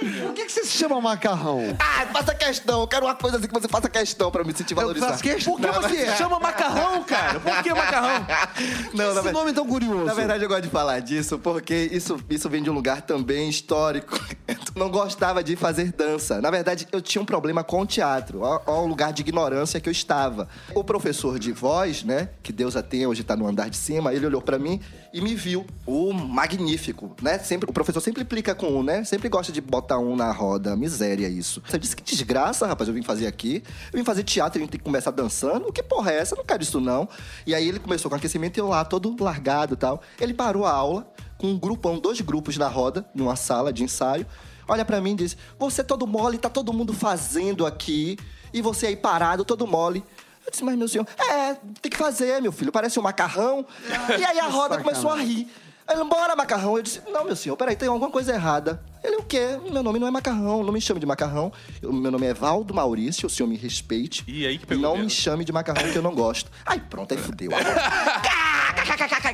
Por 0.00 0.32
que, 0.34 0.46
que 0.46 0.52
você 0.52 0.64
se 0.64 0.76
chama 0.78 1.00
macarrão? 1.00 1.76
ah, 1.78 2.06
faça 2.12 2.34
questão. 2.34 2.80
Eu 2.80 2.88
quero 2.88 3.06
uma 3.06 3.14
coisa 3.14 3.36
assim 3.36 3.46
que 3.46 3.52
você 3.52 3.68
faça 3.68 3.88
questão 3.88 4.30
pra 4.30 4.42
me 4.42 4.52
sentir 4.54 4.72
Eu 4.72 4.76
valorizado. 4.80 5.12
faço 5.12 5.22
questão. 5.22 5.56
Por 5.56 5.60
que 5.60 5.72
você 5.72 6.16
chama 6.16 6.40
macarrão, 6.40 7.02
cara? 7.04 7.38
Por 7.40 7.62
que 7.62 7.72
macarrão? 7.74 8.26
Não, 8.94 9.04
na 9.04 9.04
Esse 9.04 9.14
verdade... 9.14 9.32
nome 9.32 9.52
tão 9.52 9.66
curioso. 9.66 10.04
Na 10.04 10.14
verdade, 10.14 10.42
eu 10.44 10.48
gosto 10.48 10.62
de 10.62 10.70
falar 10.70 11.00
disso 11.00 11.38
porque 11.38 11.88
isso, 11.92 12.18
isso 12.28 12.48
vem 12.48 12.62
de 12.62 12.70
um 12.70 12.72
lugar 12.72 13.02
também 13.02 13.48
histórico. 13.48 14.18
Eu 14.48 14.56
não 14.86 14.90
gostava 14.90 15.42
de 15.44 15.56
fazer 15.56 15.92
dança. 15.92 16.40
Na 16.40 16.50
verdade, 16.50 16.86
eu 16.92 17.00
tinha 17.00 17.20
um 17.20 17.24
problema 17.24 17.62
com 17.62 17.82
o 17.82 17.86
teatro. 17.86 18.40
Ó 18.42 18.80
o 18.82 18.86
lugar 18.86 19.12
de 19.12 19.20
ignorância 19.22 19.80
que 19.80 19.88
eu 19.88 19.92
estava. 19.92 20.48
O 20.74 20.82
professor 20.82 21.38
de 21.38 21.52
voz, 21.52 22.02
né, 22.02 22.30
que 22.42 22.52
Deus 22.52 22.76
a 22.76 22.82
tem, 22.82 23.06
hoje 23.06 23.22
tá 23.22 23.36
no 23.36 23.46
andar 23.46 23.68
de 23.68 23.76
cima, 23.76 24.12
ele 24.14 24.26
olhou 24.26 24.40
pra 24.40 24.58
mim 24.58 24.80
e 25.12 25.20
me 25.20 25.34
viu. 25.34 25.66
O 25.86 26.12
magnífico, 26.12 27.14
né? 27.20 27.38
Sempre, 27.38 27.68
o 27.68 27.72
professor 27.72 28.00
sempre 28.00 28.22
implica 28.22 28.54
com 28.54 28.68
um, 28.68 28.82
né? 28.82 29.04
Sempre 29.04 29.28
gosta 29.28 29.52
de 29.52 29.60
botar 29.60 29.98
um 29.98 30.14
na 30.14 30.30
roda. 30.32 30.76
Miséria 30.76 31.28
isso. 31.28 31.62
Você 31.66 31.78
disse 31.78 31.96
que 31.96 32.02
desgraça, 32.02 32.66
rapaz, 32.66 32.88
eu 32.88 32.94
vim 32.94 33.02
fazer 33.02 33.26
aqui. 33.26 33.62
Eu 33.92 33.98
vim 33.98 34.04
fazer 34.04 34.22
teatro 34.22 34.58
e 34.58 34.60
a 34.60 34.62
gente 34.62 34.72
tem 34.72 34.78
que 34.78 34.84
começar 34.84 35.10
dançando. 35.10 35.72
Que 35.72 35.82
porra 35.82 36.12
é 36.12 36.18
essa? 36.18 36.34
Eu 36.34 36.38
não 36.38 36.44
quero 36.44 36.62
isso, 36.62 36.80
não. 36.80 37.08
E 37.46 37.54
aí 37.54 37.68
ele 37.68 37.78
começou 37.78 38.10
com 38.10 38.16
aquecimento 38.16 38.56
e 38.56 38.60
eu 38.60 38.68
lá, 38.68 38.84
todo 38.84 39.16
largado 39.22 39.74
e 39.74 39.76
tal. 39.76 40.00
Ele 40.20 40.32
parou 40.32 40.64
a 40.64 40.72
aula, 40.72 41.12
com 41.36 41.48
um 41.48 41.58
grupão, 41.58 41.98
dois 41.98 42.20
grupos 42.20 42.56
na 42.56 42.68
roda, 42.68 43.04
numa 43.14 43.36
sala 43.36 43.72
de 43.72 43.82
ensaio. 43.82 44.26
Olha 44.68 44.84
pra 44.84 45.00
mim 45.00 45.12
e 45.12 45.16
diz: 45.16 45.36
Você 45.58 45.80
é 45.80 45.84
todo 45.84 46.06
mole, 46.06 46.38
tá 46.38 46.48
todo 46.48 46.72
mundo 46.72 46.92
fazendo 46.92 47.66
aqui. 47.66 48.16
E 48.52 48.62
você 48.62 48.88
aí 48.88 48.96
parado, 48.96 49.44
todo 49.44 49.66
mole. 49.66 50.04
Eu 50.50 50.52
disse, 50.52 50.64
mas 50.64 50.76
meu 50.76 50.88
senhor, 50.88 51.06
é, 51.18 51.54
tem 51.80 51.90
que 51.90 51.96
fazer, 51.96 52.42
meu 52.42 52.50
filho, 52.50 52.72
parece 52.72 52.98
um 52.98 53.02
macarrão. 53.02 53.64
E 54.18 54.24
aí 54.24 54.38
a 54.40 54.48
roda 54.48 54.78
começou 54.78 55.10
a 55.10 55.16
rir. 55.16 55.48
Ele, 55.88 56.04
bora, 56.04 56.36
macarrão. 56.36 56.76
Eu 56.76 56.82
disse, 56.82 57.00
não, 57.10 57.24
meu 57.24 57.34
senhor, 57.34 57.56
peraí, 57.56 57.74
tem 57.74 57.88
alguma 57.88 58.10
coisa 58.10 58.32
errada. 58.32 58.80
Ele, 59.02 59.16
o 59.16 59.22
quê? 59.24 59.58
Meu 59.72 59.82
nome 59.82 59.98
não 59.98 60.06
é 60.06 60.10
macarrão, 60.10 60.62
não 60.62 60.72
me 60.72 60.80
chame 60.80 61.00
de 61.00 61.06
macarrão. 61.06 61.52
Eu- 61.82 61.92
meu 61.92 62.10
nome 62.12 62.26
é 62.26 62.34
Valdo 62.34 62.72
Maurício, 62.74 63.26
o 63.26 63.30
senhor 63.30 63.48
me 63.48 63.56
respeite. 63.56 64.22
Ih, 64.28 64.46
aí 64.46 64.58
que 64.58 64.66
pegou 64.66 64.82
Não 64.82 64.90
mesmo. 64.92 65.04
me 65.06 65.10
chame 65.10 65.44
de 65.44 65.52
macarrão 65.52 65.90
que 65.90 65.96
eu 65.98 66.02
não 66.02 66.14
gosto. 66.14 66.50
Aí 66.66 66.78
pronto, 66.80 67.12
aí 67.12 67.18
fudeu. 67.20 67.50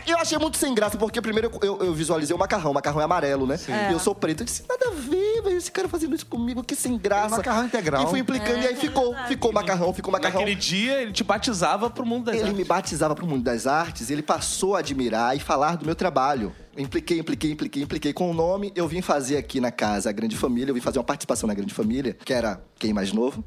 Eu 0.06 0.18
achei 0.18 0.38
muito 0.38 0.56
sem 0.56 0.72
graça, 0.74 0.96
porque 0.96 1.20
primeiro 1.20 1.50
eu, 1.62 1.76
eu- 1.78 1.86
eu 1.86 1.94
visualizei 1.94 2.34
o 2.34 2.38
macarrão. 2.38 2.70
O 2.70 2.74
macarrão 2.74 3.00
é 3.00 3.04
amarelo, 3.04 3.46
né? 3.46 3.58
E 3.88 3.92
eu 3.92 3.98
sou 3.98 4.14
preto. 4.14 4.40
Eu 4.42 4.44
disse, 4.46 4.64
nada 4.68 4.88
a 4.88 4.90
ver. 4.92 5.25
Esse 5.56 5.70
cara 5.70 5.88
fazendo 5.88 6.14
isso 6.14 6.26
comigo, 6.26 6.62
que 6.62 6.76
sem 6.76 6.98
graça. 6.98 7.36
macarrão 7.36 7.64
integral. 7.64 8.04
E 8.04 8.06
fui 8.08 8.20
implicando, 8.20 8.58
e 8.58 8.66
aí 8.66 8.76
ficou. 8.76 9.14
Ficou 9.26 9.52
macarrão, 9.52 9.92
ficou 9.92 10.12
macarrão. 10.12 10.40
Naquele 10.40 10.54
dia, 10.54 11.02
ele 11.02 11.12
te 11.12 11.24
batizava 11.24 11.88
pro 11.88 12.04
mundo 12.04 12.26
das 12.26 12.34
Ele 12.36 12.44
artes. 12.44 12.56
me 12.58 12.64
batizava 12.64 13.14
pro 13.14 13.26
mundo 13.26 13.42
das 13.42 13.66
artes 13.66 14.10
e 14.10 14.12
ele 14.12 14.22
passou 14.22 14.76
a 14.76 14.80
admirar 14.80 15.36
e 15.36 15.40
falar 15.40 15.76
do 15.76 15.86
meu 15.86 15.94
trabalho. 15.94 16.52
Impliquei, 16.76 17.18
impliquei, 17.18 17.52
impliquei, 17.52 17.82
impliquei 17.82 18.12
com 18.12 18.30
o 18.30 18.34
nome. 18.34 18.70
Eu 18.74 18.86
vim 18.86 19.00
fazer 19.00 19.38
aqui 19.38 19.60
na 19.60 19.70
casa 19.70 20.10
a 20.10 20.12
Grande 20.12 20.36
Família, 20.36 20.70
eu 20.70 20.74
vim 20.74 20.80
fazer 20.80 20.98
uma 20.98 21.04
participação 21.04 21.46
na 21.46 21.54
Grande 21.54 21.72
Família, 21.72 22.16
que 22.24 22.32
era 22.32 22.60
quem 22.78 22.92
mais 22.92 23.12
novo. 23.12 23.42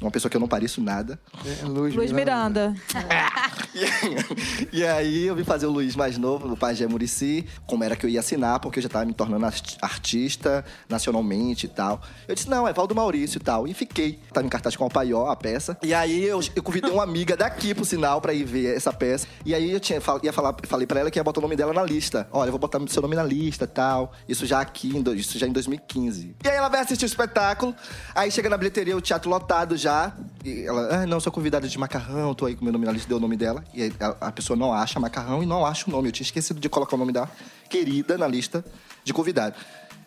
Uma 0.00 0.10
pessoa 0.10 0.30
que 0.30 0.36
eu 0.36 0.40
não 0.40 0.48
pareço 0.48 0.80
nada. 0.80 1.18
É, 1.44 1.64
Luiz, 1.64 1.94
Luiz 1.94 2.12
Miranda. 2.12 2.74
E, 3.74 4.78
e 4.78 4.84
aí 4.86 5.26
eu 5.26 5.34
vim 5.34 5.42
fazer 5.42 5.66
o 5.66 5.70
Luiz 5.70 5.96
mais 5.96 6.16
novo, 6.16 6.46
no 6.46 6.56
Pajé 6.56 6.86
Murici, 6.86 7.44
como 7.66 7.82
era 7.82 7.96
que 7.96 8.06
eu 8.06 8.10
ia 8.10 8.20
assinar, 8.20 8.60
porque 8.60 8.78
eu 8.78 8.82
já 8.84 8.88
tava 8.88 9.04
me 9.04 9.12
tornando 9.12 9.44
art- 9.46 9.76
artista 9.82 10.64
nacionalmente 10.88 11.66
e 11.66 11.68
tal. 11.68 12.00
Eu 12.28 12.34
disse, 12.36 12.48
não, 12.48 12.68
é 12.68 12.72
Valdo 12.72 12.94
Maurício 12.94 13.38
e 13.38 13.40
tal. 13.40 13.66
E 13.66 13.74
fiquei. 13.74 14.20
Tava 14.32 14.46
em 14.46 14.48
cartaz 14.50 14.76
com 14.76 14.86
o 14.86 14.88
Paió, 14.90 15.26
a 15.28 15.34
peça. 15.36 15.76
E 15.82 15.92
aí 15.92 16.22
eu, 16.24 16.40
eu 16.54 16.62
convidei 16.62 16.90
uma 16.90 17.02
amiga 17.02 17.36
daqui 17.36 17.74
pro 17.74 17.84
sinal 17.84 18.20
pra 18.20 18.32
ir 18.32 18.44
ver 18.44 18.76
essa 18.76 18.92
peça. 18.92 19.26
E 19.44 19.52
aí 19.54 19.72
eu 19.72 19.80
tinha, 19.80 20.00
ia 20.22 20.32
falar, 20.32 20.54
falei 20.68 20.86
pra 20.86 21.00
ela 21.00 21.10
que 21.10 21.18
ia 21.18 21.24
botar 21.24 21.40
o 21.40 21.42
nome 21.42 21.56
dela 21.56 21.72
na 21.72 21.82
lista. 21.82 22.28
Olha, 22.30 22.48
eu 22.48 22.52
vou 22.52 22.60
botar 22.60 22.80
seu 22.88 23.02
nome 23.02 23.16
na 23.16 23.24
lista 23.24 23.64
e 23.64 23.68
tal. 23.68 24.12
Isso 24.28 24.46
já 24.46 24.60
aqui, 24.60 24.92
isso 25.16 25.36
já 25.38 25.46
em 25.48 25.52
2015. 25.52 26.36
E 26.44 26.48
aí 26.48 26.56
ela 26.56 26.68
vai 26.68 26.80
assistir 26.80 27.04
o 27.04 27.06
espetáculo. 27.06 27.74
Aí 28.14 28.30
chega 28.30 28.48
na 28.48 28.56
bilheteria, 28.56 28.96
o 28.96 29.00
teatro 29.00 29.28
lotado 29.28 29.76
já. 29.84 30.12
Ela, 30.44 31.02
ah, 31.02 31.06
não, 31.06 31.20
sou 31.20 31.30
convidada 31.30 31.68
de 31.68 31.78
macarrão, 31.78 32.34
tô 32.34 32.46
aí 32.46 32.56
com 32.56 32.64
meu 32.64 32.72
nome 32.72 32.86
na 32.86 32.92
lista, 32.92 33.08
deu 33.08 33.18
o 33.18 33.20
nome 33.20 33.36
dela. 33.36 33.62
E 33.74 33.92
a, 34.00 34.28
a 34.28 34.32
pessoa 34.32 34.56
não 34.56 34.72
acha 34.72 34.98
macarrão 34.98 35.42
e 35.42 35.46
não 35.46 35.64
acha 35.64 35.88
o 35.88 35.90
nome. 35.90 36.08
Eu 36.08 36.12
tinha 36.12 36.24
esquecido 36.24 36.58
de 36.58 36.68
colocar 36.68 36.96
o 36.96 36.98
nome 36.98 37.12
da 37.12 37.28
querida 37.68 38.16
na 38.16 38.26
lista 38.26 38.64
de 39.04 39.12
convidado. 39.12 39.56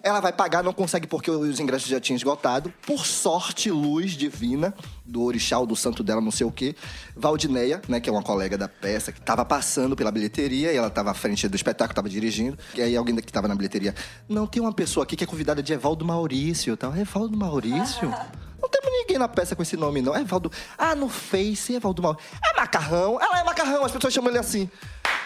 Ela 0.03 0.19
vai 0.19 0.31
pagar, 0.31 0.63
não 0.63 0.73
consegue 0.73 1.07
porque 1.07 1.29
os 1.29 1.59
ingressos 1.59 1.87
já 1.87 1.99
tinham 1.99 2.15
esgotado. 2.15 2.73
Por 2.85 3.05
sorte, 3.05 3.69
luz 3.71 4.11
divina 4.11 4.73
do 5.05 5.23
orixá 5.23 5.57
ou 5.57 5.65
do 5.65 5.75
santo 5.75 6.03
dela, 6.03 6.21
não 6.21 6.31
sei 6.31 6.45
o 6.45 6.51
quê. 6.51 6.75
Valdineia, 7.15 7.81
né, 7.87 7.99
que 7.99 8.09
é 8.09 8.11
uma 8.11 8.23
colega 8.23 8.57
da 8.57 8.67
peça, 8.67 9.11
que 9.11 9.21
tava 9.21 9.43
passando 9.45 9.95
pela 9.95 10.11
bilheteria 10.11 10.71
e 10.71 10.75
ela 10.75 10.89
tava 10.89 11.11
à 11.11 11.13
frente 11.13 11.47
do 11.47 11.55
espetáculo, 11.55 11.95
tava 11.95 12.09
dirigindo. 12.09 12.57
E 12.75 12.81
aí 12.81 12.95
alguém 12.95 13.15
que 13.15 13.31
tava 13.31 13.47
na 13.47 13.55
bilheteria, 13.55 13.95
não, 14.27 14.45
tem 14.45 14.61
uma 14.61 14.73
pessoa 14.73 15.03
aqui 15.03 15.15
que 15.15 15.23
é 15.23 15.27
convidada 15.27 15.63
de 15.63 15.73
Evaldo 15.73 16.05
Maurício. 16.05 16.75
Tal. 16.77 16.95
Evaldo 16.95 17.37
Maurício? 17.37 18.13
Não 18.59 18.67
temos 18.67 18.91
ninguém 18.91 19.19
na 19.19 19.27
peça 19.27 19.55
com 19.55 19.61
esse 19.61 19.77
nome, 19.77 20.01
não. 20.01 20.15
É 20.15 20.21
Evaldo. 20.21 20.51
Ah, 20.77 20.95
no 20.95 21.07
Face, 21.07 21.75
Evaldo 21.75 22.01
Maurício. 22.01 22.27
É 22.43 22.59
macarrão. 22.59 23.21
Ela 23.21 23.39
é 23.39 23.43
macarrão, 23.43 23.85
as 23.85 23.91
pessoas 23.91 24.11
chamam 24.11 24.31
ele 24.31 24.39
assim. 24.39 24.67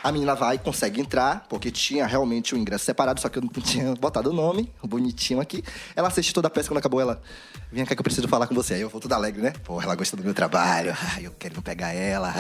A 0.04 0.12
menina 0.12 0.34
vai 0.34 0.58
consegue 0.58 1.00
entrar, 1.00 1.46
porque 1.48 1.70
tinha 1.70 2.06
realmente 2.06 2.56
o 2.56 2.58
ingresso 2.58 2.86
separado, 2.86 3.22
só 3.22 3.30
que 3.30 3.38
eu 3.38 3.44
não 3.44 3.50
tinha 3.50 3.94
botado 3.96 4.32
o 4.32 4.34
nome, 4.34 4.72
bonitinho 4.84 5.40
aqui. 5.40 5.64
Ela 5.96 6.08
assiste 6.08 6.34
toda 6.34 6.48
a 6.48 6.52
peça 6.52 6.70
quando 6.70 6.80
acabou, 6.80 7.00
ela. 7.00 7.22
Vem 7.72 7.86
cá 7.86 7.96
que 7.96 8.00
eu 8.00 8.04
preciso 8.04 8.28
falar 8.28 8.48
com 8.48 8.56
você. 8.56 8.74
Aí 8.74 8.82
eu 8.82 8.90
vou 8.90 9.00
toda 9.00 9.16
alegre, 9.16 9.42
né? 9.42 9.54
Pô, 9.64 9.82
ela 9.82 9.96
gosta 9.96 10.18
do 10.18 10.24
meu 10.24 10.34
trabalho. 10.34 10.96
Ai, 11.16 11.28
eu 11.28 11.32
quero 11.38 11.62
pegar 11.62 11.94
ela. 11.94 12.34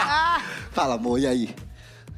Fala, 0.72 0.94
amor, 0.94 1.18
e 1.20 1.26
aí? 1.26 1.54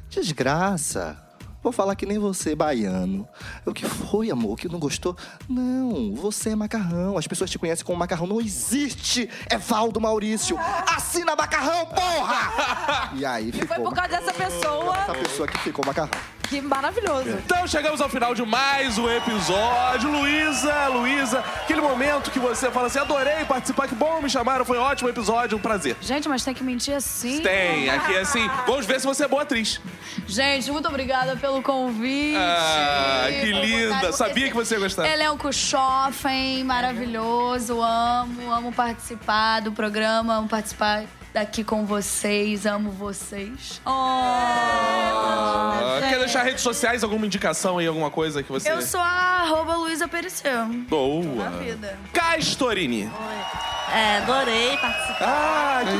Desgraça. 0.09 1.26
Vou 1.67 1.73
falar 1.73 1.97
que 1.97 2.05
nem 2.05 2.17
você, 2.17 2.55
baiano. 2.55 3.27
O 3.65 3.73
que 3.73 3.85
foi, 3.85 4.31
amor? 4.31 4.57
Que 4.57 4.69
não 4.69 4.79
gostou? 4.79 5.17
Não, 5.49 6.15
você 6.15 6.51
é 6.51 6.55
macarrão. 6.55 7.17
As 7.17 7.27
pessoas 7.27 7.49
te 7.49 7.59
conhecem 7.59 7.85
como 7.85 7.99
macarrão. 7.99 8.25
Não 8.25 8.39
existe 8.39 9.29
Evaldo 9.51 9.99
Maurício. 9.99 10.57
Assina 10.95 11.35
macarrão, 11.35 11.85
porra! 11.87 13.11
E 13.17 13.25
aí 13.25 13.51
ficou. 13.51 13.67
Foi 13.67 13.83
por 13.83 13.93
causa 13.93 14.11
dessa 14.11 14.33
pessoa. 14.33 14.97
Essa 14.97 15.13
pessoa 15.13 15.47
que 15.47 15.57
ficou 15.57 15.85
macarrão. 15.85 16.11
Que 16.49 16.61
maravilhoso. 16.61 17.29
Então 17.29 17.67
chegamos 17.67 17.99
ao 17.99 18.07
final 18.07 18.33
de 18.33 18.45
mais 18.45 18.97
um 18.97 19.09
episódio. 19.09 20.09
Luísa, 20.09 20.87
Luísa, 20.87 21.39
aquele 21.39 21.81
momento 21.81 22.31
que 22.31 22.39
você 22.39 22.71
fala 22.71 22.87
assim: 22.87 22.99
adorei 22.99 23.43
participar, 23.45 23.87
que 23.87 23.95
bom 23.95 24.21
me 24.21 24.29
chamaram, 24.29 24.63
foi 24.63 24.77
um 24.77 24.81
ótimo 24.81 25.09
episódio, 25.09 25.57
um 25.57 25.61
prazer. 25.61 25.97
Gente, 25.99 26.29
mas 26.29 26.43
tem 26.45 26.53
que 26.53 26.63
mentir 26.63 26.95
assim. 26.95 27.41
Tem, 27.41 27.89
aqui 27.89 28.17
assim, 28.17 28.49
vamos 28.65 28.85
ver 28.85 28.99
se 28.99 29.05
você 29.05 29.25
é 29.25 29.27
boa 29.27 29.41
atriz. 29.41 29.81
Gente, 30.25 30.71
muito 30.71 30.87
obrigada 30.87 31.35
pelo 31.35 31.61
convite. 31.61 32.37
Ah, 32.37 33.27
que 33.29 33.51
linda. 33.51 34.11
Sabia 34.13 34.47
que 34.47 34.55
você 34.55 34.75
ia 34.75 34.79
gostar. 34.79 35.07
Elenco 35.07 35.51
Schoffen, 35.51 36.63
maravilhoso. 36.63 37.81
Amo, 37.81 38.51
amo 38.51 38.71
participar 38.71 39.59
do 39.59 39.71
programa, 39.73 40.35
amo 40.35 40.47
participar 40.47 41.03
daqui 41.37 41.63
com 41.63 41.85
vocês, 41.85 42.65
amo 42.65 42.89
vocês. 42.89 43.79
Ah, 43.85 45.19
quer 46.09 46.17
deixar 46.17 46.41
redes 46.41 46.63
sociais, 46.63 47.03
alguma 47.03 47.27
indicação 47.27 47.77
aí, 47.77 47.85
alguma 47.85 48.09
coisa 48.09 48.41
que 48.41 48.51
você. 48.51 48.71
Eu 48.71 48.81
sou 48.81 48.99
a 48.99 49.43
arroba 49.43 49.75
Luísa 49.75 50.07
Periceu. 50.07 50.65
Boa. 50.89 51.51
Na 51.51 51.57
vida. 51.59 51.95
Castorini. 52.11 53.07
É, 53.93 54.17
adorei 54.17 54.77
participar. 54.77 55.19
Ah, 55.21 55.81
que 55.85 55.95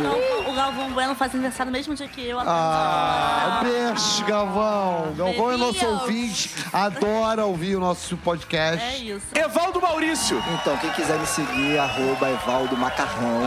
Não, 0.00 0.16
o 0.16 0.31
Galvão 0.62 0.92
Bueno 0.92 1.14
faz 1.16 1.34
aniversário 1.34 1.72
no 1.72 1.76
mesmo 1.76 1.92
dia 1.92 2.06
que 2.06 2.24
eu. 2.24 2.38
Ah, 2.38 3.62
beijo, 3.64 4.24
Galvão. 4.24 5.12
Galvão 5.16 5.50
é 5.50 5.56
nosso 5.56 5.84
ouvinte, 5.84 6.54
adora 6.72 7.44
ouvir 7.44 7.74
o 7.74 7.80
nosso 7.80 8.16
podcast. 8.18 8.80
É 8.84 8.98
isso. 8.98 9.26
Evaldo 9.34 9.80
Maurício. 9.80 10.40
Então, 10.54 10.76
quem 10.76 10.90
quiser 10.90 11.18
me 11.18 11.26
seguir, 11.26 11.78
arroba 11.78 12.30
Evaldo 12.30 12.76
Macarrão. 12.76 13.40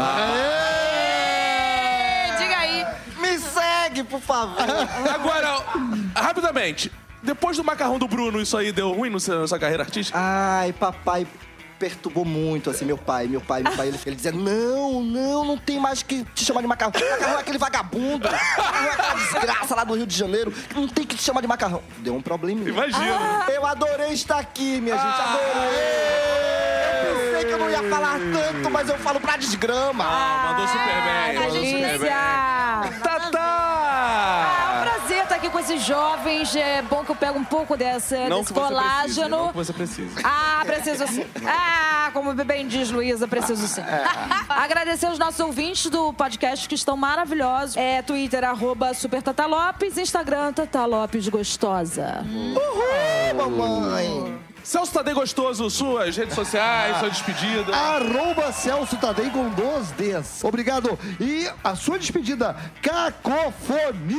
Diga 2.38 2.58
aí. 2.58 2.86
Me 3.18 3.40
segue, 3.40 4.04
por 4.04 4.20
favor. 4.20 4.58
Agora, 5.10 5.64
rapidamente. 6.14 6.92
Depois 7.24 7.58
do 7.58 7.64
macarrão 7.64 7.98
do 7.98 8.08
Bruno, 8.08 8.40
isso 8.40 8.56
aí 8.56 8.72
deu 8.72 8.92
ruim 8.92 9.10
na 9.10 9.20
sua 9.20 9.58
carreira 9.58 9.82
artística? 9.82 10.16
Ai, 10.22 10.72
papai 10.74 11.26
perturbou 11.86 12.26
muito, 12.26 12.72
assim, 12.72 12.84
meu 12.84 12.98
pai. 12.98 13.28
Meu 13.28 13.40
pai, 13.40 13.62
meu 13.62 13.72
pai, 13.74 13.90
ele, 13.90 14.00
ele 14.04 14.16
dizia, 14.16 14.32
não, 14.32 15.04
não, 15.04 15.46
não 15.46 15.58
tem 15.58 15.80
mais 15.80 16.02
que 16.02 16.24
te 16.34 16.44
chamar 16.44 16.62
de 16.62 16.68
macarrão. 16.68 16.92
Macarrão 17.12 17.38
é 17.38 17.42
aquele 17.42 17.58
vagabundo. 17.60 18.28
Macarrão 18.28 18.88
é 18.88 18.90
aquela 18.90 19.14
desgraça 19.14 19.76
lá 19.76 19.84
do 19.84 19.94
Rio 19.94 20.08
de 20.08 20.18
Janeiro. 20.18 20.52
Não 20.74 20.88
tem 20.88 21.06
que 21.06 21.16
te 21.16 21.22
chamar 21.22 21.42
de 21.42 21.48
macarrão. 21.48 21.84
Deu 22.00 22.16
um 22.16 22.22
probleminha. 22.22 22.70
Imagina. 22.70 23.46
Eu 23.54 23.66
adorei 23.68 24.14
estar 24.14 24.40
aqui, 24.40 24.82
minha 24.82 24.96
gente, 24.96 25.22
adorei. 25.22 25.46
Eu 27.08 27.16
pensei 27.20 27.46
que 27.46 27.52
eu 27.52 27.60
não 27.60 27.70
ia 27.70 27.84
falar 27.84 28.20
tanto, 28.34 28.72
mas 28.72 28.90
eu 28.90 28.98
falo 28.98 29.20
pra 29.20 29.38
desgrama. 29.38 30.04
Ah, 30.08 30.54
mandou 30.54 30.68
super 30.68 31.04
bem. 31.04 31.40
Mandou 31.40 31.66
super 31.66 32.00
bem. 32.00 32.55
Com 35.56 35.60
esses 35.60 35.82
jovens. 35.84 36.54
É 36.54 36.82
bom 36.82 37.06
que 37.06 37.12
eu 37.12 37.16
pego 37.16 37.40
um 37.40 37.44
pouco 37.46 37.78
dessa, 37.78 38.28
Não 38.28 38.40
desse 38.42 38.54
que 38.54 38.60
você 38.60 38.74
precise, 38.74 38.84
colágeno. 39.22 39.30
não 39.38 39.48
que 39.50 39.56
você 39.56 39.74
precisa. 39.74 40.22
Ah, 40.22 40.62
preciso 40.66 41.08
sim. 41.08 41.26
Ah, 41.48 42.10
como 42.14 42.34
bem 42.34 42.68
diz 42.68 42.92
Luísa, 42.92 43.28
preciso 43.28 43.66
sim. 43.68 43.82
Agradecer 44.50 45.10
os 45.10 45.18
nossos 45.18 45.40
ouvintes 45.40 45.90
do 45.90 46.14
podcast 46.14 46.68
que 46.68 46.76
estão 46.76 46.98
maravilhosos. 46.98 47.78
É 47.78 48.02
Twitter, 48.02 48.44
arroba 48.44 48.94
Super 48.94 49.22
Tata 49.24 49.46
Lopes, 49.46 49.98
Instagram, 49.98 50.52
Tata 50.54 50.86
Lopes 50.86 51.28
Gostosa. 51.30 52.24
Mamãe. 53.36 54.45
Celso 54.66 54.92
Tadei 54.92 55.14
Gostoso, 55.14 55.70
suas 55.70 56.18
redes 56.18 56.34
sociais, 56.34 56.98
sua 56.98 57.08
despedida. 57.12 57.72
Arroba 57.72 58.52
Celso 58.52 58.98
Tadei 58.98 59.30
com 59.30 59.48
dois 59.50 59.92
Ds. 59.92 60.44
Obrigado. 60.44 60.98
E 61.20 61.48
a 61.64 61.76
sua 61.76 62.00
despedida, 62.00 62.56
cacofonia. 62.82 64.16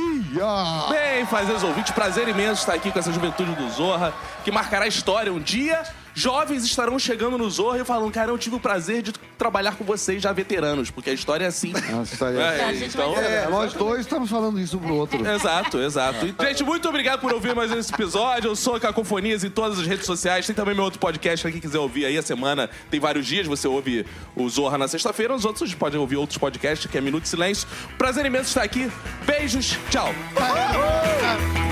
Bem, 0.89 1.25
fazer 1.25 1.51
ouvintes, 1.65 1.91
prazer 1.91 2.29
imenso 2.29 2.61
estar 2.61 2.75
aqui 2.75 2.89
com 2.89 2.97
essa 2.97 3.11
juventude 3.11 3.53
do 3.55 3.69
Zorra, 3.69 4.13
que 4.45 4.49
marcará 4.49 4.85
a 4.85 4.87
história 4.87 5.33
um 5.33 5.39
dia. 5.39 5.83
Jovens 6.19 6.63
estarão 6.65 6.97
chegando 6.97 7.37
no 7.37 7.47
Zorra 7.47 7.77
e 7.77 7.85
falando, 7.85 8.11
cara, 8.11 8.31
eu 8.31 8.37
tive 8.39 8.55
o 8.55 8.59
prazer 8.59 9.03
de 9.03 9.13
trabalhar 9.37 9.75
com 9.75 9.83
vocês 9.83 10.19
já 10.19 10.31
veteranos, 10.33 10.89
porque 10.89 11.11
a 11.11 11.13
história 11.13 11.45
é 11.45 11.47
assim. 11.47 11.71
Nossa, 11.91 12.25
é- 12.31 12.37
É, 12.57 12.63
A 12.63 12.73
então, 12.73 13.15
É, 13.19 13.47
nós 13.47 13.71
dois 13.73 13.99
estamos 13.99 14.27
falando 14.27 14.59
isso 14.59 14.77
um 14.77 14.79
pro 14.79 14.95
outro. 14.95 15.19
Exato, 15.29 15.77
exato. 15.77 16.25
E, 16.25 16.33
gente, 16.47 16.63
muito 16.63 16.89
obrigado 16.89 17.19
por 17.21 17.31
ouvir 17.31 17.53
mais 17.55 17.71
esse 17.71 17.93
episódio. 17.93 18.49
Eu 18.49 18.55
sou 18.55 18.79
Cacofonias 18.79 19.43
em 19.43 19.49
todas 19.51 19.77
as 19.79 19.85
redes 19.85 20.07
sociais. 20.07 20.47
Tem 20.47 20.55
também 20.55 20.73
meu 20.73 20.85
outro 20.85 20.97
podcast 20.99 21.43
pra 21.43 21.51
quem 21.51 21.61
quiser 21.61 21.77
ouvir 21.77 22.05
aí 22.05 22.17
a 22.17 22.23
semana. 22.23 22.67
Tem 22.89 22.99
vários 22.99 23.27
dias, 23.27 23.45
você 23.45 23.67
ouve 23.67 24.03
o 24.35 24.49
Zorra 24.49 24.79
na 24.79 24.87
sexta-feira. 24.87 25.35
Os 25.35 25.45
outros 25.45 25.71
podem 25.75 25.99
ouvir 25.99 26.15
outros 26.15 26.39
podcasts, 26.39 26.89
que 26.89 26.97
é 26.97 27.01
Minuto 27.01 27.23
de 27.23 27.29
Silêncio. 27.29 27.67
Prazer 27.95 28.25
imenso 28.25 28.47
estar 28.49 28.63
aqui. 28.63 28.91
Beijos, 29.23 29.77
tchau. 29.91 30.09
Aê! 30.35 31.66